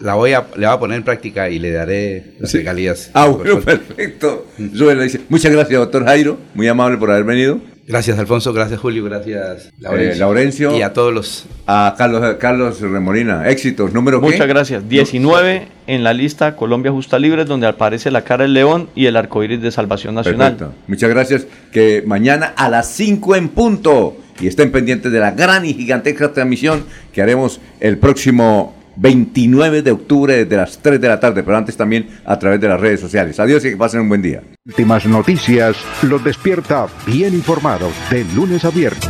[0.00, 3.10] la voy a, le voy a poner en práctica y le daré las regalías.
[3.14, 4.46] ah, bueno, perfecto.
[4.74, 6.38] Sube, le dice, muchas gracias, doctor Jairo.
[6.54, 7.60] Muy amable por haber venido.
[7.90, 10.14] Gracias, Alfonso, gracias, Julio, gracias, Laurencio.
[10.14, 10.78] Eh, Laurencio.
[10.78, 11.46] Y a todos los...
[11.66, 13.48] A Carlos, Carlos Remolina.
[13.48, 14.26] Éxitos, número qué?
[14.26, 14.88] Muchas gracias.
[14.88, 19.16] 19 en la lista Colombia Justa Libre, donde aparece la cara del león y el
[19.16, 20.56] arco iris de Salvación Nacional.
[20.56, 20.80] Perfecto.
[20.86, 21.46] Muchas gracias.
[21.72, 24.16] Que mañana a las 5 en punto.
[24.40, 29.90] Y estén pendientes de la gran y gigantesca transmisión que haremos el próximo 29 de
[29.92, 33.00] octubre desde las 3 de la tarde, pero antes también a través de las redes
[33.00, 33.40] sociales.
[33.40, 34.42] Adiós y que pasen un buen día.
[34.66, 39.08] Últimas noticias los despierta bien informados de lunes a viernes.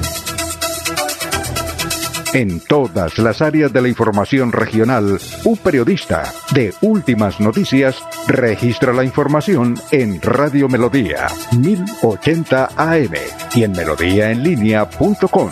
[2.33, 7.97] En todas las áreas de la información regional, un periodista de Últimas Noticias
[8.28, 11.27] registra la información en Radio Melodía
[11.59, 13.15] 1080 AM
[13.57, 15.51] y en melodíaenlínea.com.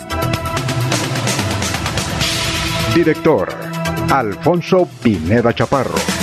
[2.95, 3.58] Director
[4.07, 6.18] Alfonso Pineda Chaparro.